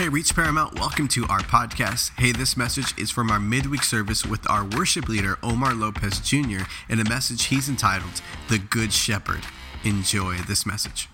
Hey, 0.00 0.08
Reach 0.08 0.34
Paramount, 0.34 0.80
welcome 0.80 1.08
to 1.08 1.26
our 1.28 1.40
podcast. 1.40 2.18
Hey, 2.18 2.32
this 2.32 2.56
message 2.56 2.98
is 2.98 3.10
from 3.10 3.30
our 3.30 3.38
midweek 3.38 3.82
service 3.82 4.24
with 4.24 4.48
our 4.48 4.64
worship 4.64 5.10
leader, 5.10 5.36
Omar 5.42 5.74
Lopez 5.74 6.20
Jr., 6.20 6.62
and 6.88 7.00
a 7.02 7.04
message 7.04 7.44
he's 7.44 7.68
entitled, 7.68 8.22
The 8.48 8.56
Good 8.56 8.94
Shepherd. 8.94 9.42
Enjoy 9.84 10.36
this 10.48 10.64
message. 10.64 11.10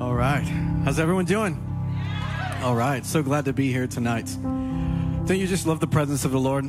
All 0.00 0.14
right. 0.14 0.42
How's 0.84 0.98
everyone 0.98 1.26
doing? 1.26 1.62
All 2.64 2.74
right. 2.74 3.06
So 3.06 3.22
glad 3.22 3.44
to 3.44 3.52
be 3.52 3.70
here 3.70 3.86
tonight. 3.86 4.26
Don't 4.42 5.38
you 5.38 5.46
just 5.46 5.64
love 5.64 5.78
the 5.78 5.86
presence 5.86 6.24
of 6.24 6.32
the 6.32 6.40
Lord? 6.40 6.68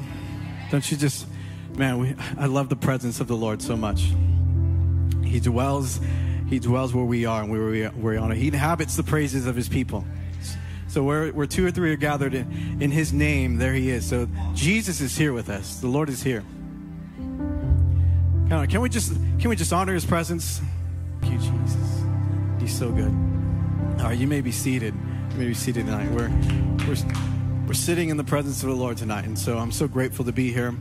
Don't 0.69 0.91
you 0.91 0.97
just, 0.97 1.25
man, 1.75 1.97
we, 1.97 2.13
I 2.37 2.45
love 2.45 2.69
the 2.69 2.75
presence 2.75 3.19
of 3.19 3.27
the 3.27 3.35
Lord 3.35 3.59
so 3.59 3.75
much. 3.75 4.13
He 5.23 5.39
dwells 5.39 5.99
he 6.53 6.59
dwells 6.59 6.93
where 6.93 7.03
we 7.03 7.25
are 7.25 7.41
and 7.41 7.51
where 7.51 7.65
we, 7.65 7.83
where 7.83 8.13
we 8.13 8.17
honor. 8.17 8.35
He 8.35 8.47
inhabits 8.47 8.95
the 8.95 9.03
praises 9.03 9.45
of 9.45 9.55
his 9.55 9.67
people. 9.67 10.05
So 10.87 11.03
where, 11.03 11.29
where 11.29 11.47
two 11.47 11.65
or 11.65 11.71
three 11.71 11.91
are 11.91 11.97
gathered 11.97 12.35
in, 12.35 12.81
in 12.81 12.91
his 12.91 13.11
name, 13.11 13.57
there 13.57 13.73
he 13.73 13.89
is. 13.89 14.07
So 14.07 14.27
Jesus 14.53 15.01
is 15.01 15.17
here 15.17 15.33
with 15.33 15.49
us. 15.49 15.77
The 15.77 15.87
Lord 15.87 16.09
is 16.09 16.21
here. 16.21 16.43
Can 18.49 18.81
we 18.81 18.89
just 18.89 19.13
can 19.39 19.49
we 19.49 19.55
just 19.55 19.73
honor 19.73 19.95
his 19.95 20.05
presence? 20.05 20.61
Thank 21.21 21.33
you, 21.33 21.39
Jesus. 21.39 22.03
He's 22.59 22.77
so 22.77 22.91
good. 22.91 23.11
All 23.99 24.09
right, 24.09 24.17
you 24.17 24.27
may 24.27 24.41
be 24.41 24.51
seated. 24.51 24.93
You 25.31 25.37
may 25.37 25.47
be 25.47 25.53
seated 25.55 25.87
tonight. 25.87 26.11
We're 26.11 26.29
we're 26.87 26.95
we're 27.67 27.73
sitting 27.73 28.09
in 28.09 28.17
the 28.17 28.23
presence 28.23 28.61
of 28.61 28.69
the 28.69 28.75
Lord 28.75 28.97
tonight, 28.97 29.25
and 29.25 29.37
so 29.37 29.57
I'm 29.57 29.71
so 29.71 29.87
grateful 29.87 30.23
to 30.25 30.31
be 30.31 30.51
here. 30.51 30.75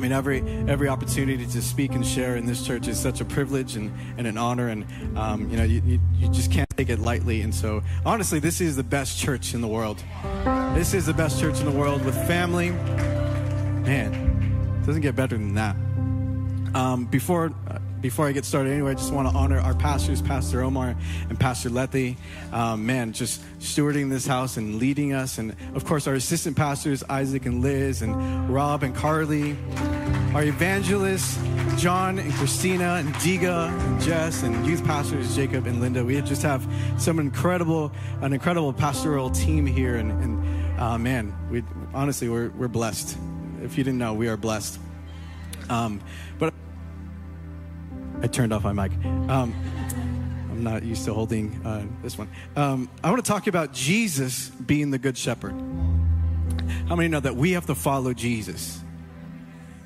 I 0.00 0.02
mean, 0.02 0.12
every 0.12 0.40
every 0.66 0.88
opportunity 0.88 1.44
to 1.44 1.60
speak 1.60 1.92
and 1.92 2.06
share 2.06 2.36
in 2.36 2.46
this 2.46 2.66
church 2.66 2.88
is 2.88 2.98
such 2.98 3.20
a 3.20 3.24
privilege 3.26 3.76
and, 3.76 3.92
and 4.16 4.26
an 4.26 4.38
honor, 4.38 4.68
and 4.68 4.86
um, 5.14 5.50
you 5.50 5.58
know, 5.58 5.62
you, 5.62 5.82
you, 5.84 6.00
you, 6.14 6.28
just 6.30 6.50
can't 6.50 6.70
take 6.70 6.88
it 6.88 7.00
lightly. 7.00 7.42
And 7.42 7.54
so, 7.54 7.82
honestly, 8.06 8.38
this 8.38 8.62
is 8.62 8.76
the 8.76 8.82
best 8.82 9.18
church 9.18 9.52
in 9.52 9.60
the 9.60 9.68
world. 9.68 10.02
This 10.72 10.94
is 10.94 11.04
the 11.04 11.12
best 11.12 11.38
church 11.38 11.60
in 11.60 11.66
the 11.66 11.78
world 11.78 12.02
with 12.02 12.14
family. 12.26 12.70
Man, 12.70 14.78
it 14.80 14.86
doesn't 14.86 15.02
get 15.02 15.16
better 15.16 15.36
than 15.36 15.52
that. 15.56 15.76
Um, 16.74 17.04
before 17.06 17.52
before 18.00 18.26
I 18.26 18.32
get 18.32 18.46
started, 18.46 18.72
anyway, 18.72 18.92
I 18.92 18.94
just 18.94 19.12
want 19.12 19.28
to 19.28 19.34
honor 19.34 19.58
our 19.58 19.74
pastors, 19.74 20.22
Pastor 20.22 20.62
Omar 20.62 20.96
and 21.28 21.38
Pastor 21.38 21.68
Letty. 21.68 22.16
Um, 22.50 22.86
man, 22.86 23.12
just 23.12 23.42
stewarding 23.58 24.08
this 24.08 24.26
house 24.26 24.56
and 24.56 24.76
leading 24.76 25.12
us. 25.12 25.36
And 25.36 25.54
of 25.74 25.84
course, 25.84 26.06
our 26.06 26.14
assistant 26.14 26.56
pastors, 26.56 27.04
Isaac 27.10 27.44
and 27.44 27.60
Liz, 27.60 28.00
and 28.00 28.48
Rob 28.48 28.82
and 28.82 28.94
Carly. 28.94 29.56
Our 30.34 30.44
evangelists, 30.44 31.38
John 31.76 32.18
and 32.18 32.32
Christina, 32.34 32.94
and 32.94 33.12
Diga 33.16 33.68
and 33.68 34.00
Jess, 34.00 34.44
and 34.44 34.64
youth 34.66 34.84
pastors, 34.84 35.34
Jacob 35.34 35.66
and 35.66 35.80
Linda. 35.80 36.04
We 36.04 36.20
just 36.22 36.42
have 36.42 36.66
some 36.98 37.18
incredible, 37.18 37.92
an 38.22 38.32
incredible 38.32 38.72
pastoral 38.72 39.28
team 39.30 39.66
here. 39.66 39.96
And, 39.96 40.12
and 40.12 40.80
uh, 40.80 40.96
man, 40.96 41.36
we 41.50 41.64
honestly, 41.92 42.28
we're, 42.28 42.48
we're 42.50 42.68
blessed. 42.68 43.18
If 43.62 43.76
you 43.76 43.84
didn't 43.84 43.98
know, 43.98 44.14
we 44.14 44.28
are 44.28 44.36
blessed. 44.38 44.78
Um, 45.70 46.00
but 46.38 46.52
I 48.22 48.26
turned 48.26 48.52
off 48.52 48.64
my 48.64 48.72
mic. 48.72 48.92
Um, 49.04 49.54
I'm 50.50 50.62
not 50.62 50.82
used 50.82 51.04
to 51.06 51.14
holding 51.14 51.64
uh, 51.64 51.86
this 52.02 52.18
one. 52.18 52.28
Um, 52.56 52.90
I 53.02 53.10
want 53.10 53.24
to 53.24 53.28
talk 53.28 53.46
about 53.46 53.72
Jesus 53.72 54.50
being 54.50 54.90
the 54.90 54.98
good 54.98 55.16
shepherd. 55.16 55.52
How 56.88 56.96
many 56.96 57.08
know 57.08 57.20
that 57.20 57.36
we 57.36 57.52
have 57.52 57.66
to 57.66 57.74
follow 57.74 58.12
Jesus? 58.12 58.80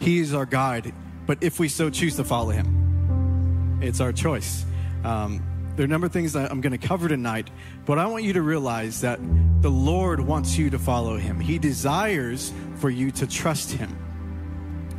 He 0.01 0.19
is 0.19 0.35
our 0.35 0.47
guide, 0.47 0.93
but 1.27 1.39
if 1.43 1.61
we 1.61 1.69
so 1.69 1.91
choose 1.91 2.17
to 2.17 2.25
follow 2.25 2.51
him, 2.51 3.79
it's 3.83 4.01
our 4.01 4.13
choice. 4.13 4.65
Um, 5.05 5.43
there 5.77 5.85
are 5.85 5.87
a 5.87 5.89
number 5.89 6.07
of 6.07 6.13
things 6.13 6.33
that 6.33 6.51
I'm 6.51 6.61
going 6.61 6.79
to 6.79 6.87
cover 6.87 7.09
tonight, 7.09 7.51
but 7.85 7.99
I 7.99 8.07
want 8.07 8.25
you 8.25 8.33
to 8.33 8.43
realize 8.43 9.03
that 9.03 9.21
the 9.61 9.71
Lord 9.71 10.21
wants 10.21 10.57
you 10.57 10.71
to 10.71 10.79
follow 10.79 11.17
him. 11.17 11.41
He 11.41 11.59
desires 11.59 12.53
for 12.77 12.91
you 12.91 13.11
to 13.13 13.27
trust 13.27 13.73
him. 13.73 13.97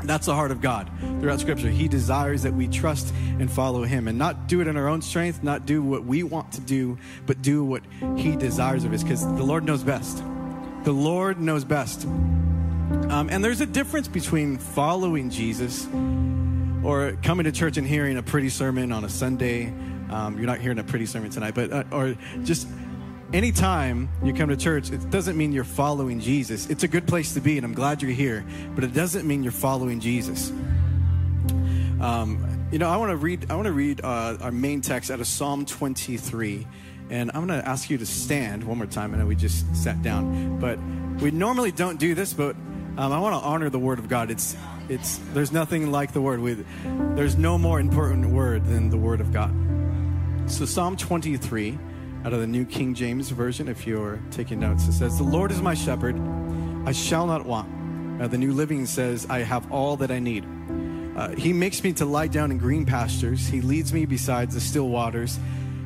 That's 0.08 0.26
the 0.26 0.36
heart 0.36 0.52
of 0.52 0.62
God 0.62 0.90
throughout 1.20 1.40
Scripture. 1.40 1.70
He 1.70 1.88
desires 1.88 2.44
that 2.44 2.54
we 2.54 2.68
trust 2.68 3.14
and 3.40 3.52
follow 3.52 3.84
Him 3.84 4.08
and 4.08 4.18
not 4.18 4.48
do 4.48 4.62
it 4.62 4.68
in 4.68 4.78
our 4.78 4.88
own 4.88 5.02
strength, 5.02 5.44
not 5.44 5.66
do 5.66 5.82
what 5.82 6.06
we 6.06 6.24
want 6.24 6.52
to 6.54 6.62
do, 6.62 6.98
but 7.26 7.42
do 7.42 7.64
what 7.64 7.84
He 8.18 8.36
desires 8.36 8.84
of 8.84 8.94
us 8.94 9.04
because 9.04 9.22
the 9.22 9.44
Lord 9.44 9.64
knows 9.64 9.84
best. 9.84 10.24
The 10.84 10.92
Lord 10.92 11.40
knows 11.40 11.64
best. 11.64 12.06
Um, 12.06 13.30
and 13.32 13.44
there's 13.44 13.62
a 13.62 13.66
difference 13.66 14.08
between 14.08 14.58
following 14.58 15.30
Jesus 15.30 15.88
or 16.84 17.18
coming 17.24 17.46
to 17.46 17.52
church 17.52 17.78
and 17.78 17.88
hearing 17.88 18.18
a 18.18 18.24
pretty 18.24 18.50
sermon 18.50 18.92
on 18.92 19.04
a 19.04 19.10
Sunday. 19.10 19.74
Um, 20.10 20.38
you're 20.38 20.46
not 20.46 20.60
hearing 20.60 20.78
a 20.78 20.84
pretty 20.84 21.08
sermon 21.08 21.32
tonight, 21.32 21.56
but 21.56 21.72
uh, 21.72 21.84
or 21.92 22.16
just 22.44 22.68
anytime 23.36 24.08
you 24.24 24.34
come 24.34 24.48
to 24.48 24.56
church, 24.56 24.92
it 24.92 25.10
doesn't 25.10 25.36
mean 25.36 25.52
you're 25.52 25.66
following 25.66 26.22
Jesus. 26.22 26.70
It's 26.70 26.84
a 26.84 26.88
good 26.88 27.06
place 27.06 27.34
to 27.34 27.42
be, 27.42 27.58
and 27.58 27.66
I'm 27.66 27.74
glad 27.74 28.02
you're 28.02 28.12
here, 28.12 28.46
but 28.74 28.86
it 28.86 28.94
doesn't 28.94 29.28
mean 29.28 29.44
you're 29.44 29.52
following 29.52 30.00
Jesus. 30.00 30.52
Um, 32.00 32.68
you 32.72 32.80
know, 32.80 32.90
I 32.90 32.96
want 32.96 33.12
to 33.12 33.18
read. 33.18 33.52
I 33.52 33.56
want 33.56 33.66
to 33.66 33.74
read 33.74 34.02
uh, 34.04 34.38
our 34.40 34.52
main 34.52 34.80
text 34.80 35.12
out 35.12 35.20
of 35.20 35.28
Psalm 35.28 35.66
23, 35.66 36.66
and 37.10 37.30
I'm 37.34 37.46
going 37.46 37.60
to 37.60 37.68
ask 37.68 37.90
you 37.90 37.98
to 37.98 38.06
stand 38.06 38.64
one 38.64 38.78
more 38.78 38.88
time. 38.88 39.14
I 39.14 39.18
know 39.18 39.26
we 39.26 39.36
just 39.36 39.76
sat 39.76 40.02
down, 40.02 40.60
but 40.60 40.80
we 41.22 41.32
normally 41.32 41.72
don't 41.72 42.00
do 42.00 42.16
this, 42.16 42.34
but 42.34 42.56
um, 42.98 43.12
I 43.12 43.20
want 43.20 43.36
to 43.36 43.46
honor 43.46 43.70
the 43.70 43.80
Word 43.80 44.00
of 44.00 44.08
God. 44.08 44.32
It's 44.32 44.56
it's 44.88 45.20
there's 45.34 45.52
nothing 45.52 45.92
like 45.92 46.14
the 46.14 46.22
Word. 46.22 46.40
With 46.40 46.66
there's 47.18 47.36
no 47.36 47.58
more 47.58 47.82
important 47.82 48.30
word 48.30 48.66
than 48.66 48.90
the 48.90 48.98
Word 48.98 49.20
of 49.20 49.34
God. 49.34 49.54
So 50.48 50.64
Psalm 50.66 50.96
23 50.96 51.78
out 52.26 52.34
of 52.34 52.40
the 52.40 52.48
New 52.48 52.66
King 52.66 52.96
James 52.96 53.30
Version, 53.30 53.68
if 53.68 53.86
you're 53.86 54.20
taking 54.32 54.60
notes. 54.60 54.88
It 54.88 54.94
says, 54.94 55.20
The 55.20 55.24
Lord 55.24 55.52
is 55.52 55.62
my 55.62 55.76
shepherd, 55.76 56.20
I 56.88 56.92
shall 56.92 57.28
not 57.28 57.46
want. 57.46 57.70
Uh, 58.20 58.28
the 58.28 58.38
New 58.38 58.52
Living 58.52 58.88
says, 58.88 59.28
I 59.30 59.40
have 59.40 59.72
all 59.72 59.96
that 59.98 60.10
I 60.10 60.18
need. 60.18 60.44
Uh, 61.16 61.30
he 61.36 61.54
makes 61.54 61.84
me 61.84 61.94
to 61.94 62.06
lie 62.06 62.26
down 62.26 62.50
in 62.50 62.58
green 62.58 62.84
pastures. 62.84 63.46
He 63.46 63.62
leads 63.62 63.94
me 63.94 64.08
beside 64.08 64.50
the 64.50 64.60
still 64.60 64.90
waters. 64.90 65.38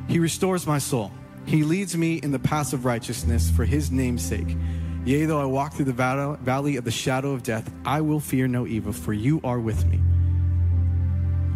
He 0.08 0.18
restores 0.18 0.66
my 0.66 0.78
soul. 0.78 1.12
He 1.44 1.62
leads 1.62 1.94
me 1.94 2.14
in 2.16 2.32
the 2.32 2.38
paths 2.38 2.72
of 2.72 2.86
righteousness 2.86 3.50
for 3.50 3.66
his 3.66 3.90
name's 3.90 4.24
sake. 4.24 4.56
Yea, 5.04 5.26
though 5.26 5.40
I 5.42 5.44
walk 5.44 5.74
through 5.74 5.86
the 5.86 6.38
valley 6.40 6.76
of 6.76 6.84
the 6.84 6.90
shadow 6.90 7.32
of 7.32 7.42
death, 7.42 7.70
I 7.84 8.00
will 8.00 8.20
fear 8.20 8.48
no 8.48 8.66
evil, 8.66 8.94
for 8.94 9.12
you 9.12 9.42
are 9.44 9.60
with 9.60 9.84
me. 9.84 10.00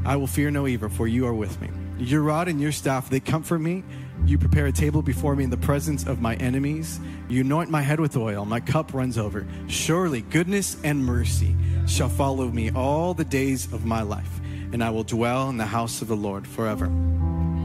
I 0.04 0.16
will 0.16 0.26
fear 0.26 0.50
no 0.50 0.66
evil, 0.66 0.90
for 0.90 1.06
you 1.06 1.26
are 1.26 1.34
with 1.34 1.58
me. 1.62 1.70
Your 1.98 2.22
rod 2.22 2.48
and 2.48 2.60
your 2.60 2.72
staff, 2.72 3.08
they 3.08 3.20
comfort 3.20 3.60
me. 3.60 3.82
You 4.26 4.38
prepare 4.38 4.66
a 4.66 4.72
table 4.72 5.02
before 5.02 5.36
me 5.36 5.44
in 5.44 5.50
the 5.50 5.56
presence 5.56 6.06
of 6.06 6.20
my 6.20 6.34
enemies. 6.36 6.98
You 7.28 7.42
anoint 7.42 7.68
my 7.68 7.82
head 7.82 8.00
with 8.00 8.16
oil. 8.16 8.44
My 8.44 8.60
cup 8.60 8.94
runs 8.94 9.18
over. 9.18 9.46
Surely 9.68 10.22
goodness 10.22 10.78
and 10.82 11.04
mercy 11.04 11.54
shall 11.86 12.08
follow 12.08 12.48
me 12.48 12.70
all 12.70 13.12
the 13.12 13.24
days 13.24 13.70
of 13.72 13.84
my 13.84 14.02
life, 14.02 14.40
and 14.72 14.82
I 14.82 14.90
will 14.90 15.04
dwell 15.04 15.50
in 15.50 15.58
the 15.58 15.66
house 15.66 16.00
of 16.00 16.08
the 16.08 16.16
Lord 16.16 16.46
forever. 16.46 16.90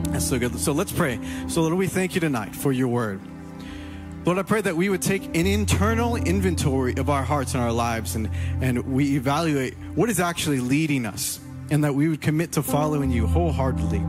That's 0.10 0.26
so 0.26 0.38
good. 0.38 0.60
So 0.60 0.74
let's 0.74 0.92
pray. 0.92 1.20
So, 1.48 1.62
Lord, 1.62 1.76
we 1.76 1.88
thank 1.88 2.16
you 2.16 2.22
tonight 2.22 2.56
for 2.56 2.72
your 2.72 2.88
word. 2.90 3.22
Lord, 4.26 4.38
I 4.38 4.44
pray 4.44 4.62
that 4.62 4.76
we 4.76 4.90
would 4.90 5.02
take 5.02 5.24
an 5.38 5.48
internal 5.48 6.18
inventory 6.18 6.96
of 6.98 7.10
our 7.10 7.24
hearts 7.24 7.54
and 7.54 7.64
our 7.64 7.72
lives 7.72 8.16
and, 8.16 8.30
and 8.62 8.94
we 8.94 9.16
evaluate 9.16 9.76
what 9.96 10.10
is 10.10 10.20
actually 10.20 10.60
leading 10.60 11.06
us 11.06 11.40
and 11.72 11.84
that 11.84 11.96
we 11.96 12.10
would 12.10 12.22
commit 12.22 12.52
to 12.54 12.64
following 12.64 13.12
you 13.12 13.28
wholeheartedly. 13.28 14.04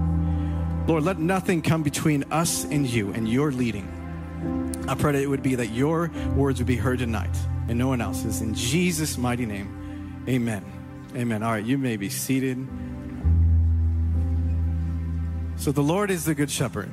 Lord, 0.87 1.05
let 1.05 1.19
nothing 1.19 1.63
come 1.63 1.83
between 1.83 2.25
us 2.31 2.65
and 2.65 2.87
you 2.87 3.13
and 3.13 3.29
your 3.29 3.53
leading. 3.53 3.87
I 4.89 4.95
pray 4.95 5.13
that 5.13 5.23
it 5.23 5.29
would 5.29 5.43
be 5.43 5.55
that 5.55 5.69
your 5.69 6.11
words 6.35 6.59
would 6.59 6.67
be 6.67 6.77
heard 6.77 6.99
tonight 6.99 7.37
and 7.69 7.79
no 7.79 7.89
one 7.89 8.01
else's. 8.01 8.41
In 8.41 8.55
Jesus' 8.55 9.17
mighty 9.17 9.47
name, 9.47 10.25
amen. 10.29 10.65
Amen. 11.15 11.43
All 11.43 11.53
right, 11.53 11.65
you 11.65 11.79
may 11.79 11.97
be 11.97 12.09
seated. 12.09 12.67
So 15.57 15.73
the 15.73 15.83
Lord 15.83 16.11
is 16.11 16.25
the 16.25 16.35
good 16.35 16.51
shepherd. 16.51 16.91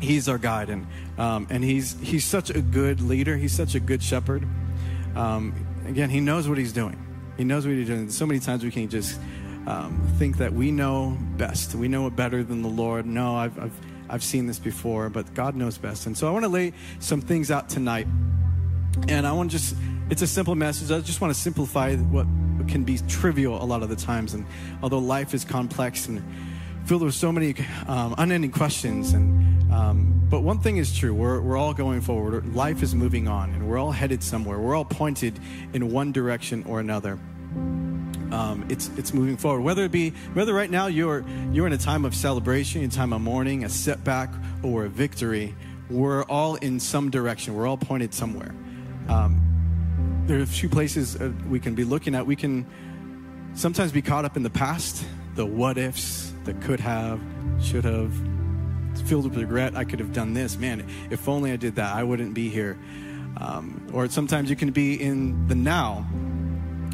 He's 0.00 0.28
our 0.28 0.38
guide, 0.38 0.70
and 0.70 0.86
um, 1.18 1.46
and 1.50 1.64
he's 1.64 1.98
he's 2.00 2.24
such 2.24 2.50
a 2.50 2.60
good 2.60 3.00
leader. 3.00 3.36
He's 3.36 3.52
such 3.52 3.74
a 3.74 3.80
good 3.80 4.02
shepherd. 4.02 4.46
Um, 5.16 5.52
again, 5.86 6.08
he 6.08 6.20
knows 6.20 6.48
what 6.48 6.56
he's 6.56 6.72
doing. 6.72 6.96
He 7.36 7.44
knows 7.44 7.66
what 7.66 7.74
he's 7.74 7.88
doing. 7.88 8.10
So 8.10 8.26
many 8.26 8.40
times 8.40 8.62
we 8.62 8.70
can't 8.70 8.90
just 8.90 9.18
um, 9.68 10.00
think 10.16 10.38
that 10.38 10.54
we 10.54 10.70
know 10.70 11.16
best. 11.36 11.74
We 11.74 11.88
know 11.88 12.06
it 12.06 12.16
better 12.16 12.42
than 12.42 12.62
the 12.62 12.68
Lord. 12.68 13.04
No, 13.04 13.36
I've, 13.36 13.58
I've, 13.58 13.80
I've 14.08 14.24
seen 14.24 14.46
this 14.46 14.58
before, 14.58 15.10
but 15.10 15.34
God 15.34 15.54
knows 15.54 15.76
best. 15.76 16.06
And 16.06 16.16
so 16.16 16.26
I 16.26 16.30
want 16.30 16.44
to 16.44 16.48
lay 16.48 16.72
some 17.00 17.20
things 17.20 17.50
out 17.50 17.68
tonight. 17.68 18.06
And 19.08 19.26
I 19.26 19.32
want 19.32 19.50
to 19.50 19.58
just, 19.58 19.76
it's 20.08 20.22
a 20.22 20.26
simple 20.26 20.54
message. 20.54 20.90
I 20.90 21.00
just 21.00 21.20
want 21.20 21.34
to 21.34 21.38
simplify 21.38 21.94
what 21.96 22.26
can 22.66 22.82
be 22.82 22.98
trivial 23.08 23.62
a 23.62 23.66
lot 23.66 23.82
of 23.82 23.90
the 23.90 23.96
times. 23.96 24.32
And 24.32 24.46
although 24.82 24.98
life 24.98 25.34
is 25.34 25.44
complex 25.44 26.08
and 26.08 26.24
filled 26.86 27.02
with 27.02 27.14
so 27.14 27.30
many 27.30 27.54
um, 27.86 28.14
unending 28.16 28.50
questions 28.50 29.12
and 29.12 29.70
um, 29.70 30.26
but 30.30 30.40
one 30.40 30.58
thing 30.58 30.78
is 30.78 30.96
true 30.96 31.12
we're, 31.12 31.38
we're 31.42 31.58
all 31.58 31.74
going 31.74 32.00
forward 32.00 32.54
life 32.54 32.82
is 32.82 32.94
moving 32.94 33.28
on 33.28 33.50
and 33.50 33.68
we're 33.68 33.76
all 33.76 33.92
headed 33.92 34.22
somewhere 34.22 34.58
we're 34.58 34.74
all 34.74 34.86
pointed 34.86 35.38
in 35.74 35.92
one 35.92 36.12
direction 36.12 36.64
or 36.66 36.80
another 36.80 37.18
um, 38.32 38.66
it's 38.68 38.90
it's 38.96 39.14
moving 39.14 39.36
forward. 39.36 39.62
Whether 39.62 39.84
it 39.84 39.92
be 39.92 40.10
whether 40.34 40.52
right 40.52 40.70
now 40.70 40.86
you're 40.86 41.24
you're 41.52 41.66
in 41.66 41.72
a 41.72 41.78
time 41.78 42.04
of 42.04 42.14
celebration, 42.14 42.84
a 42.84 42.88
time 42.88 43.12
of 43.12 43.20
mourning, 43.20 43.64
a 43.64 43.68
setback, 43.68 44.30
or 44.62 44.84
a 44.84 44.88
victory, 44.88 45.54
we're 45.90 46.24
all 46.24 46.56
in 46.56 46.80
some 46.80 47.10
direction. 47.10 47.54
We're 47.54 47.66
all 47.66 47.78
pointed 47.78 48.12
somewhere. 48.12 48.54
Um, 49.08 50.24
there 50.26 50.38
are 50.38 50.42
a 50.42 50.46
few 50.46 50.68
places 50.68 51.16
uh, 51.16 51.32
we 51.48 51.58
can 51.58 51.74
be 51.74 51.84
looking 51.84 52.14
at. 52.14 52.26
We 52.26 52.36
can 52.36 52.66
sometimes 53.54 53.92
be 53.92 54.02
caught 54.02 54.24
up 54.24 54.36
in 54.36 54.42
the 54.42 54.50
past, 54.50 55.04
the 55.34 55.46
what 55.46 55.78
ifs, 55.78 56.32
the 56.44 56.52
could 56.54 56.80
have, 56.80 57.20
should 57.60 57.84
have. 57.84 58.12
It's 58.92 59.00
filled 59.00 59.24
with 59.24 59.38
regret. 59.38 59.76
I 59.76 59.84
could 59.84 60.00
have 60.00 60.12
done 60.12 60.34
this. 60.34 60.58
Man, 60.58 60.86
if 61.10 61.28
only 61.28 61.52
I 61.52 61.56
did 61.56 61.76
that, 61.76 61.94
I 61.94 62.02
wouldn't 62.02 62.34
be 62.34 62.48
here. 62.50 62.78
Um, 63.38 63.86
or 63.92 64.08
sometimes 64.08 64.50
you 64.50 64.56
can 64.56 64.70
be 64.70 65.00
in 65.00 65.46
the 65.46 65.54
now. 65.54 66.06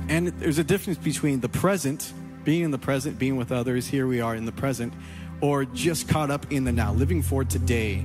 And 0.08 0.28
there's 0.28 0.58
a 0.58 0.64
difference 0.64 0.98
between 0.98 1.40
the 1.40 1.48
present, 1.48 2.12
being 2.44 2.62
in 2.62 2.70
the 2.70 2.78
present, 2.78 3.18
being 3.18 3.36
with 3.36 3.50
others, 3.50 3.86
here 3.86 4.06
we 4.06 4.20
are 4.20 4.36
in 4.36 4.44
the 4.44 4.52
present, 4.52 4.92
or 5.40 5.64
just 5.64 6.08
caught 6.08 6.30
up 6.30 6.50
in 6.52 6.64
the 6.64 6.72
now, 6.72 6.92
living 6.92 7.22
for 7.22 7.42
today, 7.44 8.04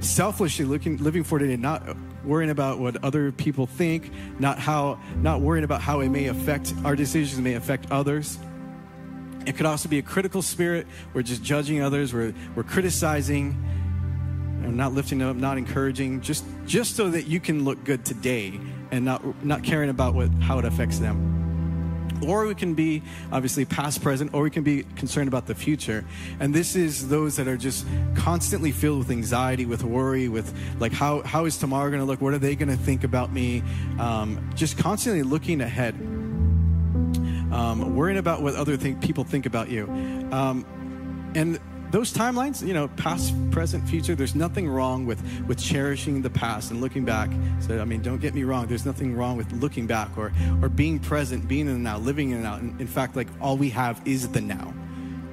selfishly 0.00 0.64
looking, 0.64 0.98
living 0.98 1.24
for 1.24 1.38
today, 1.38 1.56
not 1.56 1.96
worrying 2.24 2.50
about 2.50 2.78
what 2.78 3.02
other 3.02 3.32
people 3.32 3.66
think, 3.66 4.10
not 4.38 4.58
how, 4.58 5.00
not 5.16 5.40
worrying 5.40 5.64
about 5.64 5.80
how 5.80 6.00
it 6.00 6.10
may 6.10 6.26
affect 6.26 6.74
our 6.84 6.94
decisions, 6.94 7.40
may 7.40 7.54
affect 7.54 7.90
others. 7.90 8.38
It 9.46 9.56
could 9.56 9.66
also 9.66 9.88
be 9.88 9.98
a 9.98 10.02
critical 10.02 10.42
spirit. 10.42 10.86
We're 11.14 11.22
just 11.22 11.42
judging 11.42 11.82
others. 11.82 12.12
We're, 12.12 12.34
we're 12.54 12.62
criticizing, 12.62 13.56
and 14.62 14.76
not 14.76 14.92
lifting 14.92 15.22
up, 15.22 15.34
not 15.34 15.58
encouraging, 15.58 16.20
just 16.20 16.44
just 16.66 16.94
so 16.94 17.10
that 17.10 17.26
you 17.26 17.40
can 17.40 17.64
look 17.64 17.82
good 17.84 18.04
today 18.04 18.60
and 18.92 19.04
not 19.04 19.44
not 19.44 19.64
caring 19.64 19.90
about 19.90 20.14
what 20.14 20.30
how 20.40 20.58
it 20.60 20.64
affects 20.64 21.00
them. 21.00 21.30
Or 22.24 22.46
we 22.46 22.54
can 22.54 22.74
be 22.74 23.02
obviously 23.32 23.64
past, 23.64 24.00
present, 24.00 24.32
or 24.32 24.42
we 24.42 24.50
can 24.50 24.62
be 24.62 24.84
concerned 24.94 25.26
about 25.26 25.48
the 25.48 25.56
future. 25.56 26.04
And 26.38 26.54
this 26.54 26.76
is 26.76 27.08
those 27.08 27.34
that 27.34 27.48
are 27.48 27.56
just 27.56 27.84
constantly 28.14 28.70
filled 28.70 28.98
with 28.98 29.10
anxiety, 29.10 29.66
with 29.66 29.82
worry, 29.82 30.28
with 30.28 30.54
like 30.78 30.92
how 30.92 31.22
how 31.22 31.46
is 31.46 31.56
tomorrow 31.56 31.90
going 31.90 32.00
to 32.00 32.06
look? 32.06 32.20
What 32.20 32.32
are 32.32 32.38
they 32.38 32.54
going 32.54 32.68
to 32.68 32.76
think 32.76 33.02
about 33.02 33.32
me? 33.32 33.64
Um, 33.98 34.52
just 34.54 34.78
constantly 34.78 35.24
looking 35.24 35.60
ahead, 35.60 35.94
um, 37.52 37.96
worrying 37.96 38.18
about 38.18 38.40
what 38.40 38.54
other 38.54 38.78
people 38.78 39.24
think 39.24 39.46
about 39.46 39.68
you. 39.68 39.88
Um, 40.30 40.64
and 41.34 41.58
those 41.92 42.10
timelines, 42.10 42.66
you 42.66 42.72
know, 42.72 42.88
past, 42.88 43.34
present, 43.50 43.86
future, 43.86 44.14
there's 44.14 44.34
nothing 44.34 44.66
wrong 44.66 45.04
with, 45.04 45.22
with 45.46 45.60
cherishing 45.60 46.22
the 46.22 46.30
past 46.30 46.70
and 46.70 46.80
looking 46.80 47.04
back. 47.04 47.30
So, 47.60 47.78
I 47.80 47.84
mean, 47.84 48.00
don't 48.00 48.20
get 48.20 48.34
me 48.34 48.44
wrong, 48.44 48.66
there's 48.66 48.86
nothing 48.86 49.14
wrong 49.14 49.36
with 49.36 49.52
looking 49.52 49.86
back 49.86 50.16
or, 50.16 50.32
or 50.62 50.70
being 50.70 50.98
present, 50.98 51.46
being 51.46 51.68
in 51.68 51.74
the 51.74 51.78
now, 51.78 51.98
living 51.98 52.30
in 52.30 52.38
the 52.38 52.48
now. 52.48 52.56
In, 52.56 52.74
in 52.80 52.86
fact, 52.86 53.14
like 53.14 53.28
all 53.42 53.58
we 53.58 53.68
have 53.70 54.00
is 54.06 54.26
the 54.28 54.40
now. 54.40 54.72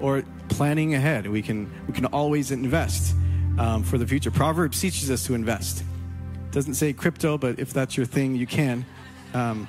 Or 0.01 0.23
planning 0.49 0.95
ahead. 0.95 1.27
We 1.27 1.41
can, 1.41 1.71
we 1.87 1.93
can 1.93 2.05
always 2.07 2.51
invest 2.51 3.15
um, 3.57 3.83
for 3.83 3.97
the 3.97 4.05
future. 4.05 4.29
Proverbs 4.29 4.81
teaches 4.81 5.09
us 5.09 5.25
to 5.27 5.35
invest. 5.35 5.79
It 5.79 6.51
doesn't 6.51 6.73
say 6.73 6.91
crypto, 6.91 7.37
but 7.37 7.59
if 7.59 7.71
that's 7.71 7.95
your 7.95 8.05
thing, 8.05 8.35
you 8.35 8.47
can. 8.47 8.85
Um, 9.33 9.65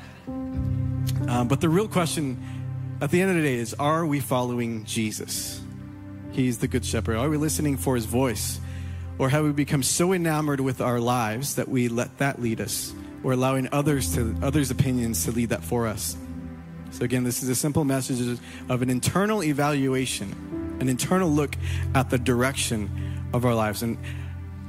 um, 1.28 1.46
but 1.46 1.60
the 1.60 1.68
real 1.68 1.86
question 1.86 2.42
at 3.00 3.12
the 3.12 3.20
end 3.20 3.30
of 3.30 3.36
the 3.36 3.42
day 3.42 3.54
is 3.54 3.74
are 3.74 4.04
we 4.04 4.18
following 4.18 4.84
Jesus? 4.84 5.60
He's 6.32 6.58
the 6.58 6.68
Good 6.68 6.84
Shepherd? 6.84 7.16
Are 7.16 7.28
we 7.28 7.36
listening 7.36 7.76
for 7.76 7.94
His 7.94 8.06
voice? 8.06 8.60
Or 9.18 9.28
have 9.28 9.44
we 9.44 9.52
become 9.52 9.82
so 9.82 10.12
enamored 10.12 10.60
with 10.60 10.80
our 10.80 11.00
lives 11.00 11.56
that 11.56 11.68
we 11.68 11.88
let 11.88 12.18
that 12.18 12.40
lead 12.40 12.60
us? 12.60 12.94
Or 13.22 13.32
allowing 13.32 13.68
others 13.72 14.14
to 14.14 14.34
others' 14.42 14.70
opinions 14.70 15.24
to 15.24 15.32
lead 15.32 15.50
that 15.50 15.62
for 15.62 15.86
us? 15.86 16.16
So 16.92 17.04
again, 17.04 17.24
this 17.24 17.42
is 17.42 17.48
a 17.48 17.54
simple 17.54 17.84
message 17.84 18.38
of 18.68 18.82
an 18.82 18.90
internal 18.90 19.42
evaluation, 19.42 20.78
an 20.80 20.88
internal 20.88 21.28
look 21.28 21.54
at 21.94 22.10
the 22.10 22.18
direction 22.18 23.28
of 23.32 23.44
our 23.44 23.54
lives. 23.54 23.82
And 23.82 23.98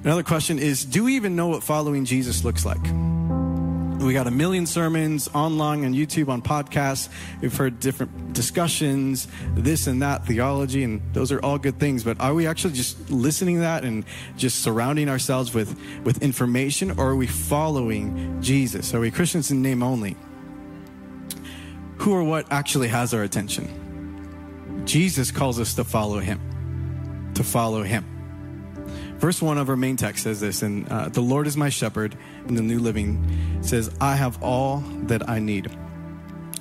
another 0.03 0.23
question 0.23 0.59
is, 0.59 0.83
do 0.83 1.05
we 1.05 1.15
even 1.15 1.35
know 1.35 1.47
what 1.47 1.63
following 1.63 2.05
Jesus 2.05 2.43
looks 2.43 2.65
like? 2.65 3.10
We 4.01 4.13
got 4.13 4.25
a 4.25 4.31
million 4.31 4.65
sermons 4.65 5.29
online 5.35 5.85
on 5.85 5.93
YouTube, 5.93 6.27
on 6.29 6.41
podcasts. 6.41 7.07
We've 7.39 7.55
heard 7.55 7.79
different 7.79 8.33
discussions, 8.33 9.27
this 9.53 9.85
and 9.85 10.01
that, 10.01 10.25
theology, 10.25 10.83
and 10.83 11.01
those 11.13 11.31
are 11.31 11.39
all 11.39 11.59
good 11.59 11.79
things. 11.79 12.03
But 12.03 12.19
are 12.19 12.33
we 12.33 12.47
actually 12.47 12.73
just 12.73 13.11
listening 13.11 13.57
to 13.57 13.61
that 13.61 13.83
and 13.83 14.03
just 14.37 14.61
surrounding 14.61 15.07
ourselves 15.07 15.53
with, 15.53 15.79
with 16.03 16.23
information, 16.23 16.91
or 16.91 17.09
are 17.09 17.15
we 17.15 17.27
following 17.27 18.41
Jesus? 18.41 18.95
Are 18.95 18.99
we 18.99 19.11
Christians 19.11 19.51
in 19.51 19.61
name 19.61 19.83
only? 19.83 20.17
Who 21.97 22.13
or 22.13 22.23
what 22.23 22.51
actually 22.51 22.87
has 22.87 23.13
our 23.13 23.21
attention? 23.21 24.83
Jesus 24.83 25.29
calls 25.29 25.59
us 25.59 25.75
to 25.75 25.83
follow 25.83 26.17
him, 26.17 27.31
to 27.35 27.43
follow 27.43 27.83
him. 27.83 28.20
Verse 29.21 29.39
1 29.39 29.59
of 29.59 29.69
our 29.69 29.75
main 29.75 29.97
text 29.97 30.23
says 30.23 30.39
this, 30.39 30.63
and 30.63 30.89
uh, 30.89 31.07
the 31.09 31.21
Lord 31.21 31.45
is 31.45 31.55
my 31.55 31.69
shepherd, 31.69 32.17
in 32.47 32.55
the 32.55 32.63
New 32.63 32.79
Living 32.79 33.61
says, 33.61 33.95
I 34.01 34.15
have 34.15 34.41
all 34.41 34.77
that 35.03 35.29
I 35.29 35.37
need. 35.37 35.69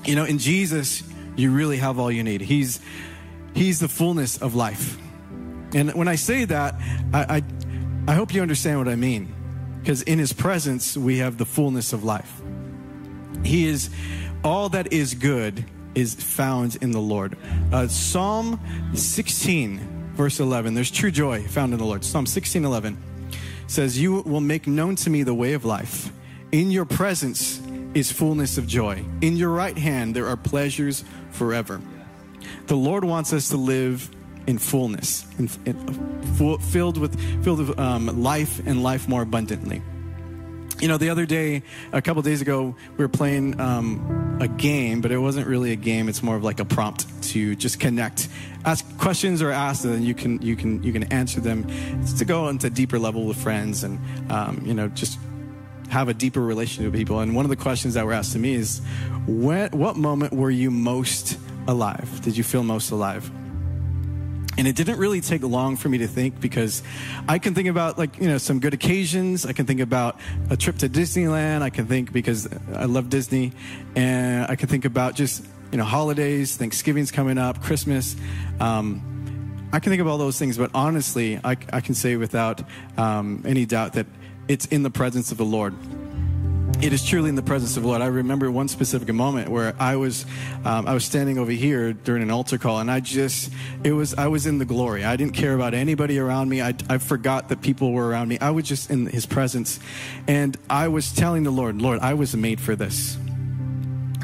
You 0.04 0.14
know, 0.14 0.26
in 0.26 0.36
Jesus, 0.36 1.02
you 1.36 1.52
really 1.52 1.78
have 1.78 1.98
all 1.98 2.12
you 2.12 2.22
need. 2.22 2.42
He's, 2.42 2.78
he's 3.54 3.80
the 3.80 3.88
fullness 3.88 4.36
of 4.36 4.54
life. 4.54 4.98
And 5.74 5.94
when 5.94 6.06
I 6.06 6.16
say 6.16 6.44
that, 6.44 6.74
I, 7.14 7.36
I, 7.36 7.42
I 8.08 8.14
hope 8.14 8.34
you 8.34 8.42
understand 8.42 8.76
what 8.76 8.88
I 8.88 8.96
mean. 8.96 9.34
Because 9.80 10.02
in 10.02 10.18
his 10.18 10.34
presence, 10.34 10.98
we 10.98 11.16
have 11.16 11.38
the 11.38 11.46
fullness 11.46 11.94
of 11.94 12.04
life. 12.04 12.42
He 13.42 13.66
is 13.68 13.88
all 14.44 14.68
that 14.68 14.92
is 14.92 15.14
good 15.14 15.64
is 15.94 16.14
found 16.14 16.76
in 16.82 16.90
the 16.90 17.00
Lord. 17.00 17.38
Uh, 17.72 17.88
Psalm 17.88 18.60
16 18.92 19.89
verse 20.20 20.38
11. 20.38 20.74
There's 20.74 20.90
true 20.90 21.10
joy 21.10 21.44
found 21.44 21.72
in 21.72 21.78
the 21.78 21.84
Lord. 21.86 22.04
Psalm 22.04 22.26
16 22.26 22.62
11 22.62 22.98
says, 23.68 23.98
You 23.98 24.20
will 24.20 24.42
make 24.42 24.66
known 24.66 24.94
to 24.96 25.08
me 25.08 25.22
the 25.22 25.32
way 25.32 25.54
of 25.54 25.64
life. 25.64 26.12
In 26.52 26.70
your 26.70 26.84
presence 26.84 27.58
is 27.94 28.12
fullness 28.12 28.58
of 28.58 28.66
joy. 28.66 29.02
In 29.22 29.38
your 29.38 29.48
right 29.48 29.78
hand 29.78 30.14
there 30.14 30.26
are 30.26 30.36
pleasures 30.36 31.04
forever. 31.30 31.80
The 32.66 32.76
Lord 32.76 33.02
wants 33.02 33.32
us 33.32 33.48
to 33.48 33.56
live 33.56 34.10
in 34.46 34.58
fullness, 34.58 35.24
in, 35.38 35.48
in, 35.64 36.58
filled 36.58 36.98
with 36.98 37.18
filled 37.42 37.66
with 37.66 37.78
um, 37.78 38.22
life 38.22 38.60
and 38.66 38.82
life 38.82 39.08
more 39.08 39.22
abundantly. 39.22 39.80
You 40.80 40.88
know, 40.88 40.96
the 40.96 41.10
other 41.10 41.26
day, 41.26 41.62
a 41.92 42.00
couple 42.00 42.22
days 42.22 42.40
ago, 42.40 42.74
we 42.96 43.04
were 43.04 43.08
playing 43.08 43.60
um, 43.60 44.38
a 44.40 44.48
game, 44.48 45.02
but 45.02 45.12
it 45.12 45.18
wasn't 45.18 45.46
really 45.46 45.72
a 45.72 45.76
game. 45.76 46.08
It's 46.08 46.22
more 46.22 46.36
of 46.36 46.42
like 46.42 46.58
a 46.58 46.64
prompt 46.64 47.06
to 47.24 47.54
just 47.54 47.78
connect, 47.78 48.28
ask 48.64 48.84
questions 48.96 49.42
or 49.42 49.50
ask, 49.50 49.84
and 49.84 49.92
then 49.92 50.02
you 50.02 50.14
can 50.14 50.40
you 50.40 50.56
can 50.56 50.82
you 50.82 50.92
can 50.92 51.04
answer 51.12 51.38
them. 51.40 51.66
It's 52.00 52.14
to 52.14 52.24
go 52.24 52.48
into 52.48 52.70
deeper 52.70 52.98
level 52.98 53.26
with 53.26 53.36
friends, 53.36 53.84
and 53.84 54.00
um, 54.30 54.62
you 54.64 54.72
know, 54.72 54.88
just 54.88 55.18
have 55.90 56.08
a 56.08 56.14
deeper 56.14 56.40
relationship 56.40 56.92
with 56.92 56.98
people. 56.98 57.20
And 57.20 57.36
one 57.36 57.44
of 57.44 57.50
the 57.50 57.56
questions 57.56 57.94
that 57.94 58.06
were 58.06 58.14
asked 58.14 58.32
to 58.32 58.38
me 58.38 58.54
is, 58.54 58.80
when, 59.26 59.70
what 59.72 59.96
moment 59.96 60.32
were 60.32 60.50
you 60.50 60.70
most 60.70 61.38
alive? 61.68 62.22
Did 62.22 62.38
you 62.38 62.44
feel 62.44 62.62
most 62.62 62.90
alive? 62.90 63.30
And 64.60 64.68
it 64.68 64.76
didn't 64.76 64.98
really 64.98 65.22
take 65.22 65.42
long 65.42 65.76
for 65.76 65.88
me 65.88 65.96
to 65.96 66.06
think 66.06 66.38
because 66.38 66.82
I 67.26 67.38
can 67.38 67.54
think 67.54 67.66
about 67.66 67.96
like, 67.96 68.18
you 68.18 68.28
know, 68.28 68.36
some 68.36 68.60
good 68.60 68.74
occasions. 68.74 69.46
I 69.46 69.54
can 69.54 69.64
think 69.64 69.80
about 69.80 70.20
a 70.50 70.56
trip 70.58 70.76
to 70.80 70.88
Disneyland. 70.90 71.62
I 71.62 71.70
can 71.70 71.86
think 71.86 72.12
because 72.12 72.46
I 72.74 72.84
love 72.84 73.08
Disney 73.08 73.52
and 73.96 74.44
I 74.50 74.56
can 74.56 74.68
think 74.68 74.84
about 74.84 75.14
just, 75.14 75.46
you 75.72 75.78
know, 75.78 75.84
holidays, 75.84 76.58
Thanksgiving's 76.58 77.10
coming 77.10 77.38
up, 77.38 77.62
Christmas. 77.62 78.16
Um, 78.60 79.70
I 79.72 79.80
can 79.80 79.92
think 79.92 80.02
of 80.02 80.06
all 80.06 80.18
those 80.18 80.38
things, 80.38 80.58
but 80.58 80.70
honestly, 80.74 81.40
I, 81.42 81.56
I 81.72 81.80
can 81.80 81.94
say 81.94 82.16
without 82.16 82.60
um, 82.98 83.42
any 83.46 83.64
doubt 83.64 83.94
that 83.94 84.08
it's 84.46 84.66
in 84.66 84.82
the 84.82 84.90
presence 84.90 85.32
of 85.32 85.38
the 85.38 85.44
Lord 85.46 85.74
it 86.82 86.94
is 86.94 87.04
truly 87.04 87.28
in 87.28 87.34
the 87.34 87.42
presence 87.42 87.76
of 87.76 87.82
the 87.82 87.88
Lord. 87.88 88.00
I 88.00 88.06
remember 88.06 88.50
one 88.50 88.66
specific 88.66 89.12
moment 89.12 89.50
where 89.50 89.74
I 89.78 89.96
was, 89.96 90.24
um, 90.64 90.86
I 90.86 90.94
was 90.94 91.04
standing 91.04 91.36
over 91.36 91.50
here 91.50 91.92
during 91.92 92.22
an 92.22 92.30
altar 92.30 92.56
call, 92.56 92.78
and 92.78 92.90
I 92.90 93.00
just, 93.00 93.52
it 93.84 93.92
was, 93.92 94.14
I 94.14 94.28
was 94.28 94.46
in 94.46 94.58
the 94.58 94.64
glory. 94.64 95.04
I 95.04 95.16
didn't 95.16 95.34
care 95.34 95.54
about 95.54 95.74
anybody 95.74 96.18
around 96.18 96.48
me. 96.48 96.62
I, 96.62 96.74
I 96.88 96.96
forgot 96.96 97.50
that 97.50 97.60
people 97.60 97.92
were 97.92 98.08
around 98.08 98.28
me. 98.28 98.38
I 98.40 98.50
was 98.50 98.64
just 98.64 98.90
in 98.90 99.06
His 99.06 99.26
presence, 99.26 99.78
and 100.26 100.56
I 100.70 100.88
was 100.88 101.12
telling 101.12 101.42
the 101.42 101.50
Lord, 101.50 101.80
Lord, 101.82 101.98
I 102.00 102.14
was 102.14 102.34
made 102.34 102.60
for 102.60 102.74
this. 102.74 103.18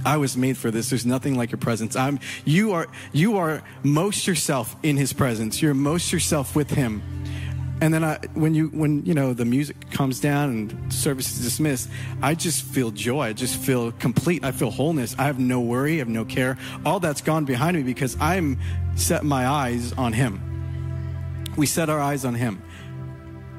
I 0.07 0.17
was 0.17 0.37
made 0.37 0.57
for 0.57 0.71
this. 0.71 0.89
There's 0.89 1.05
nothing 1.05 1.37
like 1.37 1.51
your 1.51 1.59
presence. 1.59 1.95
I'm, 1.95 2.21
you 2.47 2.73
are, 2.73 2.87
you 3.13 3.37
are 3.37 3.63
most 3.83 4.27
yourself 4.27 4.77
in 4.83 4.97
His 4.97 5.13
presence. 5.13 5.61
You're 5.61 5.75
most 5.75 6.11
yourself 6.11 6.57
with 6.57 6.71
Him 6.71 7.03
and 7.81 7.93
then 7.93 8.03
I, 8.03 8.19
when 8.35 8.55
you 8.55 8.69
when 8.69 9.05
you 9.05 9.13
know 9.13 9.35
the 9.35 9.45
music 9.45 9.91
comes 9.91 10.19
down 10.19 10.49
and 10.49 10.93
service 10.93 11.33
is 11.33 11.43
dismissed, 11.43 11.91
I 12.23 12.35
just 12.35 12.63
feel 12.63 12.91
joy. 12.91 13.23
I 13.23 13.33
just 13.35 13.57
feel 13.57 13.93
complete. 13.93 14.45
I 14.45 14.53
feel 14.53 14.71
wholeness. 14.71 15.15
I 15.19 15.25
have 15.25 15.39
no 15.39 15.61
worry. 15.61 15.95
I 15.95 15.99
have 15.99 16.09
no 16.09 16.25
care. 16.25 16.57
All 16.87 17.01
that's 17.01 17.21
gone 17.21 17.45
behind 17.45 17.77
me 17.77 17.83
because 17.83 18.17
I'm 18.19 18.59
set 18.95 19.25
my 19.25 19.47
eyes 19.47 19.93
on 19.93 20.15
Him. 20.15 20.41
We 21.57 21.67
set 21.67 21.91
our 21.91 22.01
eyes 22.01 22.25
on 22.25 22.35
Him. 22.35 22.63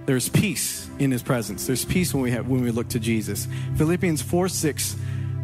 There's 0.07 0.29
peace 0.29 0.89
in 0.97 1.11
His 1.11 1.21
presence. 1.21 1.67
There's 1.67 1.85
peace 1.85 2.13
when 2.13 2.23
we 2.23 2.31
have 2.31 2.47
when 2.47 2.63
we 2.63 2.71
look 2.71 2.89
to 2.89 2.99
Jesus. 2.99 3.47
Philippians 3.75 4.23
four 4.23 4.47
six 4.47 4.95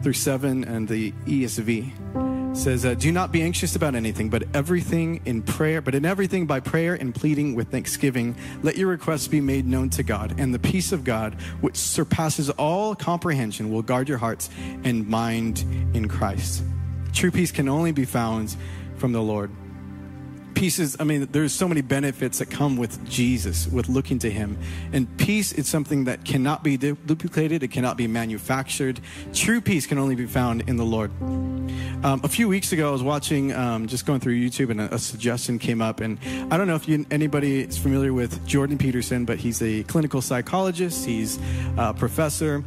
through 0.01 0.13
seven 0.13 0.63
and 0.63 0.87
the 0.87 1.11
ESV 1.27 2.32
says, 2.53 2.85
uh, 2.85 2.93
"Do 2.93 3.11
not 3.11 3.31
be 3.31 3.41
anxious 3.41 3.75
about 3.75 3.95
anything, 3.95 4.29
but 4.29 4.43
everything 4.53 5.21
in 5.25 5.41
prayer, 5.41 5.81
but 5.81 5.95
in 5.95 6.05
everything 6.05 6.45
by 6.45 6.59
prayer 6.59 6.93
and 6.93 7.13
pleading 7.13 7.55
with 7.55 7.69
thanksgiving, 7.69 8.35
let 8.61 8.77
your 8.77 8.87
requests 8.87 9.27
be 9.27 9.41
made 9.41 9.65
known 9.65 9.89
to 9.91 10.03
God, 10.03 10.35
and 10.37 10.53
the 10.53 10.59
peace 10.59 10.91
of 10.91 11.03
God, 11.03 11.35
which 11.61 11.75
surpasses 11.75 12.49
all 12.51 12.95
comprehension, 12.95 13.71
will 13.71 13.81
guard 13.81 14.07
your 14.07 14.19
hearts 14.19 14.49
and 14.83 15.07
mind 15.07 15.65
in 15.93 16.07
Christ." 16.07 16.63
True 17.11 17.31
peace 17.31 17.51
can 17.51 17.67
only 17.67 17.91
be 17.91 18.05
found 18.05 18.55
from 18.97 19.11
the 19.11 19.21
Lord 19.21 19.51
pieces 20.53 20.95
i 20.99 21.03
mean 21.03 21.27
there's 21.31 21.53
so 21.53 21.67
many 21.67 21.81
benefits 21.81 22.39
that 22.39 22.49
come 22.49 22.77
with 22.77 23.03
jesus 23.09 23.67
with 23.67 23.89
looking 23.89 24.19
to 24.19 24.29
him. 24.29 24.57
And 24.91 25.17
peace 25.17 25.51
is 25.53 25.67
something 25.67 26.05
that 26.05 26.25
cannot 26.25 26.63
be 26.63 26.77
duplicated 26.77 27.63
it 27.63 27.69
cannot 27.69 27.97
be 27.97 28.07
manufactured. 28.07 28.99
True 29.33 29.61
peace 29.61 29.85
can 29.85 29.97
only 29.97 30.15
be 30.15 30.25
found 30.25 30.67
in 30.67 30.77
the 30.77 30.85
lord. 30.85 31.11
Um, 31.21 32.21
a 32.23 32.27
few 32.27 32.47
weeks 32.47 32.71
ago 32.71 32.89
i 32.89 32.91
was 32.91 33.03
watching 33.03 33.53
um, 33.53 33.87
just 33.87 34.05
going 34.05 34.19
through 34.19 34.35
youtube 34.35 34.69
and 34.69 34.81
a, 34.81 34.95
a, 34.95 34.99
suggestion 34.99 35.59
came 35.59 35.81
up. 35.81 35.99
And 35.99 36.19
i 36.51 36.57
don't 36.57 36.67
know 36.67 36.75
if 36.75 36.87
you, 36.87 37.05
anybody 37.11 37.61
is 37.61 37.77
familiar 37.77 38.13
with 38.13 38.45
jordan 38.45 38.77
peterson 38.77 39.25
but 39.25 39.37
he's 39.37 39.61
a 39.61 39.83
clinical 39.83 40.21
psychologist. 40.21 41.05
He's 41.05 41.39
a 41.77 41.93
professor. 41.93 42.63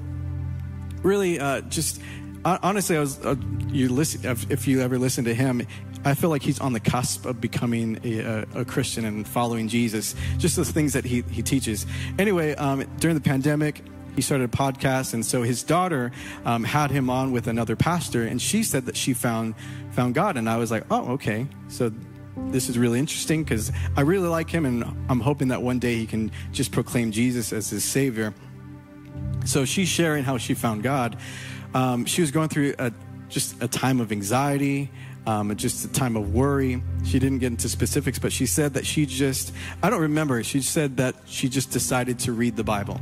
Really 1.03 1.39
uh, 1.39 1.61
just 1.63 2.01
honestly, 2.47 2.97
I 2.97 3.01
was 3.01 3.25
uh, 3.25 3.35
you 3.69 3.89
listen 3.89 4.25
if, 4.25 4.51
if, 4.51 4.69
you 4.69 4.81
ever 4.81 4.99
listen 4.99 5.25
to 5.25 5.35
him, 5.35 5.67
I 6.07 6.15
feel 6.15 6.31
like 6.31 6.43
he's 6.43 6.61
on 6.61 6.73
the 6.73 6.79
cusp 6.79 7.27
of 7.27 7.41
becoming 7.41 7.99
a, 8.05 8.19
a, 8.21 8.61
a 8.61 8.65
Christian 8.65 9.05
and 9.05 9.27
following 9.27 9.67
Jesus. 9.67 10.15
Just 10.39 10.55
those 10.55 10.71
things 10.71 10.93
that 10.93 11.05
he, 11.05 11.25
he 11.33 11.43
teaches. 11.43 11.85
Anyway, 12.17 12.55
um, 12.55 12.85
during 13.01 13.17
the 13.17 13.21
pandemic, 13.21 13.83
he 14.15 14.23
started 14.23 14.45
a 14.45 14.57
podcast, 14.57 15.15
and 15.15 15.27
so 15.27 15.43
his 15.43 15.65
daughter 15.65 16.13
um, 16.45 16.63
had 16.63 16.93
him 16.93 17.11
on 17.11 17.33
with 17.33 17.49
another 17.49 17.75
pastor, 17.75 18.23
and 18.23 18.41
she 18.41 18.63
said 18.63 18.87
that 18.87 18.97
she 18.97 19.15
found 19.15 19.57
found 19.91 20.15
God, 20.15 20.37
and 20.37 20.49
I 20.49 20.59
was 20.59 20.71
like, 20.71 20.85
oh, 20.93 21.15
okay, 21.15 21.49
so 21.69 21.93
this 22.37 22.69
is 22.69 22.79
really 22.79 23.01
interesting 23.01 23.43
because 23.43 23.73
I 23.97 24.03
really 24.03 24.29
like 24.29 24.49
him, 24.49 24.65
and 24.65 24.85
I'm 25.11 25.21
hoping 25.21 25.49
that 25.49 25.61
one 25.61 25.81
day 25.81 25.97
he 25.97 26.07
can 26.07 26.31
just 26.53 26.71
proclaim 26.71 27.11
Jesus 27.11 27.53
as 27.53 27.69
his 27.69 27.83
Savior. 27.83 28.33
So 29.45 29.65
she's 29.65 29.89
sharing 29.89 30.23
how 30.23 30.39
she 30.39 30.55
found 30.55 30.85
God. 30.85 31.17
Um, 31.75 32.05
she 32.05 32.21
was 32.21 32.31
going 32.31 32.49
through 32.49 32.75
a, 32.79 32.93
just 33.29 33.61
a 33.61 33.69
time 33.69 34.01
of 34.01 34.13
anxiety 34.13 34.91
um, 35.27 35.55
just 35.57 35.85
a 35.85 35.89
time 35.89 36.17
of 36.17 36.33
worry. 36.33 36.83
She 37.05 37.19
didn't 37.19 37.39
get 37.39 37.49
into 37.49 37.69
specifics, 37.69 38.19
but 38.19 38.33
she 38.33 38.47
said 38.47 38.75
that 38.75 38.87
she 38.87 39.07
just, 39.07 39.53
I 39.83 39.91
don't 39.91 40.03
remember, 40.03 40.43
she 40.43 40.63
said 40.63 40.97
that 40.99 41.17
she 41.27 41.49
just 41.49 41.71
decided 41.71 42.21
to 42.21 42.33
read 42.33 42.57
the 42.57 42.65
Bible. 42.65 43.01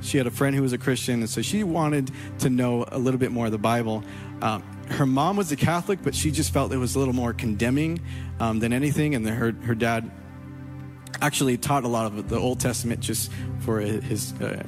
She 0.00 0.18
had 0.18 0.26
a 0.26 0.30
friend 0.30 0.54
who 0.54 0.62
was 0.62 0.72
a 0.72 0.78
Christian, 0.78 1.20
and 1.20 1.28
so 1.28 1.42
she 1.42 1.64
wanted 1.64 2.10
to 2.40 2.50
know 2.50 2.84
a 2.90 2.98
little 2.98 3.18
bit 3.18 3.32
more 3.32 3.46
of 3.46 3.52
the 3.52 3.58
Bible. 3.58 4.04
Um, 4.42 4.62
her 4.90 5.06
mom 5.06 5.36
was 5.36 5.50
a 5.52 5.56
Catholic, 5.56 6.00
but 6.02 6.14
she 6.14 6.30
just 6.30 6.52
felt 6.52 6.72
it 6.72 6.76
was 6.76 6.94
a 6.94 6.98
little 6.98 7.14
more 7.14 7.32
condemning 7.32 8.00
um, 8.40 8.58
than 8.58 8.72
anything, 8.72 9.14
and 9.14 9.26
her, 9.26 9.52
her 9.62 9.74
dad 9.74 10.10
actually 11.20 11.56
taught 11.56 11.84
a 11.84 11.88
lot 11.88 12.06
of 12.06 12.28
the 12.28 12.38
Old 12.38 12.60
Testament 12.60 13.00
just 13.00 13.30
for 13.60 13.80
his. 13.80 14.32
Uh, 14.40 14.62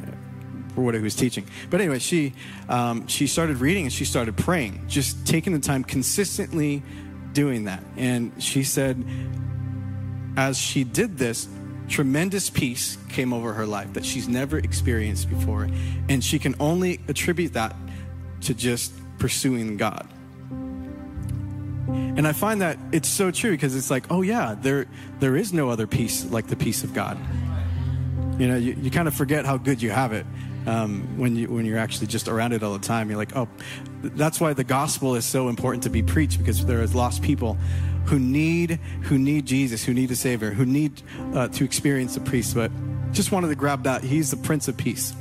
for 0.79 0.85
what 0.85 0.95
he 0.95 1.01
was 1.01 1.17
teaching. 1.17 1.45
But 1.71 1.81
anyway, 1.81 1.99
she 1.99 2.35
um, 2.69 3.09
she 3.09 3.27
started 3.27 3.57
reading 3.57 3.87
and 3.87 3.93
she 3.93 4.05
started 4.05 4.37
praying, 4.37 4.85
just 4.87 5.27
taking 5.27 5.53
the 5.53 5.59
time 5.59 5.83
consistently 5.83 6.85
doing 7.33 7.65
that. 7.65 7.83
And 7.97 8.41
she 8.41 8.63
said, 8.63 9.05
as 10.37 10.57
she 10.57 10.85
did 10.85 11.19
this, 11.19 11.49
tremendous 11.89 12.49
peace 12.49 12.97
came 13.09 13.33
over 13.33 13.55
her 13.55 13.67
life 13.67 13.93
that 13.95 14.05
she's 14.05 14.29
never 14.29 14.59
experienced 14.59 15.29
before, 15.29 15.69
and 16.09 16.23
she 16.23 16.39
can 16.39 16.55
only 16.61 17.01
attribute 17.09 17.55
that 17.55 17.75
to 18.43 18.55
just 18.55 18.93
pursuing 19.19 19.79
God. 19.79 20.09
And 21.89 22.29
I 22.29 22.33
find 22.33 22.61
that 22.61 22.79
it's 22.93 23.09
so 23.09 23.33
true 23.33 23.51
because 23.51 23.75
it's 23.75 23.91
like, 23.91 24.05
oh 24.11 24.23
yeah, 24.23 24.55
there 24.61 24.87
there 25.19 25.35
is 25.37 25.53
no 25.53 25.71
other 25.71 25.89
peace 25.89 26.25
like 26.27 26.47
the 26.47 26.55
peace 26.57 26.85
of 26.85 26.95
God. 26.95 27.19
You 28.39 28.47
know, 28.47 28.57
you, 28.57 28.77
you 28.81 28.93
kind 28.93 29.09
of 29.09 29.15
forget 29.15 29.45
how 29.45 29.57
good 29.57 29.83
you 29.83 29.91
have 29.91 30.13
it 30.13 30.25
um, 30.67 31.19
when 31.19 31.37
you 31.37 31.49
when 31.49 31.65
you're 31.65 31.79
actually 31.79 32.07
just 32.07 32.29
around 32.29 32.53
it 32.53 32.63
all 32.63 32.73
the 32.73 32.87
time. 32.87 33.09
You're 33.09 33.19
like, 33.19 33.37
oh, 33.37 33.49
that's 34.03 34.41
why 34.41 34.53
the 34.53 34.65
gospel 34.65 35.15
is 35.15 35.25
so 35.25 35.49
important 35.49 35.85
to 35.85 35.91
be 35.91 36.03
preached 36.03 36.39
because 36.39 36.65
there 36.67 36.83
is 36.83 36.95
lost 36.95 37.23
people 37.23 37.57
who 38.07 38.19
need 38.19 38.79
who 39.03 39.19
need 39.19 39.47
Jesus, 39.47 39.85
who 39.85 39.95
need 39.95 40.11
a 40.11 40.17
savior, 40.17 40.51
who 40.51 40.67
need 40.67 41.03
uh, 41.35 41.49
to 41.49 41.65
experience 41.65 42.15
the 42.15 42.21
peace. 42.21 42.55
But 42.55 42.71
just 43.13 43.33
wanted 43.33 43.49
to 43.49 43.55
grab 43.55 43.85
that. 43.85 44.03
He's 44.03 44.31
the 44.31 44.37
Prince 44.37 44.69
of 44.69 44.77
Peace. 44.77 45.15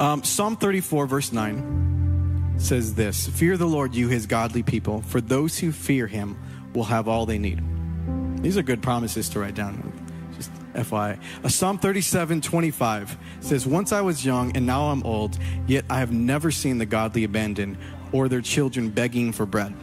Um, 0.00 0.22
Psalm 0.22 0.56
34, 0.56 1.06
verse 1.06 1.32
9 1.32 2.54
says 2.58 2.94
this 2.94 3.26
Fear 3.26 3.56
the 3.56 3.66
Lord, 3.66 3.94
you 3.94 4.08
his 4.08 4.26
godly 4.26 4.62
people, 4.62 5.02
for 5.02 5.20
those 5.20 5.58
who 5.58 5.72
fear 5.72 6.06
him 6.06 6.36
will 6.74 6.84
have 6.84 7.08
all 7.08 7.26
they 7.26 7.38
need. 7.38 7.62
These 8.42 8.56
are 8.56 8.62
good 8.62 8.82
promises 8.82 9.28
to 9.30 9.40
write 9.40 9.54
down. 9.54 9.92
FY. 10.84 11.18
A 11.42 11.50
Psalm 11.50 11.78
37 11.78 12.40
25 12.40 13.16
says, 13.40 13.66
Once 13.66 13.92
I 13.92 14.00
was 14.00 14.24
young 14.24 14.56
and 14.56 14.66
now 14.66 14.90
I'm 14.90 15.02
old, 15.02 15.38
yet 15.66 15.84
I 15.90 15.98
have 15.98 16.12
never 16.12 16.50
seen 16.50 16.78
the 16.78 16.86
godly 16.86 17.24
abandoned 17.24 17.78
or 18.12 18.28
their 18.28 18.40
children 18.40 18.90
begging 18.90 19.32
for 19.32 19.46
bread. 19.46 19.74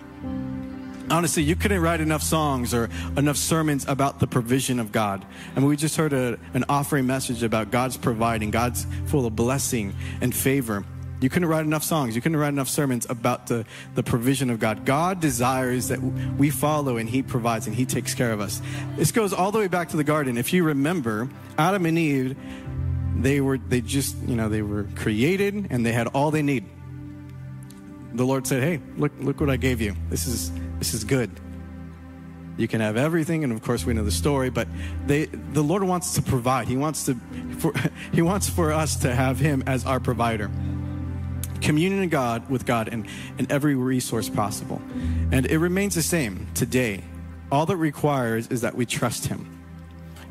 Honestly, 1.09 1.43
you 1.43 1.55
couldn't 1.55 1.81
write 1.81 2.01
enough 2.01 2.23
songs 2.23 2.73
or 2.73 2.89
enough 3.15 3.37
sermons 3.37 3.85
about 3.87 4.19
the 4.19 4.25
provision 4.25 4.79
of 4.79 4.91
God. 4.91 5.23
I 5.55 5.59
mean, 5.59 5.69
we 5.69 5.75
just 5.75 5.97
heard 5.97 6.13
a, 6.13 6.39
an 6.55 6.65
offering 6.67 7.05
message 7.05 7.43
about 7.43 7.69
God's 7.69 7.95
providing, 7.95 8.49
God's 8.49 8.87
full 9.05 9.27
of 9.27 9.35
blessing 9.35 9.95
and 10.21 10.33
favor. 10.33 10.83
You 11.25 11.29
couldn't 11.29 11.49
write 11.49 11.65
enough 11.65 11.83
songs. 11.83 12.15
You 12.15 12.21
couldn't 12.21 12.37
write 12.37 12.49
enough 12.49 12.69
sermons 12.69 13.07
about 13.09 13.47
the, 13.47 13.65
the 13.95 14.03
provision 14.03 14.51
of 14.51 14.59
God. 14.59 14.85
God 14.85 15.19
desires 15.19 15.87
that 15.87 15.99
we 15.99 16.51
follow 16.51 16.97
and 16.97 17.09
He 17.09 17.23
provides 17.23 17.65
and 17.65 17.75
He 17.75 17.87
takes 17.87 18.13
care 18.13 18.31
of 18.31 18.39
us. 18.39 18.61
This 18.95 19.11
goes 19.11 19.33
all 19.33 19.51
the 19.51 19.57
way 19.57 19.67
back 19.67 19.89
to 19.89 19.97
the 19.97 20.03
garden. 20.03 20.37
If 20.37 20.53
you 20.53 20.63
remember, 20.63 21.27
Adam 21.57 21.87
and 21.87 21.97
Eve, 21.97 22.37
they 23.15 23.41
were, 23.41 23.57
they 23.57 23.81
just, 23.81 24.15
you 24.27 24.35
know, 24.35 24.49
they 24.49 24.61
were 24.61 24.83
created 24.93 25.65
and 25.71 25.83
they 25.83 25.93
had 25.93 26.05
all 26.09 26.29
they 26.29 26.43
need. 26.43 26.63
The 28.13 28.23
Lord 28.23 28.45
said, 28.45 28.61
Hey, 28.61 28.79
look, 28.95 29.11
look 29.19 29.39
what 29.39 29.49
I 29.49 29.57
gave 29.57 29.81
you. 29.81 29.95
This 30.11 30.27
is, 30.27 30.51
this 30.77 30.93
is 30.93 31.05
good. 31.05 31.31
You 32.55 32.67
can 32.67 32.81
have 32.81 32.97
everything, 32.97 33.43
and 33.43 33.51
of 33.51 33.63
course 33.63 33.83
we 33.83 33.95
know 33.95 34.03
the 34.03 34.11
story. 34.11 34.51
But 34.51 34.67
they, 35.07 35.25
the 35.25 35.63
Lord 35.63 35.83
wants 35.83 36.13
to 36.13 36.21
provide. 36.21 36.67
He 36.67 36.77
wants 36.77 37.05
to, 37.05 37.15
for, 37.57 37.73
He 38.13 38.21
wants 38.21 38.47
for 38.47 38.71
us 38.71 38.97
to 38.97 39.13
have 39.15 39.39
Him 39.39 39.63
as 39.65 39.87
our 39.87 39.99
provider 39.99 40.51
communion 41.65 42.03
in 42.03 42.09
God 42.09 42.47
with 42.49 42.65
God 42.65 42.87
in, 42.87 43.07
in 43.39 43.51
every 43.51 43.75
resource 43.75 44.29
possible. 44.29 44.81
And 45.31 45.45
it 45.47 45.57
remains 45.57 45.95
the 45.95 46.03
same 46.03 46.47
today. 46.53 47.03
All 47.51 47.65
that 47.65 47.77
requires 47.77 48.47
is 48.47 48.61
that 48.61 48.75
we 48.75 48.85
trust 48.85 49.25
Him. 49.25 49.51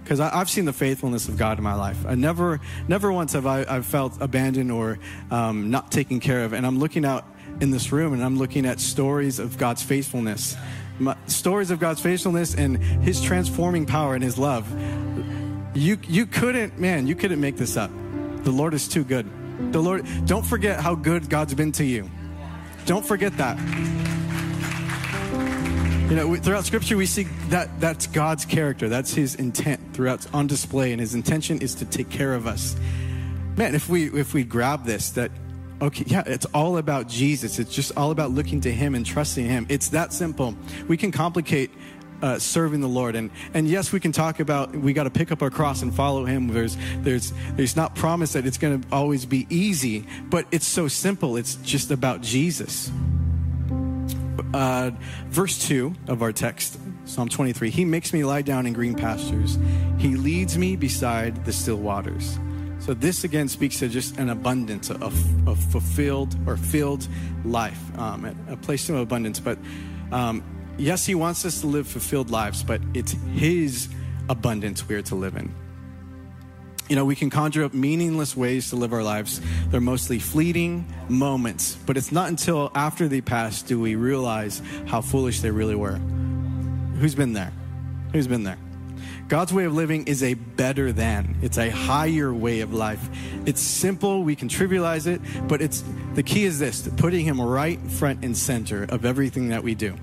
Because 0.02 0.20
I've 0.20 0.50
seen 0.50 0.64
the 0.64 0.72
faithfulness 0.72 1.28
of 1.28 1.36
God 1.36 1.58
in 1.58 1.64
my 1.64 1.74
life. 1.74 2.04
I 2.06 2.14
never, 2.14 2.60
never 2.88 3.10
once 3.10 3.32
have 3.32 3.46
I 3.46 3.64
I've 3.68 3.86
felt 3.86 4.20
abandoned 4.20 4.70
or 4.70 4.98
um, 5.30 5.70
not 5.70 5.90
taken 5.90 6.20
care 6.20 6.44
of. 6.44 6.52
And 6.52 6.66
I'm 6.66 6.78
looking 6.78 7.04
out 7.04 7.24
in 7.60 7.70
this 7.70 7.90
room 7.90 8.12
and 8.12 8.22
I'm 8.22 8.38
looking 8.38 8.66
at 8.66 8.80
stories 8.80 9.38
of 9.38 9.58
God's 9.58 9.82
faithfulness, 9.82 10.56
my, 10.98 11.16
stories 11.26 11.70
of 11.70 11.80
God's 11.80 12.00
faithfulness 12.00 12.54
and 12.54 12.78
His 13.02 13.20
transforming 13.20 13.86
power 13.86 14.14
and 14.14 14.22
His 14.22 14.38
love. 14.38 14.70
You, 15.74 15.98
you 16.06 16.26
couldn't, 16.26 16.78
man, 16.78 17.06
you 17.06 17.16
couldn't 17.16 17.40
make 17.40 17.56
this 17.56 17.76
up. 17.76 17.90
The 18.44 18.52
Lord 18.52 18.74
is 18.74 18.86
too 18.86 19.04
good. 19.04 19.28
The 19.58 19.80
Lord, 19.80 20.06
don't 20.26 20.44
forget 20.44 20.80
how 20.80 20.94
good 20.94 21.28
God's 21.28 21.54
been 21.54 21.72
to 21.72 21.84
you. 21.84 22.10
Don't 22.86 23.04
forget 23.04 23.36
that. 23.38 23.58
You 26.10 26.16
know, 26.16 26.36
throughout 26.36 26.64
Scripture, 26.64 26.96
we 26.96 27.06
see 27.06 27.24
that 27.48 27.80
that's 27.80 28.06
God's 28.06 28.44
character. 28.44 28.88
That's 28.88 29.14
His 29.14 29.36
intent 29.36 29.80
throughout 29.94 30.26
on 30.34 30.46
display, 30.46 30.92
and 30.92 31.00
His 31.00 31.14
intention 31.14 31.60
is 31.60 31.74
to 31.76 31.86
take 31.86 32.10
care 32.10 32.34
of 32.34 32.46
us. 32.46 32.76
Man, 33.56 33.74
if 33.74 33.88
we 33.88 34.12
if 34.12 34.34
we 34.34 34.44
grab 34.44 34.84
this, 34.84 35.10
that 35.10 35.30
okay, 35.80 36.04
yeah, 36.06 36.22
it's 36.26 36.44
all 36.46 36.76
about 36.76 37.08
Jesus. 37.08 37.58
It's 37.58 37.74
just 37.74 37.96
all 37.96 38.10
about 38.10 38.32
looking 38.32 38.60
to 38.62 38.72
Him 38.72 38.94
and 38.94 39.06
trusting 39.06 39.46
Him. 39.46 39.66
It's 39.70 39.88
that 39.90 40.12
simple. 40.12 40.54
We 40.88 40.96
can 40.98 41.10
complicate 41.10 41.70
uh, 42.24 42.38
serving 42.38 42.80
the 42.80 42.88
Lord. 42.88 43.16
And 43.16 43.30
and 43.52 43.68
yes, 43.68 43.92
we 43.92 44.00
can 44.00 44.10
talk 44.10 44.40
about 44.40 44.74
we 44.74 44.94
got 44.94 45.04
to 45.04 45.10
pick 45.10 45.30
up 45.30 45.42
our 45.42 45.50
cross 45.50 45.82
and 45.82 45.94
follow 45.94 46.24
Him. 46.24 46.48
There's 46.48 46.78
there's 46.98 47.34
there's 47.52 47.76
not 47.76 47.94
promise 47.94 48.32
that 48.32 48.46
it's 48.46 48.56
going 48.56 48.80
to 48.80 48.88
always 48.90 49.26
be 49.26 49.46
easy, 49.50 50.06
but 50.30 50.46
it's 50.50 50.66
so 50.66 50.88
simple. 50.88 51.36
It's 51.36 51.56
just 51.56 51.90
about 51.90 52.22
Jesus. 52.22 52.90
Uh, 54.54 54.92
verse 55.26 55.58
two 55.58 55.94
of 56.08 56.22
our 56.22 56.32
text, 56.32 56.78
Psalm 57.04 57.28
23. 57.28 57.70
He 57.70 57.84
makes 57.84 58.12
me 58.12 58.24
lie 58.24 58.42
down 58.42 58.66
in 58.66 58.72
green 58.72 58.94
pastures. 58.94 59.58
He 59.98 60.16
leads 60.16 60.56
me 60.56 60.76
beside 60.76 61.44
the 61.44 61.52
still 61.52 61.76
waters. 61.76 62.38
So 62.78 62.94
this 62.94 63.24
again 63.24 63.48
speaks 63.48 63.78
to 63.80 63.88
just 63.88 64.18
an 64.18 64.30
abundance 64.30 64.90
of, 64.90 65.14
fulfilled 65.70 66.36
or 66.46 66.56
filled 66.56 67.08
life, 67.44 67.80
um, 67.98 68.24
a 68.48 68.56
place 68.56 68.88
of 68.88 68.96
abundance. 68.96 69.40
But 69.40 69.58
um, 70.12 70.44
yes, 70.78 71.06
He 71.06 71.14
wants 71.14 71.44
us 71.44 71.60
to 71.60 71.66
live 71.66 71.86
fulfilled 71.86 72.30
lives, 72.30 72.62
but 72.62 72.80
it's 72.94 73.12
His 73.34 73.88
abundance 74.28 74.88
we 74.88 74.94
are 74.94 75.02
to 75.02 75.14
live 75.14 75.36
in. 75.36 75.54
You 76.88 76.96
know, 76.96 77.04
we 77.06 77.16
can 77.16 77.30
conjure 77.30 77.64
up 77.64 77.72
meaningless 77.72 78.36
ways 78.36 78.68
to 78.70 78.76
live 78.76 78.92
our 78.92 79.02
lives. 79.02 79.40
They're 79.68 79.80
mostly 79.80 80.18
fleeting 80.18 80.84
moments, 81.08 81.76
but 81.86 81.96
it's 81.96 82.12
not 82.12 82.28
until 82.28 82.70
after 82.74 83.08
they 83.08 83.22
pass 83.22 83.62
do 83.62 83.80
we 83.80 83.94
realize 83.94 84.60
how 84.86 85.00
foolish 85.00 85.40
they 85.40 85.50
really 85.50 85.74
were. 85.74 85.96
Who's 87.00 87.14
been 87.14 87.32
there? 87.32 87.52
Who's 88.12 88.26
been 88.26 88.44
there? 88.44 88.58
God's 89.28 89.54
way 89.54 89.64
of 89.64 89.74
living 89.74 90.06
is 90.06 90.22
a 90.22 90.34
better 90.34 90.92
than. 90.92 91.36
It's 91.40 91.56
a 91.56 91.70
higher 91.70 92.32
way 92.32 92.60
of 92.60 92.74
life. 92.74 93.08
It's 93.46 93.62
simple, 93.62 94.22
we 94.22 94.36
can 94.36 94.50
trivialize 94.50 95.06
it, 95.06 95.22
but 95.48 95.62
it's 95.62 95.82
the 96.12 96.22
key 96.22 96.44
is 96.44 96.58
this, 96.58 96.86
putting 96.98 97.24
him 97.24 97.40
right 97.40 97.80
front 97.80 98.22
and 98.22 98.36
center 98.36 98.84
of 98.84 99.06
everything 99.06 99.48
that 99.48 99.64
we 99.64 99.74
do. 99.74 99.96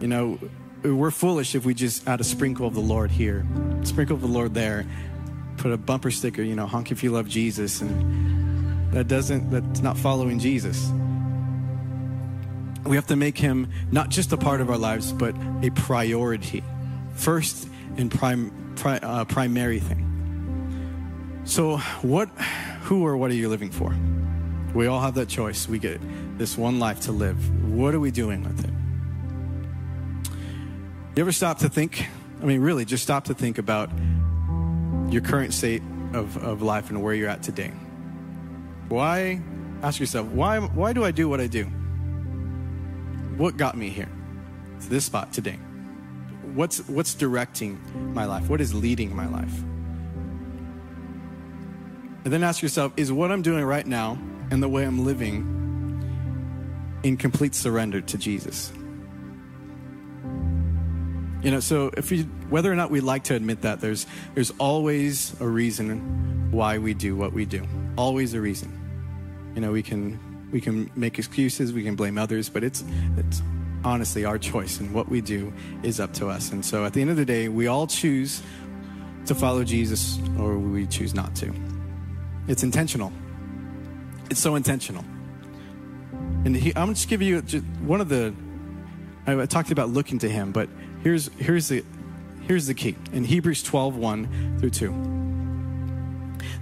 You 0.00 0.08
know, 0.08 0.38
we're 0.82 1.10
foolish 1.10 1.54
if 1.54 1.64
we 1.64 1.74
just 1.74 2.06
add 2.06 2.20
a 2.20 2.24
sprinkle 2.24 2.66
of 2.66 2.74
the 2.74 2.80
Lord 2.80 3.10
here, 3.10 3.46
sprinkle 3.84 4.16
of 4.16 4.22
the 4.22 4.28
Lord 4.28 4.54
there, 4.54 4.86
put 5.56 5.72
a 5.72 5.76
bumper 5.76 6.10
sticker, 6.10 6.42
you 6.42 6.54
know, 6.54 6.66
honk 6.66 6.90
if 6.90 7.02
you 7.02 7.10
love 7.10 7.28
Jesus, 7.28 7.80
and 7.80 8.92
that 8.92 9.08
doesn't, 9.08 9.50
that's 9.50 9.80
not 9.80 9.96
following 9.96 10.38
Jesus. 10.38 10.90
We 12.84 12.96
have 12.96 13.06
to 13.06 13.16
make 13.16 13.38
him 13.38 13.70
not 13.90 14.10
just 14.10 14.32
a 14.32 14.36
part 14.36 14.60
of 14.60 14.68
our 14.68 14.76
lives, 14.76 15.12
but 15.12 15.34
a 15.62 15.70
priority. 15.70 16.62
First 17.14 17.66
and 17.96 18.10
prim, 18.10 18.74
pri, 18.76 18.98
uh, 18.98 19.24
primary 19.24 19.80
thing. 19.80 20.10
So, 21.44 21.78
what, 22.02 22.28
who 22.82 23.06
or 23.06 23.16
what 23.16 23.30
are 23.30 23.34
you 23.34 23.48
living 23.48 23.70
for? 23.70 23.96
We 24.74 24.86
all 24.86 25.00
have 25.00 25.14
that 25.14 25.28
choice. 25.28 25.68
We 25.68 25.78
get 25.78 26.00
this 26.36 26.58
one 26.58 26.78
life 26.78 27.00
to 27.02 27.12
live. 27.12 27.72
What 27.72 27.94
are 27.94 28.00
we 28.00 28.10
doing 28.10 28.42
with 28.42 28.64
it? 28.64 28.73
You 31.16 31.20
ever 31.20 31.30
stop 31.30 31.58
to 31.58 31.68
think? 31.68 32.08
I 32.42 32.44
mean, 32.44 32.60
really, 32.60 32.84
just 32.84 33.04
stop 33.04 33.26
to 33.26 33.34
think 33.34 33.58
about 33.58 33.88
your 35.10 35.22
current 35.22 35.54
state 35.54 35.80
of, 36.12 36.36
of 36.42 36.60
life 36.60 36.90
and 36.90 37.04
where 37.04 37.14
you're 37.14 37.28
at 37.28 37.40
today. 37.40 37.70
Why, 38.88 39.40
ask 39.84 40.00
yourself, 40.00 40.26
why, 40.26 40.58
why 40.58 40.92
do 40.92 41.04
I 41.04 41.12
do 41.12 41.28
what 41.28 41.40
I 41.40 41.46
do? 41.46 41.66
What 43.36 43.56
got 43.56 43.76
me 43.76 43.90
here 43.90 44.08
to 44.80 44.88
this 44.88 45.04
spot 45.04 45.32
today? 45.32 45.56
What's, 46.52 46.80
what's 46.88 47.14
directing 47.14 47.80
my 48.12 48.24
life? 48.24 48.48
What 48.48 48.60
is 48.60 48.74
leading 48.74 49.14
my 49.14 49.28
life? 49.28 49.56
And 52.24 52.32
then 52.32 52.42
ask 52.42 52.60
yourself, 52.60 52.92
is 52.96 53.12
what 53.12 53.30
I'm 53.30 53.42
doing 53.42 53.64
right 53.64 53.86
now 53.86 54.18
and 54.50 54.60
the 54.60 54.68
way 54.68 54.82
I'm 54.82 55.04
living 55.04 55.52
in 57.04 57.16
complete 57.16 57.54
surrender 57.54 58.00
to 58.00 58.18
Jesus? 58.18 58.72
You 61.44 61.50
know, 61.50 61.60
so 61.60 61.90
if 61.94 62.10
we, 62.10 62.22
whether 62.48 62.72
or 62.72 62.74
not 62.74 62.90
we 62.90 63.00
like 63.00 63.24
to 63.24 63.34
admit 63.34 63.60
that, 63.62 63.82
there's 63.82 64.06
there's 64.34 64.50
always 64.58 65.38
a 65.42 65.46
reason 65.46 66.50
why 66.50 66.78
we 66.78 66.94
do 66.94 67.14
what 67.14 67.34
we 67.34 67.44
do. 67.44 67.66
Always 67.98 68.32
a 68.32 68.40
reason. 68.40 68.72
You 69.54 69.60
know, 69.60 69.70
we 69.70 69.82
can 69.82 70.18
we 70.50 70.62
can 70.62 70.90
make 70.96 71.18
excuses, 71.18 71.70
we 71.70 71.82
can 71.82 71.96
blame 71.96 72.16
others, 72.16 72.48
but 72.48 72.64
it's 72.64 72.82
it's 73.18 73.42
honestly 73.84 74.24
our 74.24 74.38
choice, 74.38 74.80
and 74.80 74.94
what 74.94 75.10
we 75.10 75.20
do 75.20 75.52
is 75.82 76.00
up 76.00 76.14
to 76.14 76.28
us. 76.28 76.50
And 76.50 76.64
so, 76.64 76.86
at 76.86 76.94
the 76.94 77.02
end 77.02 77.10
of 77.10 77.16
the 77.16 77.26
day, 77.26 77.48
we 77.48 77.66
all 77.66 77.86
choose 77.86 78.42
to 79.26 79.34
follow 79.34 79.64
Jesus, 79.64 80.18
or 80.38 80.58
we 80.58 80.86
choose 80.86 81.14
not 81.14 81.34
to. 81.36 81.52
It's 82.48 82.62
intentional. 82.62 83.12
It's 84.30 84.40
so 84.40 84.54
intentional. 84.54 85.04
And 86.46 86.56
he, 86.56 86.72
I'm 86.74 86.94
just 86.94 87.08
giving 87.08 87.28
you 87.28 87.40
one 87.82 88.00
of 88.00 88.08
the. 88.08 88.34
I 89.26 89.44
talked 89.46 89.70
about 89.70 89.90
looking 89.90 90.18
to 90.20 90.28
Him, 90.28 90.52
but 90.52 90.68
Here's, 91.04 91.28
here's, 91.38 91.68
the, 91.68 91.84
here's 92.48 92.66
the 92.66 92.72
key 92.72 92.96
in 93.12 93.24
Hebrews 93.24 93.62
12 93.62 93.96
1 93.96 94.58
through 94.58 94.70
2. 94.70 95.14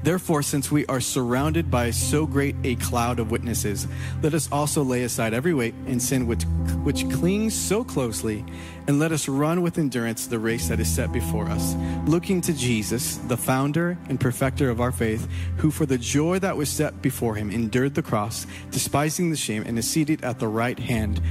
Therefore, 0.02 0.42
since 0.42 0.68
we 0.68 0.84
are 0.86 1.00
surrounded 1.00 1.70
by 1.70 1.92
so 1.92 2.26
great 2.26 2.56
a 2.64 2.74
cloud 2.74 3.20
of 3.20 3.30
witnesses, 3.30 3.86
let 4.20 4.34
us 4.34 4.50
also 4.50 4.82
lay 4.82 5.04
aside 5.04 5.32
every 5.32 5.54
weight 5.54 5.74
and 5.86 6.02
sin 6.02 6.26
which, 6.26 6.42
which 6.82 7.08
clings 7.08 7.54
so 7.54 7.84
closely, 7.84 8.44
and 8.88 8.98
let 8.98 9.12
us 9.12 9.28
run 9.28 9.62
with 9.62 9.78
endurance 9.78 10.26
the 10.26 10.40
race 10.40 10.66
that 10.66 10.80
is 10.80 10.92
set 10.92 11.12
before 11.12 11.48
us, 11.48 11.76
looking 12.06 12.40
to 12.40 12.52
Jesus, 12.52 13.18
the 13.28 13.36
founder 13.36 13.96
and 14.08 14.18
perfecter 14.18 14.70
of 14.70 14.80
our 14.80 14.90
faith, 14.90 15.28
who 15.58 15.70
for 15.70 15.86
the 15.86 15.98
joy 15.98 16.40
that 16.40 16.56
was 16.56 16.68
set 16.68 17.00
before 17.00 17.36
him 17.36 17.48
endured 17.48 17.94
the 17.94 18.02
cross, 18.02 18.44
despising 18.72 19.30
the 19.30 19.36
shame, 19.36 19.62
and 19.64 19.78
is 19.78 19.88
seated 19.88 20.24
at 20.24 20.40
the 20.40 20.48
right 20.48 20.80
hand, 20.80 21.22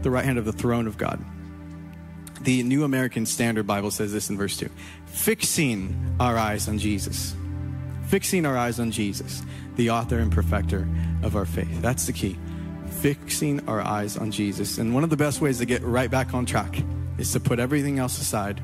the 0.00 0.10
right 0.10 0.24
hand 0.24 0.38
of 0.38 0.46
the 0.46 0.52
throne 0.52 0.86
of 0.86 0.96
God. 0.96 1.22
The 2.42 2.62
New 2.62 2.84
American 2.84 3.26
Standard 3.26 3.66
Bible 3.66 3.90
says 3.90 4.12
this 4.12 4.30
in 4.30 4.36
verse 4.36 4.56
2 4.56 4.68
fixing 5.06 6.16
our 6.20 6.36
eyes 6.36 6.68
on 6.68 6.78
Jesus. 6.78 7.34
Fixing 8.06 8.46
our 8.46 8.56
eyes 8.56 8.80
on 8.80 8.90
Jesus, 8.90 9.42
the 9.76 9.90
author 9.90 10.18
and 10.18 10.32
perfecter 10.32 10.88
of 11.22 11.36
our 11.36 11.44
faith. 11.44 11.82
That's 11.82 12.06
the 12.06 12.12
key. 12.12 12.38
Fixing 13.02 13.68
our 13.68 13.82
eyes 13.82 14.16
on 14.16 14.30
Jesus. 14.30 14.78
And 14.78 14.94
one 14.94 15.04
of 15.04 15.10
the 15.10 15.16
best 15.16 15.42
ways 15.42 15.58
to 15.58 15.66
get 15.66 15.82
right 15.82 16.10
back 16.10 16.32
on 16.32 16.46
track 16.46 16.82
is 17.18 17.32
to 17.32 17.40
put 17.40 17.58
everything 17.58 17.98
else 17.98 18.18
aside 18.18 18.62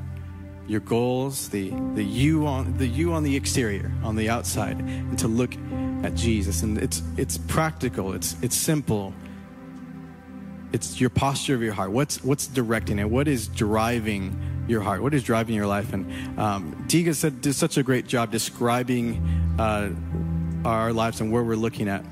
your 0.67 0.79
goals, 0.79 1.49
the, 1.49 1.69
the 1.93 2.03
you 2.03 2.47
on 2.47 2.77
the 2.77 2.87
you 2.87 3.13
on 3.13 3.23
the 3.23 3.35
exterior, 3.35 3.91
on 4.03 4.15
the 4.15 4.29
outside, 4.29 4.79
and 4.79 5.17
to 5.19 5.27
look 5.27 5.55
at 6.03 6.15
Jesus. 6.15 6.63
And 6.63 6.77
it's 6.77 7.01
it's 7.17 7.37
practical, 7.37 8.13
it's 8.13 8.35
it's 8.41 8.55
simple, 8.55 9.13
it's 10.73 10.99
your 10.99 11.09
posture 11.09 11.55
of 11.55 11.61
your 11.61 11.73
heart. 11.73 11.91
What's 11.91 12.23
what's 12.23 12.47
directing 12.47 12.99
it? 12.99 13.09
What 13.09 13.27
is 13.27 13.47
driving 13.47 14.65
your 14.67 14.81
heart? 14.81 15.01
What 15.01 15.13
is 15.13 15.23
driving 15.23 15.55
your 15.55 15.67
life? 15.67 15.93
And 15.93 16.39
um, 16.39 16.85
Diga 16.87 17.15
said 17.15 17.41
did 17.41 17.53
such 17.53 17.77
a 17.77 17.83
great 17.83 18.07
job 18.07 18.31
describing 18.31 19.23
uh, 19.59 19.89
our 20.67 20.91
lives 20.93 21.21
and 21.21 21.31
where 21.31 21.43
we're 21.43 21.55
looking 21.55 21.87
at. 21.87 22.03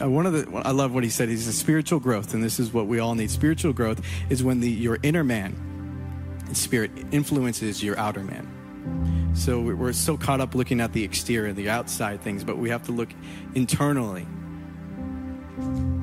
One 0.00 0.26
of 0.26 0.32
the 0.32 0.62
I 0.64 0.70
love 0.70 0.94
what 0.94 1.04
he 1.04 1.10
said. 1.10 1.28
He's 1.28 1.48
a 1.48 1.52
spiritual 1.52 2.00
growth, 2.00 2.34
and 2.34 2.42
this 2.42 2.58
is 2.58 2.72
what 2.72 2.86
we 2.86 2.98
all 2.98 3.14
need. 3.14 3.30
Spiritual 3.30 3.72
growth 3.72 4.00
is 4.30 4.42
when 4.42 4.60
the 4.60 4.70
your 4.70 4.98
inner 5.02 5.24
man 5.24 6.48
spirit 6.52 6.90
influences 7.10 7.82
your 7.82 7.98
outer 7.98 8.22
man. 8.22 9.32
So 9.34 9.60
we're 9.60 9.92
so 9.92 10.16
caught 10.16 10.40
up 10.40 10.54
looking 10.54 10.80
at 10.80 10.92
the 10.92 11.02
exterior, 11.02 11.52
the 11.52 11.70
outside 11.70 12.20
things, 12.20 12.44
but 12.44 12.58
we 12.58 12.68
have 12.70 12.82
to 12.84 12.92
look 12.92 13.08
internally 13.54 14.26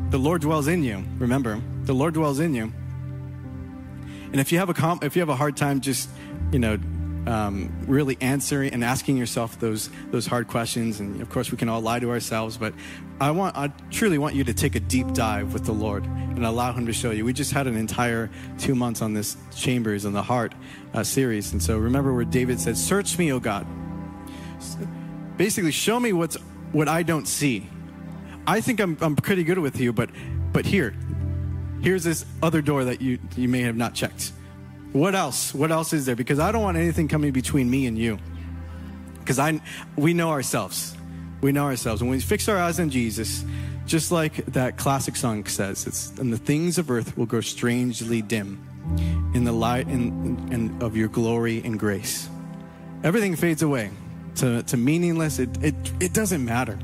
the 0.10 0.17
Lord 0.17 0.41
dwells 0.41 0.67
in 0.67 0.84
you. 0.84 1.04
Remember, 1.19 1.62
the 1.84 1.93
Lord 1.93 2.15
dwells 2.15 2.39
in 2.39 2.56
you. 2.56 2.74
And 4.32 4.39
if 4.39 4.52
you 4.52 4.58
have 4.60 4.69
a 4.69 4.74
com- 4.74 5.00
if 5.02 5.15
you 5.15 5.22
have 5.22 5.30
a 5.30 5.36
hard 5.36 5.56
time 5.58 5.82
just, 5.82 6.10
you 6.52 6.60
know, 6.60 6.78
um, 7.28 7.72
really 7.88 8.17
answering 8.22 8.74
and 8.74 8.84
asking 8.84 9.17
yourself 9.17 9.60
those 9.60 9.89
those 10.12 10.26
hard 10.26 10.48
questions, 10.48 11.00
and 11.00 11.22
of 11.22 11.30
course 11.30 11.52
we 11.52 11.58
can 11.58 11.69
all 11.69 11.82
lie 11.82 12.00
to 12.00 12.10
ourselves, 12.10 12.58
but 12.58 12.74
I 13.22 13.32
want 13.32 13.56
I 13.56 13.72
truly 13.91 14.17
want 14.17 14.36
you 14.36 14.43
to 14.45 14.54
take 14.54 14.76
a 14.76 14.80
deep 14.80 15.13
dive 15.13 15.54
with 15.54 15.65
the 15.65 15.74
Lord 15.74 16.06
and 16.06 16.45
allow 16.45 16.74
Him 16.74 16.86
to 16.86 16.93
show 16.93 17.12
you. 17.12 17.26
We 17.26 17.34
just 17.34 17.52
had 17.52 17.67
an 17.67 17.76
entire 17.76 18.30
two 18.58 18.76
months 18.76 19.02
on 19.02 19.13
this 19.13 19.38
Chambers 19.56 20.06
and 20.06 20.15
the 20.15 20.24
Heart 20.24 20.54
uh, 20.93 21.04
series, 21.04 21.52
and 21.52 21.62
so 21.62 21.78
remember 21.78 22.13
where 22.13 22.26
David 22.26 22.60
said, 22.60 22.78
"Search 22.78 23.17
me, 23.17 23.32
O 23.32 23.39
God." 23.39 23.67
Basically, 25.38 25.72
show 25.72 26.00
me 26.00 26.13
what's 26.13 26.36
what 26.72 26.88
I 26.88 27.04
don't 27.04 27.28
see 27.28 27.69
I 28.50 28.62
think 28.62 28.80
I'm, 28.80 28.98
I'm 29.00 29.16
pretty 29.16 29.44
good 29.44 29.60
with 29.60 29.80
you, 29.80 29.94
but, 29.94 30.10
but 30.52 30.66
here, 30.66 30.96
here's 31.84 32.04
this 32.04 32.26
other 32.42 32.64
door 32.64 32.86
that 32.86 33.00
you, 33.00 33.20
you 33.38 33.48
may 33.48 33.62
have 33.62 33.76
not 33.76 33.94
checked. 33.94 34.32
What 34.92 35.14
else? 35.14 35.54
What 35.54 35.72
else 35.72 35.94
is 35.94 36.08
there? 36.08 36.16
Because 36.16 36.40
I 36.40 36.52
don't 36.52 36.64
want 36.64 36.76
anything 36.76 37.08
coming 37.08 37.32
between 37.32 37.70
me 37.70 37.86
and 37.86 37.96
you. 37.96 38.18
Because 39.20 39.38
I, 39.38 39.62
we 39.96 40.16
know 40.16 40.32
ourselves. 40.32 40.98
We 41.42 41.52
know 41.52 41.66
ourselves. 41.66 42.02
And 42.02 42.10
when 42.10 42.18
we 42.18 42.24
fix 42.24 42.50
our 42.50 42.58
eyes 42.58 42.80
on 42.80 42.90
Jesus, 42.90 43.46
just 43.86 44.12
like 44.12 44.44
that 44.48 44.78
classic 44.78 45.16
song 45.16 45.46
says, 45.46 45.86
it's, 45.86 46.10
and 46.18 46.34
the 46.34 46.38
things 46.38 46.80
of 46.80 46.90
earth 46.90 47.16
will 47.16 47.28
grow 47.28 47.42
strangely 47.42 48.24
dim 48.24 48.66
in 49.36 49.44
the 49.44 49.52
light 49.52 49.86
and, 49.86 50.52
and 50.52 50.82
of 50.82 50.98
your 50.98 51.08
glory 51.08 51.62
and 51.64 51.80
grace. 51.80 52.28
Everything 53.04 53.36
fades 53.36 53.62
away 53.62 53.92
to, 54.38 54.64
to 54.64 54.76
meaningless. 54.76 55.38
It, 55.38 55.64
it, 55.64 55.76
it 56.00 56.14
doesn't 56.14 56.44
matter 56.44 56.80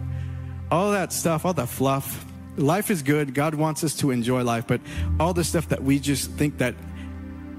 all 0.75 0.91
that 0.91 1.13
stuff, 1.13 1.45
all 1.45 1.53
that 1.53 1.69
fluff. 1.69 2.25
Life 2.57 2.91
is 2.91 3.01
good. 3.01 3.33
God 3.33 3.55
wants 3.55 3.83
us 3.83 3.95
to 3.95 4.11
enjoy 4.11 4.43
life, 4.43 4.67
but 4.67 4.81
all 5.19 5.33
the 5.33 5.43
stuff 5.43 5.69
that 5.69 5.81
we 5.81 5.99
just 5.99 6.31
think 6.31 6.57
that 6.57 6.75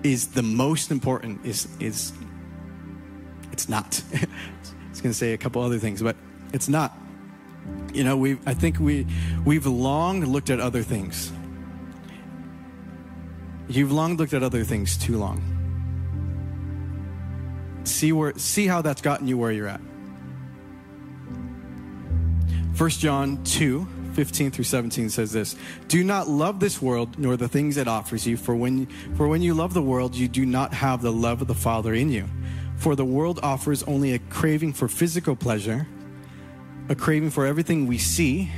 is 0.03 0.29
the 0.29 0.43
most 0.43 0.91
important 0.91 1.45
is 1.45 1.67
is 1.81 2.13
it's 3.53 3.69
not. 3.71 4.03
it's 4.91 5.01
going 5.01 5.13
to 5.13 5.15
say 5.15 5.33
a 5.33 5.39
couple 5.39 5.63
other 5.63 5.79
things, 5.79 6.03
but 6.03 6.15
it's 6.53 6.69
not. 6.69 6.97
You 7.95 8.05
know, 8.05 8.19
we 8.19 8.39
I 8.45 8.53
think 8.53 8.79
we 8.79 9.07
we've 9.47 9.67
long 9.67 10.23
looked 10.25 10.51
at 10.51 10.61
other 10.61 10.83
things. 10.83 11.33
You've 13.69 13.93
long 13.93 14.17
looked 14.17 14.35
at 14.35 14.43
other 14.43 14.63
things 14.63 14.99
too 14.99 15.17
long. 15.17 15.41
See 17.85 18.13
where 18.13 18.37
see 18.37 18.67
how 18.67 18.83
that's 18.83 19.01
gotten 19.01 19.27
you 19.27 19.39
where 19.39 19.53
you're 19.53 19.69
at. 19.69 19.81
1 22.77 22.91
John 22.91 23.43
2, 23.45 23.89
15 24.13 24.51
through 24.51 24.65
17 24.65 25.09
says 25.09 25.33
this 25.33 25.57
Do 25.89 26.05
not 26.05 26.29
love 26.29 26.61
this 26.61 26.83
world 26.83 27.19
nor 27.19 27.39
the 27.39 27.49
things 27.49 27.79
it 27.79 27.89
offers 27.89 28.27
you, 28.27 28.37
for 28.37 28.55
when, 28.55 28.87
for 29.17 29.29
when 29.29 29.41
you 29.41 29.55
love 29.55 29.73
the 29.73 29.81
world, 29.81 30.15
you 30.15 30.29
do 30.29 30.45
not 30.45 30.75
have 30.75 31.01
the 31.01 31.13
love 31.13 31.41
of 31.41 31.49
the 31.49 31.55
Father 31.55 31.95
in 31.95 32.11
you. 32.11 32.29
For 32.77 32.95
the 32.95 33.05
world 33.05 33.41
offers 33.43 33.83
only 33.85 34.13
a 34.13 34.19
craving 34.19 34.75
for 34.75 34.89
physical 34.89 35.35
pleasure, 35.35 35.87
a 36.91 36.95
craving 36.95 37.31
for 37.31 37.47
everything 37.47 37.87
we 37.87 37.97
see, 37.97 38.51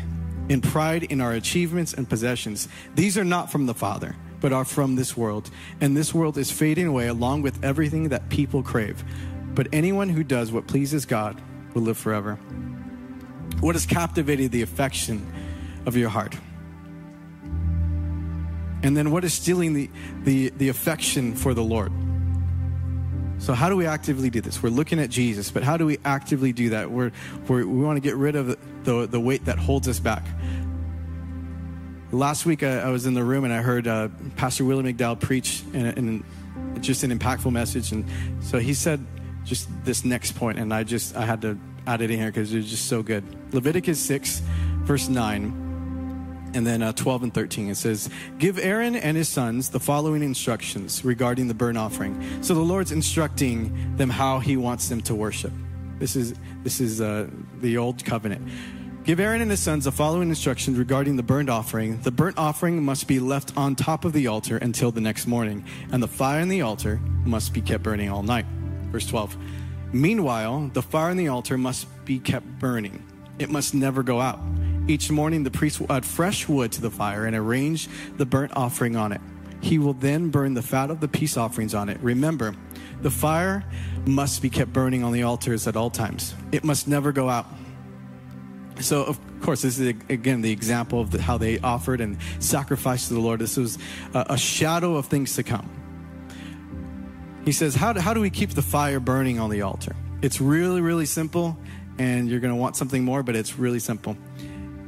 and 0.50 0.64
pride 0.64 1.04
in 1.04 1.20
our 1.20 1.34
achievements 1.34 1.94
and 1.94 2.08
possessions. 2.08 2.66
These 2.96 3.16
are 3.16 3.24
not 3.24 3.52
from 3.52 3.66
the 3.66 3.74
Father, 3.74 4.16
but 4.40 4.52
are 4.52 4.64
from 4.64 4.96
this 4.96 5.16
world. 5.16 5.48
And 5.80 5.96
this 5.96 6.12
world 6.12 6.38
is 6.38 6.50
fading 6.50 6.88
away 6.88 7.06
along 7.06 7.42
with 7.42 7.64
everything 7.64 8.08
that 8.08 8.28
people 8.30 8.64
crave. 8.64 9.04
But 9.54 9.68
anyone 9.72 10.08
who 10.08 10.24
does 10.24 10.50
what 10.50 10.66
pleases 10.66 11.06
God 11.06 11.40
will 11.74 11.82
live 11.82 11.98
forever. 11.98 12.36
What 13.60 13.74
has 13.74 13.86
captivated 13.86 14.52
the 14.52 14.62
affection 14.62 15.26
of 15.86 15.96
your 15.96 16.08
heart? 16.08 16.36
And 18.82 18.96
then 18.96 19.10
what 19.10 19.24
is 19.24 19.34
stealing 19.34 19.74
the, 19.74 19.90
the, 20.22 20.50
the 20.50 20.68
affection 20.68 21.34
for 21.34 21.54
the 21.54 21.64
Lord? 21.64 21.92
So, 23.40 23.54
how 23.54 23.68
do 23.68 23.76
we 23.76 23.86
actively 23.86 24.30
do 24.30 24.40
this? 24.40 24.62
We're 24.62 24.70
looking 24.70 24.98
at 24.98 25.10
Jesus, 25.10 25.50
but 25.50 25.62
how 25.62 25.76
do 25.76 25.86
we 25.86 25.98
actively 26.04 26.52
do 26.52 26.70
that? 26.70 26.90
We're, 26.90 27.12
we're 27.46 27.64
we 27.64 27.84
want 27.84 27.96
to 27.96 28.00
get 28.00 28.16
rid 28.16 28.34
of 28.34 28.56
the, 28.84 29.06
the, 29.06 29.20
weight 29.20 29.44
that 29.44 29.58
holds 29.58 29.86
us 29.86 30.00
back. 30.00 30.24
Last 32.10 32.46
week, 32.46 32.62
I, 32.62 32.80
I 32.80 32.90
was 32.90 33.06
in 33.06 33.14
the 33.14 33.22
room 33.22 33.44
and 33.44 33.52
I 33.52 33.62
heard 33.62 33.86
uh, 33.86 34.08
Pastor 34.36 34.64
Willie 34.64 34.92
McDowell 34.92 35.20
preach 35.20 35.62
in 35.72 36.24
just 36.80 37.04
an 37.04 37.16
impactful 37.16 37.52
message. 37.52 37.92
And 37.92 38.06
so 38.40 38.58
he 38.58 38.74
said 38.74 39.04
just 39.44 39.68
this 39.84 40.04
next 40.04 40.32
point, 40.32 40.58
and 40.58 40.74
I 40.74 40.82
just 40.82 41.16
I 41.16 41.24
had 41.24 41.42
to 41.42 41.58
it 41.88 42.10
in 42.10 42.18
here 42.18 42.28
because 42.28 42.52
it 42.52 42.58
was 42.58 42.70
just 42.70 42.86
so 42.86 43.02
good. 43.02 43.24
Leviticus 43.52 44.00
6, 44.00 44.42
verse 44.84 45.08
9 45.08 45.66
and 46.54 46.66
then 46.66 46.82
uh, 46.82 46.92
12 46.92 47.24
and 47.24 47.34
13 47.34 47.68
it 47.68 47.74
says 47.74 48.08
give 48.38 48.58
aaron 48.58 48.96
and 48.96 49.16
his 49.16 49.28
sons 49.28 49.68
the 49.68 49.80
following 49.80 50.22
instructions 50.22 51.04
regarding 51.04 51.48
the 51.48 51.54
burnt 51.54 51.78
offering. 51.78 52.42
So 52.42 52.54
the 52.54 52.60
lord's 52.60 52.92
instructing 52.92 53.96
them 53.96 54.10
how 54.10 54.38
he 54.38 54.56
wants 54.56 54.88
them 54.88 55.00
to 55.02 55.14
worship. 55.14 55.52
This 55.98 56.16
is 56.16 56.34
this 56.62 56.80
is 56.80 57.00
uh, 57.00 57.28
the 57.60 57.76
old 57.76 58.04
covenant. 58.04 58.48
Give 59.04 59.20
aaron 59.20 59.40
and 59.40 59.50
his 59.50 59.60
sons 59.60 59.84
the 59.84 59.92
following 59.92 60.28
instructions 60.28 60.78
regarding 60.78 61.16
the 61.16 61.22
burnt 61.22 61.48
offering. 61.48 62.00
The 62.02 62.10
burnt 62.10 62.36
offering 62.36 62.82
must 62.82 63.06
be 63.06 63.20
left 63.20 63.56
on 63.56 63.74
top 63.74 64.04
of 64.04 64.12
the 64.12 64.26
altar 64.26 64.58
until 64.58 64.90
the 64.90 65.00
next 65.00 65.26
morning 65.26 65.64
and 65.92 66.02
the 66.02 66.08
fire 66.08 66.40
in 66.40 66.48
the 66.48 66.62
altar 66.62 67.00
must 67.24 67.52
be 67.52 67.60
kept 67.60 67.82
burning 67.82 68.10
all 68.10 68.22
night. 68.22 68.46
Verse 68.90 69.06
12 69.06 69.36
meanwhile 69.92 70.70
the 70.74 70.82
fire 70.82 71.10
in 71.10 71.16
the 71.16 71.28
altar 71.28 71.58
must 71.58 71.86
be 72.04 72.18
kept 72.18 72.46
burning 72.58 73.02
it 73.38 73.50
must 73.50 73.74
never 73.74 74.02
go 74.02 74.20
out 74.20 74.40
each 74.88 75.10
morning, 75.10 75.44
the 75.44 75.50
priest 75.50 75.80
will 75.80 75.92
add 75.92 76.06
fresh 76.06 76.48
wood 76.48 76.72
to 76.72 76.80
the 76.80 76.90
fire 76.90 77.26
and 77.26 77.36
arrange 77.36 77.88
the 78.16 78.24
burnt 78.24 78.52
offering 78.56 78.96
on 78.96 79.12
it. 79.12 79.20
He 79.60 79.78
will 79.78 79.92
then 79.92 80.30
burn 80.30 80.54
the 80.54 80.62
fat 80.62 80.90
of 80.90 81.00
the 81.00 81.08
peace 81.08 81.36
offerings 81.36 81.74
on 81.74 81.90
it. 81.90 81.98
Remember, 82.00 82.54
the 83.02 83.10
fire 83.10 83.64
must 84.06 84.40
be 84.40 84.48
kept 84.48 84.72
burning 84.72 85.04
on 85.04 85.12
the 85.12 85.24
altars 85.24 85.66
at 85.66 85.76
all 85.76 85.90
times, 85.90 86.34
it 86.52 86.64
must 86.64 86.88
never 86.88 87.12
go 87.12 87.28
out. 87.28 87.46
So, 88.80 89.02
of 89.02 89.20
course, 89.42 89.62
this 89.62 89.78
is 89.78 89.88
again 90.08 90.40
the 90.40 90.52
example 90.52 91.00
of 91.00 91.12
how 91.12 91.36
they 91.36 91.58
offered 91.58 92.00
and 92.00 92.16
sacrificed 92.38 93.08
to 93.08 93.14
the 93.14 93.20
Lord. 93.20 93.40
This 93.40 93.56
was 93.56 93.76
a, 94.14 94.26
a 94.30 94.38
shadow 94.38 94.94
of 94.94 95.06
things 95.06 95.34
to 95.34 95.42
come. 95.42 95.68
He 97.48 97.52
says, 97.52 97.74
how 97.74 97.94
do, 97.94 98.00
how 98.00 98.12
do 98.12 98.20
we 98.20 98.28
keep 98.28 98.50
the 98.50 98.60
fire 98.60 99.00
burning 99.00 99.40
on 99.40 99.48
the 99.48 99.62
altar? 99.62 99.96
It's 100.20 100.38
really, 100.38 100.82
really 100.82 101.06
simple, 101.06 101.56
and 101.96 102.28
you're 102.28 102.40
going 102.40 102.52
to 102.52 102.60
want 102.60 102.76
something 102.76 103.02
more, 103.02 103.22
but 103.22 103.34
it's 103.34 103.58
really 103.58 103.78
simple. 103.78 104.18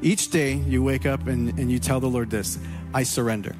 Each 0.02 0.30
day 0.30 0.56
you 0.56 0.82
wake 0.82 1.06
up 1.06 1.26
and, 1.26 1.58
and 1.58 1.72
you 1.72 1.78
tell 1.78 2.00
the 2.00 2.10
Lord 2.10 2.28
this 2.28 2.58
I 2.92 3.04
surrender. 3.04 3.56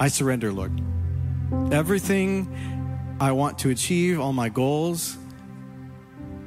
I 0.00 0.08
surrender, 0.08 0.52
Lord. 0.52 0.72
Everything 1.70 3.16
I 3.20 3.30
want 3.30 3.60
to 3.60 3.70
achieve, 3.70 4.18
all 4.18 4.32
my 4.32 4.48
goals, 4.48 5.16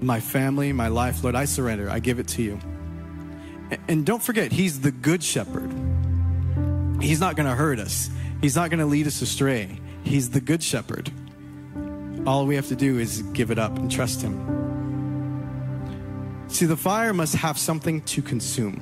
my 0.01 0.19
family, 0.19 0.73
my 0.73 0.89
life, 0.89 1.23
Lord, 1.23 1.33
I 1.33 1.45
surrender. 1.45 1.89
I 1.89 1.99
give 1.99 2.19
it 2.19 2.27
to 2.27 2.41
you. 2.41 2.59
And 3.87 4.05
don't 4.05 4.21
forget, 4.21 4.51
He's 4.51 4.81
the 4.81 4.91
good 4.91 5.23
shepherd. 5.23 5.71
He's 6.99 7.21
not 7.21 7.37
going 7.37 7.47
to 7.47 7.55
hurt 7.55 7.79
us, 7.79 8.09
He's 8.41 8.57
not 8.57 8.69
going 8.69 8.81
to 8.81 8.85
lead 8.85 9.07
us 9.07 9.21
astray. 9.21 9.79
He's 10.09 10.31
the 10.31 10.41
good 10.41 10.63
shepherd. 10.63 11.11
All 12.25 12.47
we 12.47 12.55
have 12.55 12.67
to 12.69 12.75
do 12.75 12.97
is 12.97 13.21
give 13.33 13.51
it 13.51 13.59
up 13.59 13.77
and 13.77 13.91
trust 13.91 14.23
Him. 14.23 14.33
See, 16.47 16.65
the 16.65 16.75
fire 16.75 17.13
must 17.13 17.35
have 17.35 17.59
something 17.59 18.01
to 18.01 18.23
consume. 18.23 18.79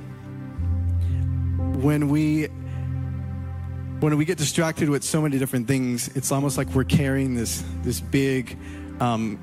When 1.82 2.08
we 2.08 2.46
when 4.00 4.16
we 4.16 4.24
get 4.24 4.38
distracted 4.38 4.88
with 4.88 5.04
so 5.04 5.20
many 5.20 5.38
different 5.38 5.68
things, 5.68 6.08
it's 6.16 6.32
almost 6.32 6.56
like 6.56 6.70
we're 6.70 6.84
carrying 6.84 7.34
this 7.34 7.62
this 7.82 8.00
big, 8.00 8.56
um, 8.98 9.38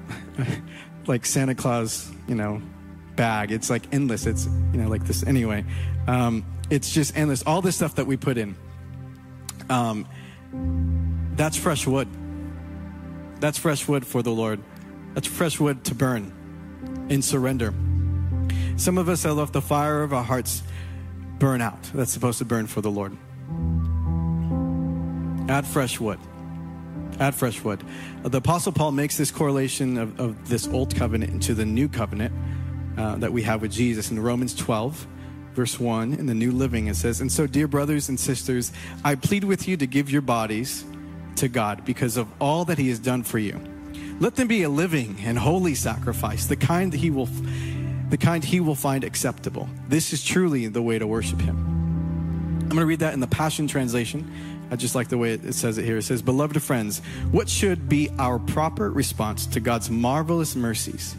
like 1.06 1.24
Santa 1.24 1.54
Claus, 1.54 2.12
you 2.28 2.34
know, 2.34 2.64
bag. 3.16 3.52
It's 3.52 3.70
like 3.70 3.94
endless. 3.94 4.26
It's 4.26 4.48
you 4.48 4.82
know 4.82 4.90
like 4.90 5.06
this 5.06 5.24
anyway. 5.24 5.64
Um, 6.08 6.44
it's 6.72 6.92
just 6.92 7.16
endless. 7.16 7.44
All 7.44 7.62
this 7.62 7.76
stuff 7.76 7.94
that 7.96 8.08
we 8.08 8.18
put 8.18 8.40
in. 8.40 8.56
Um, 9.70 10.08
that's 11.36 11.58
fresh 11.58 11.86
wood. 11.86 12.08
That's 13.40 13.58
fresh 13.58 13.88
wood 13.88 14.06
for 14.06 14.22
the 14.24 14.32
Lord. 14.32 14.62
That's 15.14 15.28
fresh 15.28 15.60
wood 15.60 15.84
to 15.86 15.96
burn 15.96 16.32
in 17.10 17.22
surrender. 17.22 17.74
Some 18.78 18.98
of 18.98 19.10
us 19.10 19.24
have 19.24 19.38
left 19.38 19.54
the 19.54 19.62
fire 19.62 20.04
of 20.04 20.14
our 20.14 20.24
hearts 20.24 20.64
burn 21.40 21.62
out. 21.62 21.82
That's 21.94 22.12
supposed 22.12 22.40
to 22.40 22.46
burn 22.46 22.68
for 22.68 22.82
the 22.82 22.92
Lord. 22.92 23.18
Add 25.50 25.66
fresh 25.68 26.00
wood. 26.00 26.20
Add 27.20 27.36
fresh 27.36 27.64
wood. 27.64 27.84
Uh, 28.24 28.30
the 28.30 28.40
Apostle 28.40 28.72
Paul 28.72 28.92
makes 28.92 29.18
this 29.18 29.32
correlation 29.32 29.98
of, 29.98 30.20
of 30.20 30.50
this 30.50 30.68
old 30.68 30.96
covenant 30.96 31.32
into 31.32 31.54
the 31.54 31.66
new 31.66 31.88
covenant 31.88 32.34
uh, 32.98 33.16
that 33.18 33.32
we 33.32 33.44
have 33.44 33.62
with 33.62 33.72
Jesus 33.72 34.12
in 34.12 34.20
Romans 34.20 34.54
12 34.56 35.08
verse 35.56 35.80
1 35.80 36.14
in 36.14 36.26
the 36.26 36.34
New 36.34 36.52
Living, 36.52 36.88
it 36.88 36.96
says, 36.96 37.22
And 37.22 37.32
so, 37.32 37.48
dear 37.48 37.68
brothers 37.68 38.10
and 38.10 38.20
sisters, 38.20 38.72
I 39.04 39.16
plead 39.16 39.44
with 39.44 39.68
you 39.68 39.78
to 39.78 39.88
give 39.88 40.12
your 40.12 40.22
bodies 40.22 40.86
to 41.38 41.48
God 41.48 41.86
because 41.86 42.18
of 42.18 42.28
all 42.40 42.66
that 42.66 42.78
He 42.78 42.90
has 42.90 43.00
done 43.00 43.24
for 43.24 43.40
you. 43.40 43.60
Let 44.20 44.36
them 44.36 44.48
be 44.48 44.64
a 44.64 44.70
living 44.70 45.18
and 45.24 45.38
holy 45.38 45.76
sacrifice, 45.76 46.46
the 46.46 46.56
kind 46.56 46.92
that 46.94 47.00
He 47.00 47.10
will 47.10 47.28
the 48.10 48.18
kind 48.18 48.44
he 48.44 48.60
will 48.60 48.76
find 48.76 49.04
acceptable. 49.04 49.68
This 49.88 50.14
is 50.14 50.24
truly 50.24 50.68
the 50.68 50.82
way 50.82 51.00
to 51.00 51.08
worship 51.08 51.42
him. 51.42 51.58
I'm 52.62 52.70
going 52.70 52.80
to 52.80 52.86
read 52.86 53.00
that 53.00 53.14
in 53.14 53.20
the 53.20 53.28
Passion 53.28 53.68
Translation. 53.68 54.32
I 54.72 54.76
just 54.76 54.96
like 54.96 55.10
the 55.10 55.18
way 55.18 55.34
it 55.34 55.54
says 55.54 55.78
it 55.78 55.86
here. 55.86 55.98
It 55.98 56.04
says, 56.04 56.22
Beloved 56.22 56.62
friends, 56.62 57.00
what 57.32 57.50
should 57.50 57.88
be 57.88 58.10
our 58.18 58.40
proper 58.40 58.90
response 58.90 59.46
to 59.48 59.60
God's 59.60 59.90
marvelous 59.90 60.56
mercies? 60.56 61.16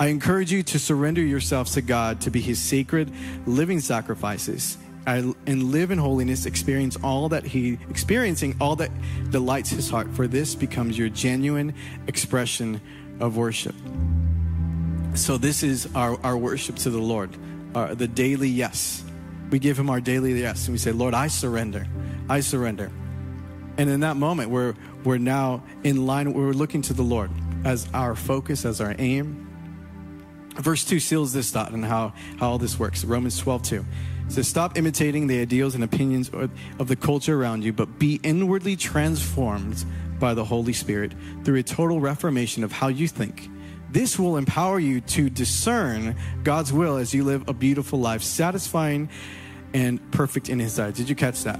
I 0.00 0.06
encourage 0.06 0.50
you 0.50 0.62
to 0.64 0.78
surrender 0.78 1.20
yourselves 1.20 1.74
to 1.74 1.82
God 1.82 2.22
to 2.22 2.30
be 2.30 2.40
his 2.40 2.58
sacred 2.58 3.12
living 3.46 3.80
sacrifices 3.80 4.78
and 5.06 5.36
live 5.72 5.90
in 5.90 5.98
holiness, 5.98 6.46
experience 6.46 6.96
all 7.02 7.28
that 7.28 7.44
he 7.44 7.78
experiencing 7.88 8.56
all 8.60 8.76
that 8.76 8.90
delights 9.30 9.70
his 9.70 9.90
heart, 9.90 10.10
for 10.12 10.26
this 10.26 10.54
becomes 10.54 10.96
your 10.96 11.08
genuine 11.10 11.74
expression 12.06 12.80
of 13.20 13.36
worship. 13.36 13.74
So, 15.14 15.36
this 15.36 15.62
is 15.62 15.88
our, 15.94 16.18
our 16.24 16.36
worship 16.36 16.76
to 16.76 16.90
the 16.90 17.00
Lord, 17.00 17.36
our, 17.74 17.94
the 17.94 18.06
daily 18.06 18.48
yes. 18.48 19.04
We 19.50 19.58
give 19.58 19.78
Him 19.78 19.90
our 19.90 20.00
daily 20.00 20.38
yes, 20.40 20.66
and 20.66 20.74
we 20.74 20.78
say, 20.78 20.92
Lord, 20.92 21.14
I 21.14 21.26
surrender. 21.26 21.86
I 22.28 22.40
surrender. 22.40 22.90
And 23.76 23.90
in 23.90 24.00
that 24.00 24.16
moment, 24.16 24.50
we're, 24.50 24.74
we're 25.04 25.18
now 25.18 25.64
in 25.82 26.06
line, 26.06 26.32
we're 26.32 26.52
looking 26.52 26.82
to 26.82 26.92
the 26.92 27.02
Lord 27.02 27.30
as 27.64 27.88
our 27.92 28.14
focus, 28.14 28.64
as 28.64 28.80
our 28.80 28.94
aim. 28.98 29.49
Verse 30.56 30.84
2 30.84 31.00
seals 31.00 31.32
this 31.32 31.50
thought 31.50 31.72
and 31.72 31.84
how, 31.84 32.12
how 32.38 32.50
all 32.50 32.58
this 32.58 32.78
works. 32.78 33.04
Romans 33.04 33.38
12, 33.38 33.62
2 33.62 33.84
says, 34.28 34.48
Stop 34.48 34.76
imitating 34.76 35.26
the 35.26 35.40
ideals 35.40 35.74
and 35.74 35.84
opinions 35.84 36.30
of 36.30 36.88
the 36.88 36.96
culture 36.96 37.40
around 37.40 37.64
you, 37.64 37.72
but 37.72 37.98
be 37.98 38.20
inwardly 38.22 38.76
transformed 38.76 39.84
by 40.18 40.34
the 40.34 40.44
Holy 40.44 40.72
Spirit 40.72 41.14
through 41.44 41.58
a 41.58 41.62
total 41.62 42.00
reformation 42.00 42.64
of 42.64 42.72
how 42.72 42.88
you 42.88 43.08
think 43.08 43.48
this 43.90 44.18
will 44.18 44.36
empower 44.36 44.78
you 44.78 45.00
to 45.00 45.28
discern 45.28 46.14
God's 46.44 46.72
will 46.72 46.96
as 46.96 47.12
you 47.12 47.24
live 47.24 47.48
a 47.48 47.52
beautiful 47.52 47.98
life, 47.98 48.22
satisfying 48.22 49.08
and 49.74 50.12
perfect 50.12 50.48
in 50.48 50.60
His 50.60 50.78
eyes. 50.78 50.94
Did 50.94 51.08
you 51.08 51.16
catch 51.16 51.42
that? 51.42 51.58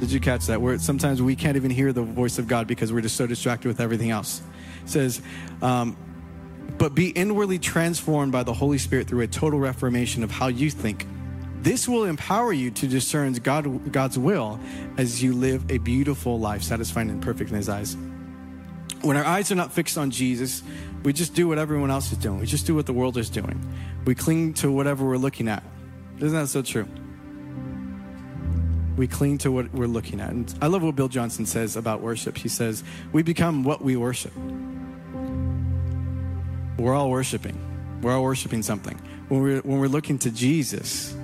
Did 0.00 0.10
you 0.10 0.18
catch 0.18 0.46
that? 0.46 0.60
Where 0.60 0.78
sometimes 0.78 1.22
we 1.22 1.36
can't 1.36 1.56
even 1.56 1.70
hear 1.70 1.92
the 1.92 2.02
voice 2.02 2.38
of 2.38 2.48
God 2.48 2.66
because 2.66 2.92
we're 2.92 3.02
just 3.02 3.16
so 3.16 3.26
distracted 3.26 3.68
with 3.68 3.80
everything 3.80 4.10
else. 4.10 4.42
It 4.82 4.88
says, 4.88 5.22
um, 5.62 5.96
but 6.78 6.94
be 6.94 7.10
inwardly 7.10 7.58
transformed 7.58 8.32
by 8.32 8.42
the 8.42 8.52
Holy 8.54 8.78
Spirit 8.78 9.06
through 9.06 9.22
a 9.22 9.26
total 9.26 9.58
reformation 9.60 10.22
of 10.22 10.30
how 10.30 10.48
you 10.48 10.70
think. 10.70 11.06
This 11.62 11.86
will 11.86 12.04
empower 12.04 12.52
you 12.52 12.70
to 12.70 12.86
discern 12.86 13.32
God, 13.34 13.92
God's 13.92 14.18
will 14.18 14.58
as 14.96 15.22
you 15.22 15.34
live 15.34 15.70
a 15.70 15.78
beautiful 15.78 16.38
life, 16.38 16.62
satisfying 16.62 17.10
and 17.10 17.22
perfect 17.22 17.50
in 17.50 17.56
His 17.56 17.68
eyes. 17.68 17.96
When 19.02 19.16
our 19.16 19.24
eyes 19.24 19.50
are 19.52 19.54
not 19.54 19.72
fixed 19.72 19.98
on 19.98 20.10
Jesus, 20.10 20.62
we 21.02 21.12
just 21.12 21.34
do 21.34 21.48
what 21.48 21.58
everyone 21.58 21.90
else 21.90 22.12
is 22.12 22.18
doing. 22.18 22.40
We 22.40 22.46
just 22.46 22.66
do 22.66 22.74
what 22.74 22.86
the 22.86 22.92
world 22.92 23.16
is 23.16 23.30
doing. 23.30 23.60
We 24.04 24.14
cling 24.14 24.54
to 24.54 24.70
whatever 24.70 25.06
we're 25.06 25.16
looking 25.16 25.48
at. 25.48 25.62
Isn't 26.18 26.38
that 26.38 26.48
so 26.48 26.62
true? 26.62 26.86
We 28.96 29.06
cling 29.06 29.38
to 29.38 29.52
what 29.52 29.72
we're 29.72 29.86
looking 29.86 30.20
at. 30.20 30.30
And 30.30 30.54
I 30.60 30.66
love 30.66 30.82
what 30.82 30.96
Bill 30.96 31.08
Johnson 31.08 31.46
says 31.46 31.76
about 31.76 32.02
worship. 32.02 32.36
He 32.36 32.48
says, 32.48 32.84
We 33.12 33.22
become 33.22 33.64
what 33.64 33.82
we 33.82 33.96
worship. 33.96 34.32
We're 36.80 36.94
all 36.94 37.10
worshiping. 37.10 37.58
We're 38.02 38.12
all 38.12 38.22
worshiping 38.22 38.62
something. 38.62 38.96
When 39.28 39.42
we're, 39.42 39.60
when 39.60 39.78
we're 39.78 39.88
looking 39.88 40.18
to 40.20 40.30
Jesus, 40.30 41.14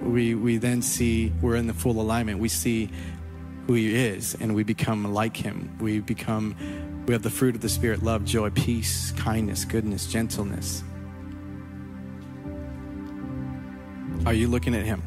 we, 0.00 0.34
we 0.34 0.58
then 0.58 0.82
see 0.82 1.32
we're 1.40 1.56
in 1.56 1.66
the 1.66 1.74
full 1.74 2.00
alignment. 2.00 2.38
We 2.38 2.48
see 2.48 2.90
who 3.66 3.74
he 3.74 3.94
is 3.94 4.36
and 4.40 4.54
we 4.54 4.62
become 4.62 5.12
like 5.12 5.36
him. 5.36 5.76
We 5.80 6.00
become, 6.00 7.04
we 7.06 7.12
have 7.12 7.22
the 7.22 7.30
fruit 7.30 7.54
of 7.54 7.60
the 7.60 7.68
Spirit 7.68 8.02
love, 8.02 8.24
joy, 8.24 8.50
peace, 8.50 9.12
kindness, 9.12 9.64
goodness, 9.64 10.06
gentleness. 10.06 10.82
Are 14.26 14.34
you 14.34 14.48
looking 14.48 14.74
at 14.74 14.84
him? 14.84 15.02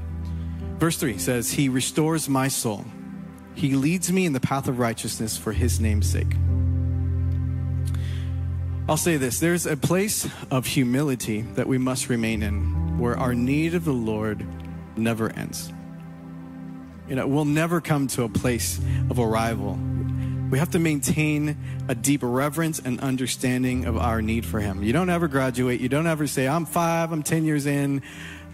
Verse 0.79 0.97
3 0.97 1.17
says, 1.19 1.51
He 1.51 1.69
restores 1.69 2.27
my 2.27 2.47
soul. 2.47 2.83
He 3.53 3.75
leads 3.75 4.11
me 4.11 4.25
in 4.25 4.33
the 4.33 4.39
path 4.39 4.67
of 4.67 4.79
righteousness 4.79 5.37
for 5.37 5.51
his 5.51 5.79
name's 5.79 6.09
sake. 6.09 6.35
I'll 8.87 8.97
say 8.97 9.15
this 9.15 9.39
there's 9.39 9.65
a 9.65 9.77
place 9.77 10.27
of 10.51 10.65
humility 10.65 11.41
that 11.41 11.67
we 11.67 11.77
must 11.77 12.09
remain 12.09 12.43
in 12.43 12.99
where 12.99 13.17
our 13.17 13.33
need 13.33 13.75
of 13.75 13.85
the 13.85 13.93
Lord 13.93 14.45
never 14.97 15.29
ends. 15.29 15.71
You 17.07 17.15
know, 17.15 17.25
we'll 17.25 17.45
never 17.45 17.79
come 17.79 18.07
to 18.07 18.23
a 18.23 18.29
place 18.29 18.79
of 19.09 19.19
arrival. 19.19 19.79
We 20.49 20.59
have 20.59 20.71
to 20.71 20.79
maintain 20.79 21.57
a 21.87 21.95
deep 21.95 22.19
reverence 22.23 22.79
and 22.79 22.99
understanding 22.99 23.85
of 23.85 23.97
our 23.97 24.21
need 24.21 24.45
for 24.45 24.59
Him. 24.59 24.83
You 24.83 24.91
don't 24.91 25.09
ever 25.09 25.27
graduate. 25.29 25.79
You 25.79 25.89
don't 25.89 26.05
ever 26.05 26.27
say, 26.27 26.47
I'm 26.47 26.65
five, 26.65 27.11
I'm 27.11 27.23
10 27.23 27.45
years 27.45 27.65
in. 27.65 28.01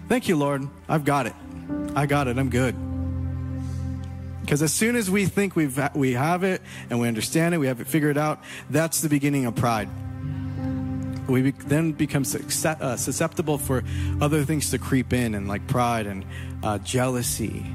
Thank 0.08 0.28
you, 0.28 0.36
Lord. 0.36 0.68
I've 0.88 1.06
got 1.06 1.26
it. 1.26 1.34
I 1.96 2.06
got 2.06 2.28
it. 2.28 2.38
I'm 2.38 2.50
good. 2.50 2.76
Because 4.42 4.62
as 4.62 4.74
soon 4.74 4.96
as 4.96 5.10
we 5.10 5.26
think 5.26 5.56
we've, 5.56 5.80
we 5.96 6.14
have 6.14 6.44
it 6.44 6.62
and 6.90 7.00
we 7.00 7.08
understand 7.08 7.56
it, 7.56 7.58
we 7.58 7.68
have 7.68 7.82
it 7.82 7.88
figured 7.88 8.18
out, 8.18 8.44
that's 8.70 9.02
the 9.02 9.10
beginning 9.10 9.46
of 9.46 9.56
pride. 9.56 9.90
We 11.30 11.44
be, 11.44 11.52
then 11.52 11.92
become 11.92 12.24
uh, 12.24 12.96
susceptible 12.96 13.58
for 13.58 13.84
other 14.20 14.44
things 14.44 14.72
to 14.72 14.80
creep 14.80 15.14
in, 15.14 15.36
and 15.36 15.48
like 15.48 15.68
pride 15.68 16.08
and 16.08 16.26
uh, 16.64 16.80
jealousy, 16.80 17.66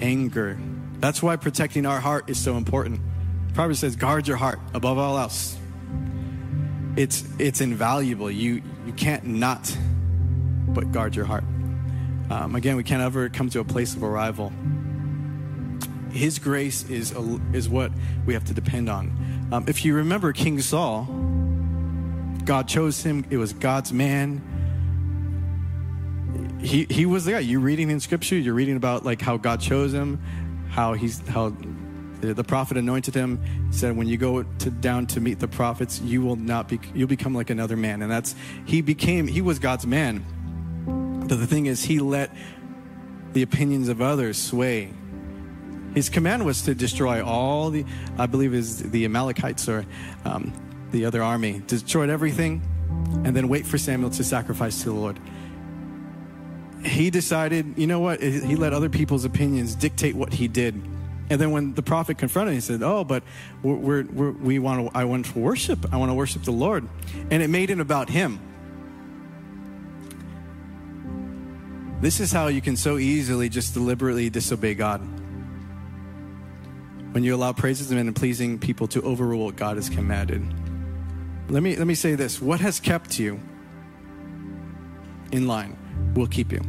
anger. 0.00 0.58
That's 0.98 1.22
why 1.22 1.36
protecting 1.36 1.86
our 1.86 2.00
heart 2.00 2.28
is 2.28 2.38
so 2.38 2.56
important. 2.56 3.00
Proverbs 3.54 3.78
says, 3.78 3.96
"Guard 3.96 4.26
your 4.26 4.36
heart 4.36 4.58
above 4.74 4.98
all 4.98 5.18
else." 5.18 5.56
It's 6.96 7.24
it's 7.38 7.60
invaluable. 7.60 8.30
You 8.30 8.62
you 8.86 8.92
can't 8.92 9.24
not, 9.24 9.76
but 10.68 10.90
guard 10.90 11.14
your 11.14 11.24
heart. 11.24 11.44
Um, 12.30 12.54
again, 12.54 12.76
we 12.76 12.82
can't 12.82 13.02
ever 13.02 13.28
come 13.28 13.48
to 13.50 13.60
a 13.60 13.64
place 13.64 13.94
of 13.94 14.02
arrival. 14.02 14.52
His 16.10 16.38
grace 16.38 16.88
is 16.90 17.14
is 17.52 17.68
what 17.68 17.92
we 18.26 18.34
have 18.34 18.44
to 18.46 18.54
depend 18.54 18.88
on. 18.88 19.48
Um, 19.52 19.64
if 19.68 19.84
you 19.84 19.94
remember 19.94 20.32
King 20.32 20.60
Saul, 20.60 21.06
God 22.48 22.66
chose 22.66 23.02
him. 23.02 23.26
It 23.28 23.36
was 23.36 23.52
God's 23.52 23.92
man. 23.92 24.40
He 26.62 26.86
he 26.88 27.04
was 27.04 27.26
the 27.26 27.32
guy. 27.32 27.40
You're 27.40 27.60
reading 27.60 27.90
in 27.90 28.00
Scripture, 28.00 28.36
you're 28.36 28.54
reading 28.54 28.76
about 28.76 29.04
like 29.04 29.20
how 29.20 29.36
God 29.36 29.60
chose 29.60 29.92
him, 29.92 30.18
how 30.70 30.94
he's 30.94 31.20
how 31.28 31.54
the 32.22 32.42
prophet 32.42 32.78
anointed 32.78 33.14
him. 33.14 33.38
Said, 33.70 33.98
"When 33.98 34.08
you 34.08 34.16
go 34.16 34.44
to, 34.44 34.70
down 34.70 35.06
to 35.08 35.20
meet 35.20 35.40
the 35.40 35.46
prophets, 35.46 36.00
you 36.00 36.22
will 36.22 36.36
not 36.36 36.70
be. 36.70 36.80
You'll 36.94 37.06
become 37.06 37.34
like 37.34 37.50
another 37.50 37.76
man." 37.76 38.00
And 38.00 38.10
that's 38.10 38.34
he 38.64 38.80
became. 38.80 39.26
He 39.26 39.42
was 39.42 39.58
God's 39.58 39.86
man. 39.86 40.24
But 41.28 41.38
the 41.38 41.46
thing 41.46 41.66
is, 41.66 41.84
he 41.84 41.98
let 41.98 42.34
the 43.34 43.42
opinions 43.42 43.90
of 43.90 44.00
others 44.00 44.38
sway. 44.38 44.94
His 45.94 46.08
command 46.08 46.46
was 46.46 46.62
to 46.62 46.74
destroy 46.74 47.22
all 47.22 47.68
the, 47.68 47.84
I 48.16 48.24
believe, 48.24 48.54
is 48.54 48.90
the 48.90 49.04
Amalekites 49.04 49.68
or 49.68 49.84
um, 50.24 50.50
the 50.92 51.04
other 51.04 51.22
army, 51.22 51.62
destroyed 51.66 52.10
everything, 52.10 52.62
and 53.24 53.34
then 53.36 53.48
wait 53.48 53.66
for 53.66 53.78
Samuel 53.78 54.10
to 54.10 54.24
sacrifice 54.24 54.82
to 54.82 54.90
the 54.90 54.94
Lord. 54.94 55.18
He 56.84 57.10
decided, 57.10 57.74
you 57.76 57.86
know 57.86 58.00
what? 58.00 58.22
He 58.22 58.56
let 58.56 58.72
other 58.72 58.88
people's 58.88 59.24
opinions 59.24 59.74
dictate 59.74 60.14
what 60.14 60.32
he 60.32 60.48
did. 60.48 60.74
And 61.30 61.40
then 61.40 61.50
when 61.50 61.74
the 61.74 61.82
prophet 61.82 62.16
confronted 62.16 62.52
him, 62.52 62.56
he 62.56 62.60
said, 62.60 62.82
"Oh, 62.82 63.04
but 63.04 63.22
we're, 63.62 64.04
we're, 64.04 64.30
we 64.30 64.58
want 64.58 64.86
to. 64.86 64.96
I 64.96 65.04
want 65.04 65.26
to 65.26 65.38
worship. 65.38 65.92
I 65.92 65.98
want 65.98 66.10
to 66.10 66.14
worship 66.14 66.44
the 66.44 66.52
Lord." 66.52 66.88
And 67.30 67.42
it 67.42 67.48
made 67.48 67.68
it 67.70 67.80
about 67.80 68.08
him. 68.08 68.40
This 72.00 72.20
is 72.20 72.32
how 72.32 72.46
you 72.46 72.60
can 72.60 72.76
so 72.76 72.96
easily 72.96 73.48
just 73.48 73.74
deliberately 73.74 74.30
disobey 74.30 74.74
God. 74.74 75.00
When 77.12 77.24
you 77.24 77.34
allow 77.34 77.52
praises 77.52 77.90
and 77.90 78.16
pleasing 78.16 78.58
people 78.58 78.86
to 78.88 79.02
overrule 79.02 79.46
what 79.46 79.56
God 79.56 79.76
has 79.76 79.88
commanded. 79.90 80.42
Let 81.48 81.62
me, 81.62 81.76
let 81.76 81.86
me 81.86 81.94
say 81.94 82.14
this 82.14 82.40
what 82.42 82.60
has 82.60 82.78
kept 82.80 83.18
you 83.18 83.40
in 85.32 85.46
line 85.46 85.76
will 86.14 86.26
keep 86.26 86.52
you. 86.52 86.60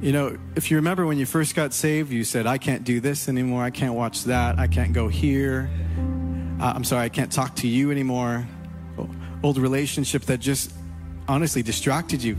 You 0.00 0.12
know, 0.12 0.38
if 0.54 0.70
you 0.70 0.76
remember 0.76 1.06
when 1.06 1.18
you 1.18 1.26
first 1.26 1.54
got 1.54 1.72
saved, 1.72 2.12
you 2.12 2.22
said, 2.22 2.46
I 2.46 2.58
can't 2.58 2.84
do 2.84 3.00
this 3.00 3.28
anymore. 3.28 3.62
I 3.62 3.70
can't 3.70 3.94
watch 3.94 4.24
that. 4.24 4.58
I 4.58 4.66
can't 4.66 4.92
go 4.92 5.08
here. 5.08 5.70
Uh, 6.60 6.72
I'm 6.74 6.84
sorry, 6.84 7.04
I 7.04 7.08
can't 7.08 7.32
talk 7.32 7.56
to 7.56 7.68
you 7.68 7.90
anymore. 7.90 8.46
Old 9.42 9.58
relationship 9.58 10.22
that 10.22 10.38
just 10.38 10.72
honestly 11.28 11.62
distracted 11.62 12.22
you 12.22 12.36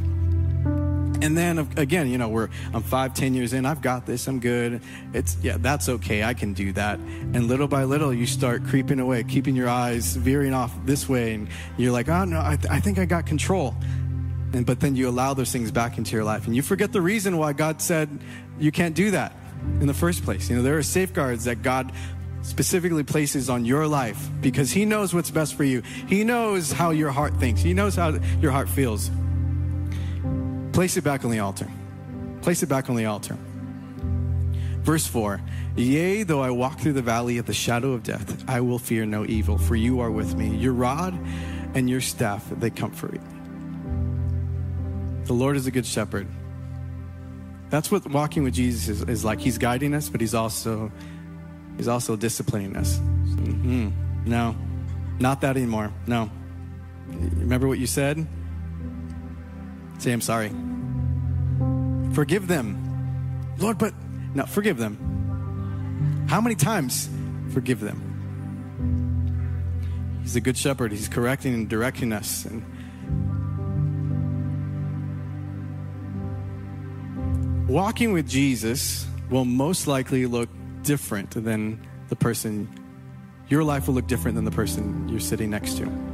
and 1.22 1.38
then 1.38 1.60
again, 1.78 2.10
you 2.10 2.18
know, 2.18 2.30
we're 2.30 2.50
I'm 2.74 2.84
five, 2.84 3.14
ten 3.14 3.34
years 3.34 3.54
in. 3.54 3.66
I've 3.66 3.82
got 3.82 4.06
this. 4.06 4.28
I'm 4.28 4.40
good. 4.40 4.82
It's 5.14 5.38
yeah, 5.42 5.58
that's 5.60 5.90
okay. 5.90 6.24
I 6.24 6.34
can 6.34 6.54
do 6.54 6.72
that. 6.74 7.00
And 7.00 7.48
little 7.48 7.68
by 7.68 7.84
little, 7.84 8.14
you 8.14 8.26
start 8.26 8.66
creeping 8.66 9.00
away, 9.00 9.24
keeping 9.24 9.56
your 9.56 9.70
eyes 9.70 10.16
veering 10.16 10.54
off 10.54 10.74
this 10.86 11.08
way, 11.10 11.34
and 11.34 11.50
you're 11.78 11.92
like, 11.92 12.10
oh 12.10 12.26
no, 12.26 12.40
I, 12.40 12.56
th- 12.56 12.72
I 12.72 12.80
think 12.80 13.00
I 13.00 13.06
got 13.06 13.26
control. 13.26 13.76
And 14.54 14.66
but 14.66 14.80
then 14.80 14.96
you 14.96 15.10
allow 15.10 15.34
those 15.34 15.52
things 15.52 15.72
back 15.72 15.98
into 15.98 16.16
your 16.16 16.24
life, 16.24 16.46
and 16.48 16.56
you 16.56 16.62
forget 16.62 16.94
the 16.94 17.02
reason 17.02 17.38
why 17.38 17.54
God 17.54 17.82
said 17.82 18.10
you 18.60 18.72
can't 18.72 18.96
do 18.96 19.12
that 19.12 19.34
in 19.82 19.88
the 19.88 19.94
first 19.94 20.24
place. 20.24 20.50
You 20.50 20.58
know, 20.58 20.62
there 20.62 20.78
are 20.78 20.84
safeguards 20.84 21.46
that 21.46 21.62
God 21.64 21.92
specifically 22.42 23.04
places 23.04 23.50
on 23.50 23.66
your 23.66 23.88
life 23.88 24.30
because 24.42 24.72
He 24.72 24.86
knows 24.86 25.14
what's 25.14 25.32
best 25.32 25.56
for 25.56 25.64
you. 25.64 25.82
He 26.08 26.24
knows 26.24 26.72
how 26.72 26.92
your 26.92 27.12
heart 27.12 27.36
thinks. 27.40 27.62
He 27.62 27.74
knows 27.74 27.96
how 27.96 28.18
your 28.40 28.52
heart 28.52 28.70
feels. 28.70 29.12
Place 30.78 30.96
it 30.96 31.04
back 31.04 31.26
on 31.26 31.32
the 31.32 31.40
altar. 31.40 31.68
Place 32.44 32.62
it 32.62 32.70
back 32.70 32.88
on 32.88 32.96
the 32.96 33.06
altar. 33.06 33.36
Verse 34.84 35.08
4 35.08 35.42
Yea, 35.76 36.22
though 36.22 36.44
I 36.44 36.52
walk 36.52 36.80
through 36.80 36.94
the 36.94 37.02
valley 37.02 37.40
of 37.40 37.48
the 37.48 37.54
shadow 37.56 37.94
of 37.94 38.04
death, 38.04 38.48
I 38.48 38.62
will 38.62 38.78
fear 38.78 39.04
no 39.04 39.26
evil, 39.26 39.58
for 39.58 39.76
you 39.76 40.02
are 40.02 40.12
with 40.12 40.36
me. 40.36 40.56
Your 40.56 40.74
rod 40.74 41.18
and 41.74 41.90
your 41.90 42.00
staff, 42.00 42.48
they 42.52 42.70
comfort 42.70 43.14
me. 43.14 43.20
The 45.24 45.34
Lord 45.34 45.58
is 45.58 45.66
a 45.66 45.72
good 45.72 45.88
shepherd. 45.88 46.28
That's 47.72 47.90
what 47.90 48.08
walking 48.12 48.44
with 48.44 48.54
Jesus 48.54 48.88
is, 48.88 49.02
is 49.02 49.26
like. 49.26 49.40
He's 49.40 49.58
guiding 49.58 49.96
us, 49.96 50.10
but 50.10 50.22
he's 50.22 50.36
also 50.36 50.92
he's 51.78 51.88
also 51.88 52.16
disciplining 52.16 52.78
us. 52.78 53.00
Mm-hmm. 53.00 53.90
No, 54.30 54.56
not 55.18 55.42
that 55.42 55.58
anymore. 55.58 55.92
No. 56.06 56.30
Remember 57.08 57.68
what 57.68 57.80
you 57.80 57.88
said? 57.88 58.28
Say, 59.98 60.12
I'm 60.12 60.22
sorry. 60.22 60.50
Forgive 62.14 62.48
them. 62.48 62.84
Lord, 63.58 63.78
but 63.78 63.94
no, 64.36 64.46
forgive 64.46 64.78
them. 64.78 66.26
How 66.30 66.42
many 66.42 66.56
times 66.56 67.10
forgive 67.52 67.80
them? 67.80 68.04
He's 70.22 70.36
a 70.36 70.42
good 70.42 70.58
shepherd. 70.58 70.92
He's 70.92 71.08
correcting 71.08 71.54
and 71.54 71.70
directing 71.70 72.12
us. 72.12 72.46
And 72.46 72.66
walking 77.68 78.12
with 78.12 78.28
Jesus 78.28 79.08
will 79.30 79.46
most 79.46 79.88
likely 79.88 80.26
look 80.26 80.50
different 80.84 81.32
than 81.32 81.86
the 82.10 82.16
person, 82.16 82.68
your 83.48 83.64
life 83.64 83.88
will 83.88 83.96
look 83.96 84.08
different 84.08 84.36
than 84.36 84.46
the 84.46 84.52
person 84.52 85.08
you're 85.10 85.20
sitting 85.20 85.50
next 85.50 85.78
to. 85.78 86.07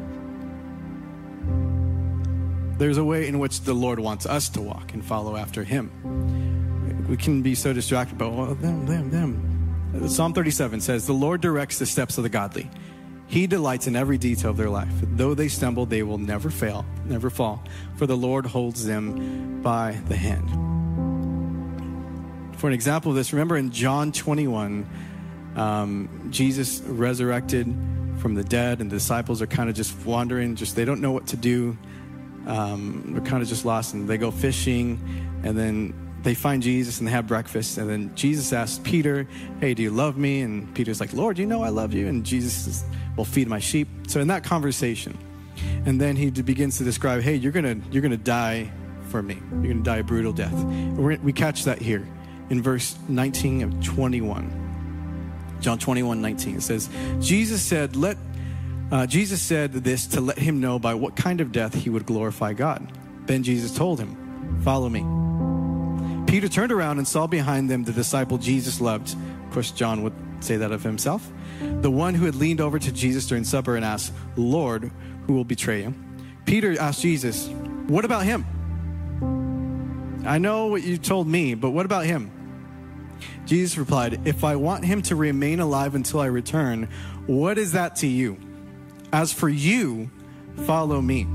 There's 2.78 2.98
a 2.98 3.04
way 3.04 3.28
in 3.28 3.40
which 3.40 3.62
the 3.62 3.74
Lord 3.74 4.00
wants 4.00 4.26
us 4.26 4.50
to 4.50 4.62
walk 4.62 4.94
and 4.94 5.06
follow 5.06 5.36
after 5.36 5.64
Him. 5.64 7.06
We 7.08 7.18
can 7.18 7.42
be 7.42 7.56
so 7.56 7.74
distracted 7.74 8.18
by, 8.18 8.28
well, 8.28 8.56
them, 8.56 8.86
them, 8.86 9.10
them. 9.10 10.10
Psalm 10.10 10.34
37 10.34 10.82
says, 10.82 11.06
The 11.06 11.14
Lord 11.14 11.42
directs 11.42 11.78
the 11.78 11.86
steps 11.86 12.18
of 12.18 12.24
the 12.24 12.30
godly. 12.30 12.70
He 13.28 13.48
delights 13.48 13.88
in 13.88 13.96
every 13.96 14.18
detail 14.18 14.52
of 14.52 14.58
their 14.58 14.70
life. 14.70 14.92
Though 15.02 15.34
they 15.34 15.48
stumble, 15.48 15.86
they 15.86 16.04
will 16.04 16.18
never 16.18 16.50
fail, 16.50 16.86
never 17.06 17.30
fall, 17.30 17.64
for 17.96 18.06
the 18.08 18.18
Lord 18.18 18.46
holds 18.46 18.86
them 18.86 19.62
by 19.62 20.00
the 20.08 20.16
hand. 20.16 20.50
For 22.60 22.68
an 22.68 22.74
example 22.74 23.12
of 23.12 23.18
this, 23.18 23.34
remember 23.34 23.58
in 23.58 23.72
John 23.72 24.12
21, 24.12 24.90
um, 25.56 26.28
Jesus 26.32 26.82
resurrected 26.82 27.68
from 28.18 28.36
the 28.36 28.44
dead, 28.44 28.82
and 28.82 28.90
the 28.90 28.96
disciples 28.96 29.42
are 29.42 29.48
kind 29.48 29.70
of 29.70 29.76
just 29.76 29.96
wandering, 30.06 30.56
just 30.56 30.76
they 30.76 30.86
don't 30.86 31.02
know 31.02 31.12
what 31.12 31.28
to 31.28 31.38
do 31.38 31.78
um, 32.48 33.14
they're 33.14 33.22
kind 33.22 33.42
of 33.42 33.50
just 33.50 33.66
lost 33.66 33.94
and 33.94 34.08
they 34.08 34.18
go 34.18 34.32
fishing 34.32 35.00
and 35.44 35.58
then 35.58 35.94
they 36.24 36.34
find 36.34 36.64
Jesus 36.64 37.00
and 37.00 37.08
they 37.08 37.12
have 37.12 37.28
breakfast. 37.28 37.78
And 37.78 37.90
then 37.90 38.16
Jesus 38.16 38.54
asks 38.54 38.80
Peter, 38.84 39.28
Hey, 39.60 39.74
do 39.74 39.84
you 39.84 39.92
love 39.92 40.18
me? 40.18 40.42
And 40.42 40.74
Peter's 40.74 41.00
like, 41.00 41.14
Lord, 41.14 41.38
you 41.38 41.46
know 41.46 41.62
I 41.64 41.70
love 41.70 41.94
you. 41.94 42.08
And 42.08 42.26
Jesus 42.26 42.54
says, 42.54 42.86
Well, 43.18 43.26
feed 43.26 43.48
my 43.48 43.60
sheep. 43.60 43.88
So 44.08 44.22
in 44.22 44.28
that 44.28 44.44
conversation, 44.44 45.18
And 45.86 46.00
then 46.00 46.16
he 46.16 46.30
begins 46.32 46.78
to 46.78 46.84
describe, 46.84 47.22
hey, 47.22 47.36
you're 47.36 47.52
going 47.52 47.82
to 47.82 47.90
you're 47.92 48.08
to 48.08 48.18
die 48.18 48.72
for 49.10 49.22
me. 49.22 49.36
You're 49.52 49.74
going 49.74 49.78
to 49.78 49.84
die 49.84 49.98
a 49.98 50.04
brutal 50.04 50.34
death. 50.34 50.54
We're, 50.54 51.18
we 51.18 51.34
catch 51.34 51.66
that 51.66 51.80
here 51.82 52.08
in 52.50 52.62
verse 52.62 52.98
19 53.08 53.64
of 53.64 53.84
21. 53.84 55.58
John 55.60 55.78
21, 55.80 56.22
19. 56.22 56.58
It 56.58 56.62
says, 56.62 56.90
Jesus 57.20 57.62
said, 57.62 57.96
let 57.96 58.18
uh, 58.94 59.08
Jesus 59.08 59.42
said 59.42 59.74
this 59.74 60.06
to 60.06 60.22
let 60.22 60.38
him 60.38 60.62
know 60.62 60.78
by 60.78 60.94
what 60.94 61.16
kind 61.16 61.42
of 61.42 61.52
death 61.52 61.74
he 61.74 61.90
would 61.90 62.06
glorify 62.06 62.54
God. 62.54 62.92
Then 63.26 63.42
Jesus 63.42 63.76
told 63.76 64.00
him, 64.00 64.62
Follow 64.64 64.88
me. 64.88 65.02
Peter 66.32 66.48
turned 66.48 66.72
around 66.72 67.00
and 67.00 67.08
saw 67.08 67.26
behind 67.26 67.72
them 67.72 67.84
the 67.84 67.92
disciple 67.92 68.38
Jesus 68.38 68.80
loved. 68.80 69.16
Of 69.48 69.52
course, 69.52 69.72
John 69.72 70.04
would 70.04 70.14
say 70.42 70.58
that 70.58 70.72
of 70.72 70.84
himself. 70.84 71.28
The 71.60 71.90
one 71.90 72.14
who 72.14 72.26
had 72.26 72.36
leaned 72.36 72.62
over 72.62 72.78
to 72.78 72.92
Jesus 72.92 73.26
during 73.26 73.46
supper 73.46 73.76
and 73.76 73.84
asked, 73.84 74.14
Lord, 74.36 74.92
who 75.26 75.34
will 75.34 75.44
betray 75.44 75.82
you? 75.82 75.96
Peter 76.46 76.80
asked 76.80 77.02
Jesus, 77.02 77.48
What 77.88 78.06
about 78.06 78.26
him? 78.26 78.46
I 80.24 80.38
know 80.38 80.68
what 80.68 80.84
you 80.84 81.00
told 81.00 81.28
me, 81.28 81.56
but 81.56 81.72
what 81.72 81.88
about 81.88 82.06
him? 82.06 82.30
Jesus 83.48 83.76
replied, 83.76 84.28
If 84.28 84.44
I 84.44 84.56
want 84.56 84.86
him 84.86 85.02
to 85.04 85.16
remain 85.16 85.62
alive 85.62 85.96
until 85.96 86.20
I 86.20 86.28
return, 86.28 86.90
what 87.26 87.58
is 87.58 87.72
that 87.72 87.96
to 87.98 88.08
you? 88.08 88.38
As 89.14 89.32
for 89.32 89.48
you, 89.48 90.10
follow 90.66 91.00
me. 91.00 91.28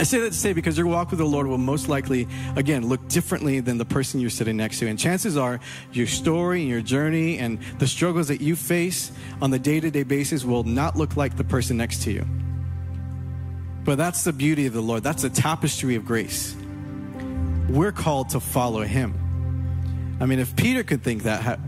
I 0.00 0.02
say 0.02 0.18
that 0.20 0.32
to 0.32 0.38
say 0.38 0.52
because 0.52 0.76
your 0.76 0.86
walk 0.86 1.10
with 1.10 1.18
the 1.18 1.24
Lord 1.24 1.46
will 1.46 1.58
most 1.58 1.88
likely, 1.88 2.26
again, 2.56 2.88
look 2.88 3.06
differently 3.08 3.60
than 3.60 3.78
the 3.78 3.84
person 3.84 4.20
you're 4.20 4.30
sitting 4.30 4.56
next 4.56 4.80
to. 4.80 4.88
And 4.88 4.98
chances 4.98 5.36
are 5.36 5.60
your 5.92 6.08
story 6.08 6.60
and 6.60 6.68
your 6.68 6.80
journey 6.80 7.38
and 7.38 7.60
the 7.78 7.86
struggles 7.86 8.28
that 8.28 8.40
you 8.40 8.56
face 8.56 9.12
on 9.40 9.50
the 9.50 9.58
day 9.58 9.78
to 9.78 9.90
day 9.90 10.02
basis 10.02 10.44
will 10.44 10.64
not 10.64 10.96
look 10.96 11.16
like 11.16 11.36
the 11.36 11.44
person 11.44 11.76
next 11.76 12.02
to 12.02 12.12
you. 12.12 12.26
But 13.84 13.96
that's 13.96 14.24
the 14.24 14.32
beauty 14.32 14.66
of 14.66 14.72
the 14.72 14.82
Lord. 14.82 15.02
That's 15.02 15.22
the 15.22 15.30
tapestry 15.30 15.94
of 15.94 16.04
grace. 16.04 16.54
We're 17.68 17.92
called 17.92 18.30
to 18.30 18.40
follow 18.40 18.82
Him. 18.82 20.16
I 20.20 20.26
mean, 20.26 20.40
if 20.40 20.54
Peter 20.56 20.82
could 20.82 21.02
think 21.02 21.22
that, 21.24 21.60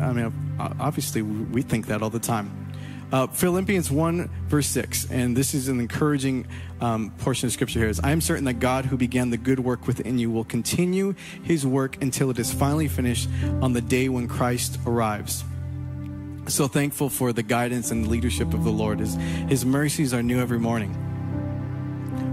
I 0.00 0.12
mean, 0.12 0.32
obviously 0.58 1.22
we 1.22 1.62
think 1.62 1.88
that 1.88 2.02
all 2.02 2.10
the 2.10 2.18
time. 2.18 2.57
Uh, 3.10 3.26
Philippians 3.26 3.90
1, 3.90 4.28
verse 4.48 4.66
6, 4.66 5.10
and 5.10 5.34
this 5.34 5.54
is 5.54 5.68
an 5.68 5.80
encouraging 5.80 6.46
um, 6.82 7.10
portion 7.18 7.46
of 7.46 7.52
scripture 7.52 7.78
here 7.78 7.88
is 7.88 7.98
I 8.00 8.10
am 8.10 8.20
certain 8.20 8.44
that 8.44 8.60
God 8.60 8.84
who 8.84 8.98
began 8.98 9.30
the 9.30 9.38
good 9.38 9.60
work 9.60 9.86
within 9.86 10.18
you 10.18 10.30
will 10.30 10.44
continue 10.44 11.14
his 11.42 11.66
work 11.66 12.02
until 12.02 12.28
it 12.28 12.38
is 12.38 12.52
finally 12.52 12.86
finished 12.86 13.28
on 13.62 13.72
the 13.72 13.80
day 13.80 14.10
when 14.10 14.28
Christ 14.28 14.78
arrives. 14.86 15.42
So 16.48 16.68
thankful 16.68 17.08
for 17.08 17.32
the 17.32 17.42
guidance 17.42 17.90
and 17.90 18.08
leadership 18.08 18.52
of 18.52 18.64
the 18.64 18.70
Lord. 18.70 19.00
His, 19.00 19.14
his 19.48 19.64
mercies 19.64 20.12
are 20.12 20.22
new 20.22 20.38
every 20.38 20.58
morning. 20.58 20.94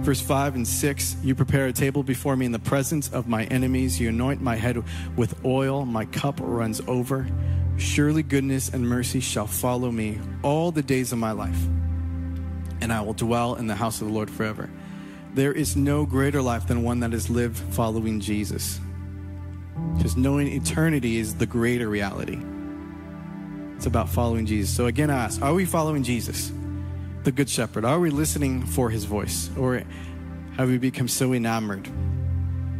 Verse 0.04 0.22
5 0.22 0.56
and 0.56 0.68
6 0.68 1.16
You 1.24 1.36
prepare 1.36 1.68
a 1.68 1.74
table 1.74 2.04
before 2.04 2.36
me 2.36 2.46
in 2.46 2.52
the 2.52 2.60
presence 2.60 3.10
of 3.12 3.28
my 3.28 3.46
enemies. 3.46 4.00
You 4.00 4.10
anoint 4.10 4.42
my 4.42 4.56
head 4.56 4.84
with 5.16 5.44
oil. 5.46 5.86
My 5.86 6.06
cup 6.06 6.40
runs 6.42 6.82
over. 6.88 7.28
Surely 7.78 8.24
goodness 8.24 8.70
and 8.70 8.88
mercy 8.88 9.20
shall 9.20 9.48
follow 9.48 9.92
me 9.92 10.20
all 10.44 10.72
the 10.72 10.82
days 10.82 11.12
of 11.12 11.18
my 11.18 11.32
life, 11.32 11.62
and 12.82 12.92
I 12.92 13.02
will 13.02 13.14
dwell 13.14 13.56
in 13.56 13.68
the 13.68 13.76
house 13.76 14.02
of 14.02 14.08
the 14.08 14.14
Lord 14.14 14.30
forever. 14.30 14.70
There 15.34 15.52
is 15.52 15.76
no 15.76 16.06
greater 16.06 16.42
life 16.42 16.68
than 16.68 16.84
one 16.84 17.02
that 17.02 17.14
is 17.14 17.30
lived 17.30 17.58
following 17.74 18.22
Jesus. 18.22 18.80
Because 19.98 20.16
knowing 20.16 20.48
eternity 20.48 21.18
is 21.18 21.36
the 21.36 21.46
greater 21.46 21.90
reality. 21.90 22.40
It's 23.76 23.86
about 23.86 24.08
following 24.08 24.46
Jesus. 24.46 24.74
So 24.74 24.86
again, 24.86 25.10
I 25.10 25.26
ask, 25.26 25.42
are 25.42 25.54
we 25.54 25.66
following 25.66 26.04
Jesus, 26.04 26.54
the 27.24 27.32
Good 27.34 27.50
Shepherd? 27.50 27.84
Are 27.84 28.00
we 28.00 28.10
listening 28.10 28.66
for 28.66 28.90
his 28.90 29.04
voice? 29.04 29.50
Or 29.58 29.84
have 30.56 30.70
we 30.70 30.78
become 30.78 31.10
so 31.10 31.34
enamored 31.34 31.90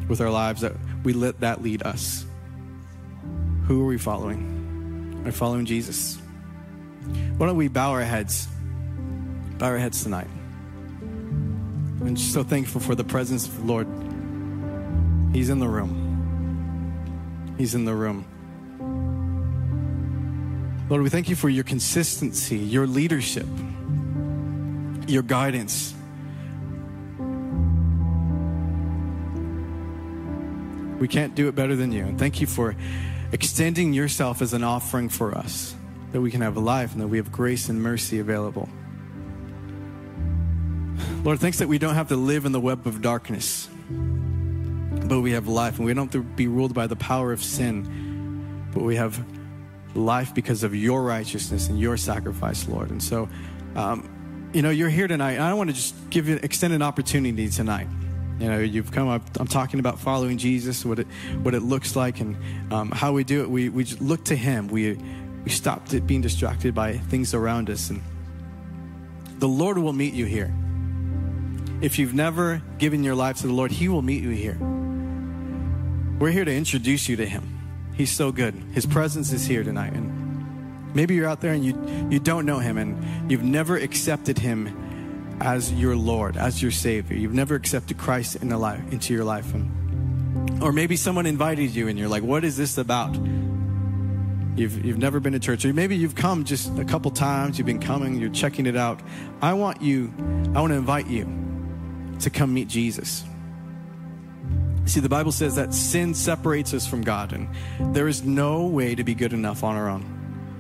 with 0.08 0.22
our 0.22 0.30
lives 0.30 0.62
that 0.62 0.74
we 1.04 1.12
let 1.12 1.42
that 1.42 1.62
lead 1.62 1.84
us? 1.84 2.26
Who 3.68 3.84
are 3.84 3.88
we 3.88 3.98
following? 3.98 4.55
Are 5.26 5.32
following 5.32 5.66
Jesus? 5.66 6.20
Why 7.38 7.48
don't 7.48 7.58
we 7.58 7.68
bow 7.68 7.92
our 7.92 8.04
heads? 8.04 8.48
Bow 9.58 9.68
our 9.68 9.78
heads 9.78 10.04
tonight. 10.04 10.28
I'm 12.02 12.14
just 12.14 12.32
so 12.32 12.44
thankful 12.44 12.80
for 12.80 12.94
the 12.94 13.04
presence 13.04 13.48
of 13.48 13.58
the 13.58 13.64
Lord. 13.64 13.88
He's 15.34 15.50
in 15.50 15.58
the 15.58 15.68
room. 15.68 17.56
He's 17.58 17.74
in 17.74 17.86
the 17.86 17.96
room. 17.96 18.28
Lord, 20.90 21.02
we 21.02 21.10
thank 21.10 21.28
you 21.28 21.36
for 21.36 21.50
your 21.50 21.64
consistency, 21.64 22.58
your 22.58 22.86
leadership, 22.86 23.48
your 25.08 25.24
guidance. 25.24 25.96
We 31.00 31.08
can't 31.08 31.34
do 31.34 31.48
it 31.48 31.56
better 31.56 31.76
than 31.76 31.92
you. 31.92 32.04
And 32.04 32.20
thank 32.20 32.40
you 32.40 32.46
for 32.46 32.76
extending 33.36 33.92
yourself 33.92 34.42
as 34.42 34.54
an 34.54 34.64
offering 34.64 35.10
for 35.10 35.38
us, 35.38 35.76
that 36.14 36.22
we 36.22 36.32
can 36.32 36.40
have 36.40 36.56
a 36.56 36.62
life 36.62 36.94
and 36.94 37.02
that 37.02 37.10
we 37.10 37.18
have 37.18 37.34
grace 37.34 37.68
and 37.68 37.84
mercy 37.84 38.20
available. 38.20 38.70
Lord, 41.26 41.42
thanks 41.42 41.60
that 41.60 41.68
we 41.68 41.78
don't 41.78 41.96
have 41.96 42.08
to 42.08 42.16
live 42.16 42.46
in 42.46 42.54
the 42.54 42.62
web 42.62 42.88
of 42.88 43.02
darkness, 43.02 43.68
but 43.90 45.20
we 45.20 45.32
have 45.32 45.50
life, 45.50 45.76
and 45.76 45.86
we 45.86 45.94
don't 45.94 46.06
have 46.06 46.24
to 46.24 46.24
be 46.24 46.48
ruled 46.48 46.74
by 46.74 46.88
the 46.88 46.96
power 46.96 47.34
of 47.34 47.44
sin, 47.44 48.70
but 48.74 48.84
we 48.84 48.96
have 48.96 49.22
life 49.96 50.34
because 50.34 50.64
of 50.64 50.74
your 50.74 51.04
righteousness 51.04 51.68
and 51.68 51.78
your 51.78 51.98
sacrifice, 51.98 52.70
Lord. 52.70 52.90
And 52.90 53.04
so, 53.04 53.28
um, 53.76 54.50
you 54.54 54.62
know, 54.62 54.70
you're 54.70 54.88
here 54.88 55.10
tonight, 55.10 55.34
and 55.34 55.44
I 55.44 55.54
want 55.56 55.70
to 55.70 55.76
just 55.76 55.94
give 56.10 56.30
you 56.30 56.40
extend 56.42 56.74
an 56.74 56.82
opportunity 56.82 57.50
tonight 57.50 57.90
you 58.40 58.50
know, 58.50 58.60
you've 58.60 58.92
come 58.92 59.08
up. 59.08 59.22
I'm 59.40 59.48
talking 59.48 59.80
about 59.80 60.00
following 60.00 60.38
Jesus, 60.38 60.84
what 60.84 61.00
it 61.00 61.08
what 61.42 61.54
it 61.54 61.62
looks 61.62 61.96
like, 61.96 62.20
and 62.20 62.36
um, 62.72 62.92
how 62.92 63.14
we 63.14 63.24
do 63.24 63.42
it. 63.42 63.50
We 63.50 63.70
we 63.70 63.86
look 64.00 64.26
to 64.26 64.36
Him. 64.36 64.68
We 64.68 64.94
we 65.46 65.52
it 65.52 66.08
being 66.08 66.22
distracted 66.22 66.76
by 66.76 66.98
things 66.98 67.34
around 67.34 67.70
us, 67.70 67.90
and 67.90 68.02
the 69.40 69.48
Lord 69.48 69.78
will 69.78 69.94
meet 69.94 70.14
you 70.14 70.26
here. 70.26 70.54
If 71.82 71.98
you've 71.98 72.14
never 72.14 72.62
given 72.78 73.04
your 73.04 73.16
life 73.16 73.38
to 73.38 73.48
the 73.48 73.54
Lord, 73.54 73.72
He 73.72 73.88
will 73.88 74.02
meet 74.02 74.22
you 74.22 74.32
here. 74.32 74.58
We're 76.20 76.32
here 76.32 76.46
to 76.46 76.54
introduce 76.54 77.08
you 77.08 77.16
to 77.18 77.26
Him. 77.26 77.94
He's 77.96 78.12
so 78.12 78.32
good. 78.34 78.54
His 78.74 78.86
presence 78.86 79.32
is 79.32 79.46
here 79.46 79.64
tonight, 79.64 79.94
and 79.94 80.94
maybe 80.94 81.16
you're 81.16 81.28
out 81.28 81.40
there 81.40 81.54
and 81.54 81.64
you 81.64 81.74
you 82.10 82.20
don't 82.20 82.46
know 82.46 82.60
Him, 82.60 82.78
and 82.78 83.32
you've 83.32 83.44
never 83.44 83.78
accepted 83.78 84.40
Him 84.40 84.85
as 85.42 85.72
your 85.74 85.96
Lord, 85.96 86.38
as 86.38 86.62
your 86.62 86.72
Savior. 86.72 87.18
You've 87.18 87.34
never 87.34 87.56
accepted 87.56 87.98
Christ 87.98 88.38
in 88.38 88.50
life, 88.50 88.82
into 88.92 89.14
your 89.14 89.24
life. 89.24 89.54
And, 89.54 90.64
or 90.64 90.72
maybe 90.72 90.96
someone 90.96 91.26
invited 91.26 91.76
you 91.76 91.88
and 91.88 91.98
you're 92.00 92.08
like, 92.08 92.24
what 92.24 92.44
is 92.44 92.58
this 92.58 92.78
about? 92.78 93.16
You've, 94.56 94.86
you've 94.86 94.98
never 94.98 95.20
been 95.20 95.34
to 95.34 95.40
church. 95.40 95.66
Or 95.66 95.74
maybe 95.74 95.98
you've 95.98 96.16
come 96.16 96.46
just 96.46 96.78
a 96.78 96.86
couple 96.86 97.12
times, 97.12 97.58
you've 97.58 97.66
been 97.66 97.82
coming, 97.82 98.16
you're 98.16 98.30
checking 98.30 98.66
it 98.66 98.78
out. 98.78 99.02
I 99.42 99.54
want 99.54 99.82
you, 99.82 100.14
I 100.56 100.62
want 100.62 100.72
to 100.72 100.78
invite 100.78 101.08
you 101.08 101.28
to 102.22 102.30
come 102.30 102.54
meet 102.54 102.70
Jesus. 102.70 103.26
See, 104.86 105.00
the 105.00 105.10
Bible 105.10 105.32
says 105.32 105.56
that 105.56 105.74
sin 105.74 106.14
separates 106.14 106.74
us 106.74 106.86
from 106.86 107.02
God, 107.02 107.34
and 107.34 107.50
there 107.96 108.08
is 108.08 108.24
no 108.24 108.68
way 108.68 108.94
to 108.94 109.04
be 109.04 109.16
good 109.16 109.34
enough 109.34 109.64
on 109.64 109.76
our 109.76 109.90
own. 109.90 110.15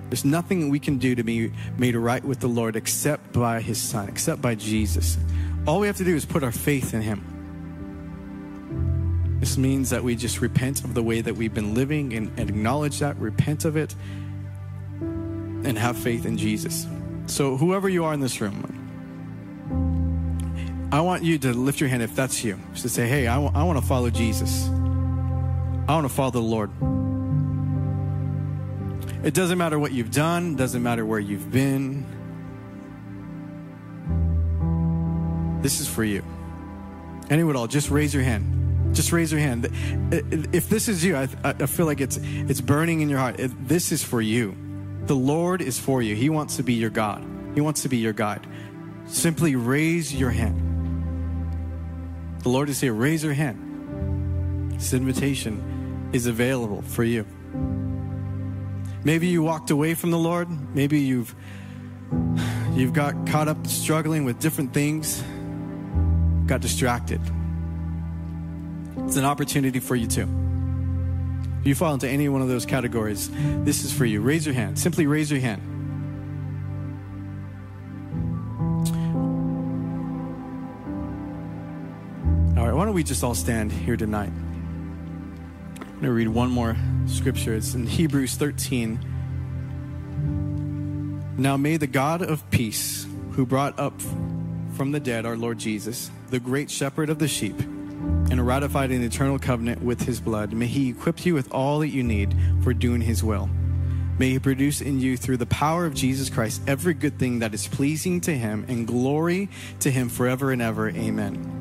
There's 0.10 0.26
nothing 0.26 0.70
we 0.70 0.80
can 0.80 0.98
do 0.98 1.16
to 1.16 1.24
be 1.24 1.52
made 1.78 1.96
right 1.96 2.24
with 2.24 2.40
the 2.40 2.48
Lord 2.48 2.76
except 2.76 3.34
by 3.34 3.62
His 3.62 3.82
Son, 3.82 4.08
except 4.08 4.42
by 4.42 4.56
Jesus. 4.56 5.18
All 5.68 5.80
we 5.80 5.88
have 5.88 5.98
to 5.98 6.04
do 6.04 6.16
is 6.16 6.26
put 6.26 6.44
our 6.44 6.52
faith 6.52 6.94
in 6.94 7.02
Him. 7.02 7.32
This 9.40 9.58
means 9.58 9.90
that 9.90 10.04
we 10.04 10.16
just 10.16 10.42
repent 10.42 10.84
of 10.84 10.94
the 10.94 11.04
way 11.04 11.22
that 11.22 11.36
we've 11.36 11.54
been 11.54 11.74
living 11.74 12.14
and, 12.14 12.32
and 12.40 12.50
acknowledge 12.50 13.00
that, 13.00 13.18
repent 13.18 13.66
of 13.66 13.76
it, 13.76 13.96
and 15.02 15.78
have 15.78 15.98
faith 15.98 16.26
in 16.26 16.38
Jesus. 16.38 16.88
So, 17.28 17.58
whoever 17.58 17.90
you 17.90 18.06
are 18.06 18.14
in 18.14 18.20
this 18.20 18.40
room, 18.40 18.72
I 20.92 21.02
want 21.02 21.24
you 21.24 21.38
to 21.40 21.54
lift 21.54 21.80
your 21.80 21.90
hand 21.90 22.04
if 22.04 22.16
that's 22.16 22.44
you. 22.44 22.60
To 22.76 22.90
say, 22.90 23.08
hey, 23.08 23.28
I, 23.28 23.36
w- 23.36 23.52
I 23.54 23.64
want 23.64 23.80
to 23.80 23.86
follow 23.86 24.10
Jesus. 24.10 24.68
I 24.68 25.94
want 25.94 26.08
to 26.08 26.14
follow 26.14 26.32
the 26.32 26.42
Lord. 26.42 26.72
It 29.26 29.34
doesn't 29.34 29.58
matter 29.58 29.80
what 29.80 29.92
you've 29.92 30.12
done, 30.12 30.56
doesn't 30.56 30.84
matter 30.84 31.04
where 31.04 31.20
you've 31.20 31.52
been. 31.52 32.06
This 35.64 35.80
is 35.82 35.88
for 35.88 36.04
you. 36.04 36.24
Anyone 37.32 37.56
at 37.56 37.60
all, 37.60 37.66
just 37.66 37.90
raise 37.90 38.14
your 38.14 38.22
hand. 38.22 38.94
Just 38.96 39.12
raise 39.12 39.32
your 39.32 39.42
hand. 39.42 39.68
If 40.54 40.70
this 40.70 40.88
is 40.88 41.04
you, 41.04 41.18
I, 41.18 41.28
I 41.44 41.66
feel 41.66 41.88
like 41.88 42.02
it's 42.02 42.20
it's 42.22 42.62
burning 42.62 43.02
in 43.02 43.10
your 43.10 43.18
heart. 43.18 43.38
This 43.40 43.92
is 43.92 44.04
for 44.04 44.22
you. 44.22 44.56
The 45.06 45.16
Lord 45.16 45.64
is 45.64 45.80
for 45.80 46.04
you. 46.04 46.16
He 46.16 46.30
wants 46.30 46.58
to 46.58 46.64
be 46.64 46.74
your 46.74 46.92
God. 46.92 47.26
He 47.56 47.62
wants 47.62 47.82
to 47.82 47.90
be 47.90 47.98
your 47.98 48.14
guide. 48.14 48.46
Simply 49.08 49.56
raise 49.56 50.14
your 50.14 50.30
hand. 50.30 50.62
The 52.44 52.50
Lord 52.50 52.70
is 52.70 52.80
here. 52.80 52.94
Raise 52.94 53.24
your 53.24 53.34
hand. 53.34 54.74
This 54.74 54.94
invitation 54.94 56.12
is 56.14 56.28
available 56.28 56.84
for 56.84 57.04
you. 57.04 57.26
Maybe 59.06 59.28
you 59.28 59.42
walked 59.42 59.72
away 59.72 59.94
from 59.94 60.12
the 60.12 60.18
Lord. 60.18 60.50
Maybe 60.76 61.00
you've 61.00 61.34
You've 62.76 62.92
got 62.92 63.28
caught 63.28 63.48
up 63.48 63.68
struggling 63.68 64.26
with 64.26 64.40
different 64.40 64.74
things, 64.74 65.24
got 66.46 66.60
distracted. 66.60 67.22
It's 68.98 69.16
an 69.16 69.24
opportunity 69.24 69.80
for 69.80 69.96
you 69.96 70.08
too. 70.08 70.28
If 71.62 71.68
you 71.68 71.74
fall 71.74 71.94
into 71.94 72.10
any 72.10 72.28
one 72.28 72.42
of 72.42 72.50
those 72.50 72.66
categories, 72.66 73.30
this 73.64 73.86
is 73.86 73.94
for 73.94 74.04
you. 74.04 74.20
Raise 74.20 74.46
your 74.46 74.54
hand. 74.54 74.78
Simply 74.78 75.08
raise 75.08 75.32
your 75.32 75.40
hand. 75.40 75.62
All 82.58 82.66
right, 82.66 82.76
why 82.76 82.84
don't 82.84 82.94
we 82.94 83.04
just 83.04 83.24
all 83.24 83.36
stand 83.36 83.72
here 83.72 83.96
tonight? 83.96 84.34
I'm 85.96 86.02
going 86.02 86.10
to 86.10 86.14
read 86.14 86.28
one 86.28 86.52
more 86.52 86.76
scripture. 87.06 87.56
It's 87.56 87.74
in 87.74 87.88
Hebrews 87.88 88.36
13. 88.36 89.00
Now 91.38 91.56
may 91.56 91.78
the 91.78 91.88
God 91.88 92.22
of 92.22 92.52
peace, 92.52 93.08
who 93.32 93.46
brought 93.46 93.80
up 93.80 93.94
from 94.74 94.92
the 94.92 95.00
dead 95.00 95.26
our 95.26 95.38
Lord 95.38 95.58
Jesus, 95.58 96.12
the 96.32 96.42
great 96.42 96.70
shepherd 96.70 97.10
of 97.10 97.18
the 97.20 97.30
sheep, 97.30 97.58
and 97.62 98.46
ratified 98.46 98.92
an 98.92 99.04
eternal 99.04 99.40
covenant 99.40 99.82
with 99.84 100.02
his 100.02 100.20
blood, 100.20 100.52
may 100.52 100.68
he 100.68 100.90
equip 100.90 101.26
you 101.26 101.34
with 101.34 101.50
all 101.54 101.80
that 101.80 101.88
you 101.88 102.04
need 102.04 102.36
for 102.62 102.74
doing 102.74 103.00
his 103.00 103.24
will. 103.24 103.50
May 104.20 104.32
he 104.32 104.40
produce 104.40 104.82
in 104.82 105.00
you 105.00 105.16
through 105.16 105.38
the 105.38 105.46
power 105.46 105.86
of 105.86 105.94
Jesus 105.94 106.30
Christ 106.30 106.62
every 106.68 106.94
good 106.94 107.18
thing 107.18 107.40
that 107.40 107.54
is 107.54 107.70
pleasing 107.70 108.20
to 108.22 108.36
him 108.36 108.66
and 108.68 108.86
glory 108.86 109.48
to 109.80 109.90
him 109.90 110.10
forever 110.10 110.52
and 110.52 110.62
ever. 110.62 110.90
Amen. 110.90 111.54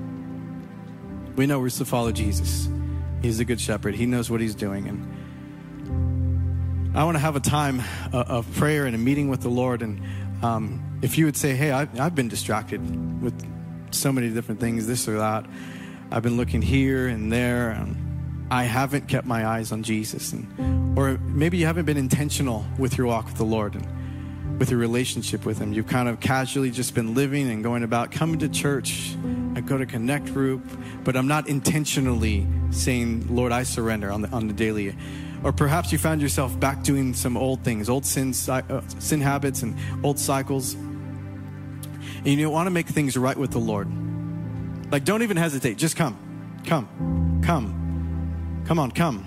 We 1.37 1.47
know 1.47 1.61
we're 1.61 1.71
to 1.71 1.85
follow 1.85 2.11
Jesus. 2.11 2.69
He's 3.25 3.41
a 3.41 3.45
good 3.47 3.59
shepherd. 3.59 3.95
He 3.95 4.05
knows 4.05 4.31
what 4.31 4.43
he's 4.43 4.55
doing. 4.55 4.87
And 4.87 5.09
I 6.95 7.05
want 7.05 7.15
to 7.15 7.21
have 7.21 7.37
a 7.37 7.41
time 7.41 7.83
of 8.13 8.47
prayer 8.57 8.85
and 8.85 8.95
a 8.95 8.99
meeting 8.99 9.31
with 9.31 9.41
the 9.41 9.49
Lord. 9.49 9.81
And 9.81 10.03
um, 10.43 11.01
if 11.01 11.17
you 11.17 11.25
would 11.25 11.37
say, 11.37 11.55
hey, 11.55 11.73
I've 11.73 12.15
been 12.15 12.29
distracted 12.29 13.23
with 13.23 13.35
so 13.93 14.13
many 14.13 14.29
different 14.29 14.61
things, 14.61 14.87
this 14.87 15.09
or 15.09 15.17
that. 15.17 15.47
I've 16.11 16.23
been 16.23 16.37
looking 16.37 16.61
here 16.61 17.09
and 17.09 17.33
there. 17.33 17.71
And 17.71 18.47
I 18.51 18.65
haven't 18.65 19.09
kept 19.09 19.27
my 19.27 19.47
eyes 19.47 19.73
on 19.73 19.83
Jesus. 19.85 20.35
And, 20.35 20.99
or 20.99 21.17
maybe 21.17 21.57
you 21.57 21.65
haven't 21.65 21.87
been 21.87 21.97
intentional 21.97 22.67
with 22.79 22.99
your 22.99 23.07
walk 23.07 23.25
with 23.25 23.37
the 23.37 23.45
Lord. 23.47 23.75
And, 23.75 23.87
with 24.59 24.71
your 24.71 24.79
relationship 24.79 25.45
with 25.45 25.59
Him. 25.59 25.73
You've 25.73 25.87
kind 25.87 26.09
of 26.09 26.21
casually 26.21 26.71
just 26.71 26.95
been 26.95 27.15
living 27.15 27.51
and 27.51 27.63
going 27.63 27.83
about 27.83 28.13
coming 28.13 28.39
to 28.41 28.49
church. 28.49 29.17
I 29.55 29.61
go 29.61 29.79
to 29.79 29.87
Connect 29.87 30.27
Group, 30.27 30.63
but 31.05 31.17
I'm 31.17 31.29
not 31.29 31.49
intentionally 31.49 32.47
saying, 32.71 33.35
Lord, 33.35 33.53
I 33.53 33.63
surrender 33.63 34.11
on 34.11 34.23
the, 34.23 34.29
on 34.29 34.49
the 34.49 34.55
daily. 34.55 34.95
Or 35.43 35.53
perhaps 35.53 35.93
you 35.93 35.99
found 35.99 36.23
yourself 36.23 36.59
back 36.59 36.83
doing 36.83 37.15
some 37.15 37.37
old 37.37 37.63
things, 37.63 37.89
old 37.89 38.07
sins, 38.07 38.49
uh, 38.49 38.83
sin 38.99 39.21
habits, 39.21 39.63
and 39.63 39.77
old 40.03 40.19
cycles. 40.19 40.75
And 40.75 42.27
you 42.27 42.49
want 42.49 42.67
to 42.67 42.71
make 42.71 42.87
things 42.87 43.17
right 43.17 43.37
with 43.37 43.51
the 43.51 43.59
Lord. 43.59 43.89
Like, 44.91 45.05
don't 45.05 45.23
even 45.23 45.37
hesitate. 45.37 45.77
Just 45.77 45.97
come. 45.97 46.17
Come. 46.65 47.43
Come. 47.45 48.63
Come 48.67 48.79
on, 48.79 48.91
come. 48.91 49.27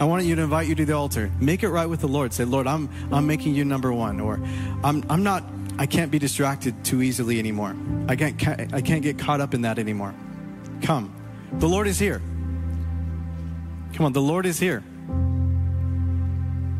I 0.00 0.04
want 0.04 0.24
you 0.24 0.36
to 0.36 0.42
invite 0.42 0.68
you 0.68 0.76
to 0.76 0.84
the 0.84 0.92
altar. 0.92 1.30
Make 1.40 1.62
it 1.64 1.70
right 1.70 1.86
with 1.86 2.00
the 2.00 2.08
Lord. 2.08 2.32
Say, 2.32 2.44
Lord, 2.44 2.66
I'm 2.66 2.88
I'm 3.12 3.26
making 3.26 3.54
you 3.54 3.64
number 3.64 3.92
one, 3.92 4.20
or 4.20 4.40
I'm 4.84 5.04
I'm 5.10 5.22
not. 5.22 5.44
I 5.78 5.86
can't 5.86 6.10
be 6.10 6.18
distracted 6.18 6.84
too 6.84 7.02
easily 7.02 7.38
anymore. 7.38 7.74
I 8.08 8.16
can't 8.16 8.72
I 8.72 8.80
can't 8.80 9.02
get 9.02 9.18
caught 9.18 9.40
up 9.40 9.54
in 9.54 9.62
that 9.62 9.78
anymore. 9.78 10.14
Come, 10.82 11.12
the 11.52 11.68
Lord 11.68 11.88
is 11.88 11.98
here. 11.98 12.20
Come 13.94 14.06
on, 14.06 14.12
the 14.12 14.22
Lord 14.22 14.46
is 14.46 14.60
here. 14.60 14.84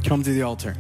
Come 0.05 0.23
to 0.23 0.31
the 0.31 0.43
altar. 0.43 0.77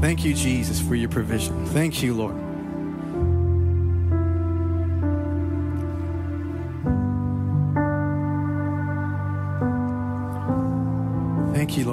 Thank 0.00 0.24
you, 0.24 0.34
Jesus, 0.34 0.80
for 0.80 0.94
your 0.94 1.08
provision. 1.08 1.66
Thank 1.66 2.02
you, 2.02 2.14
Lord. 2.14 2.36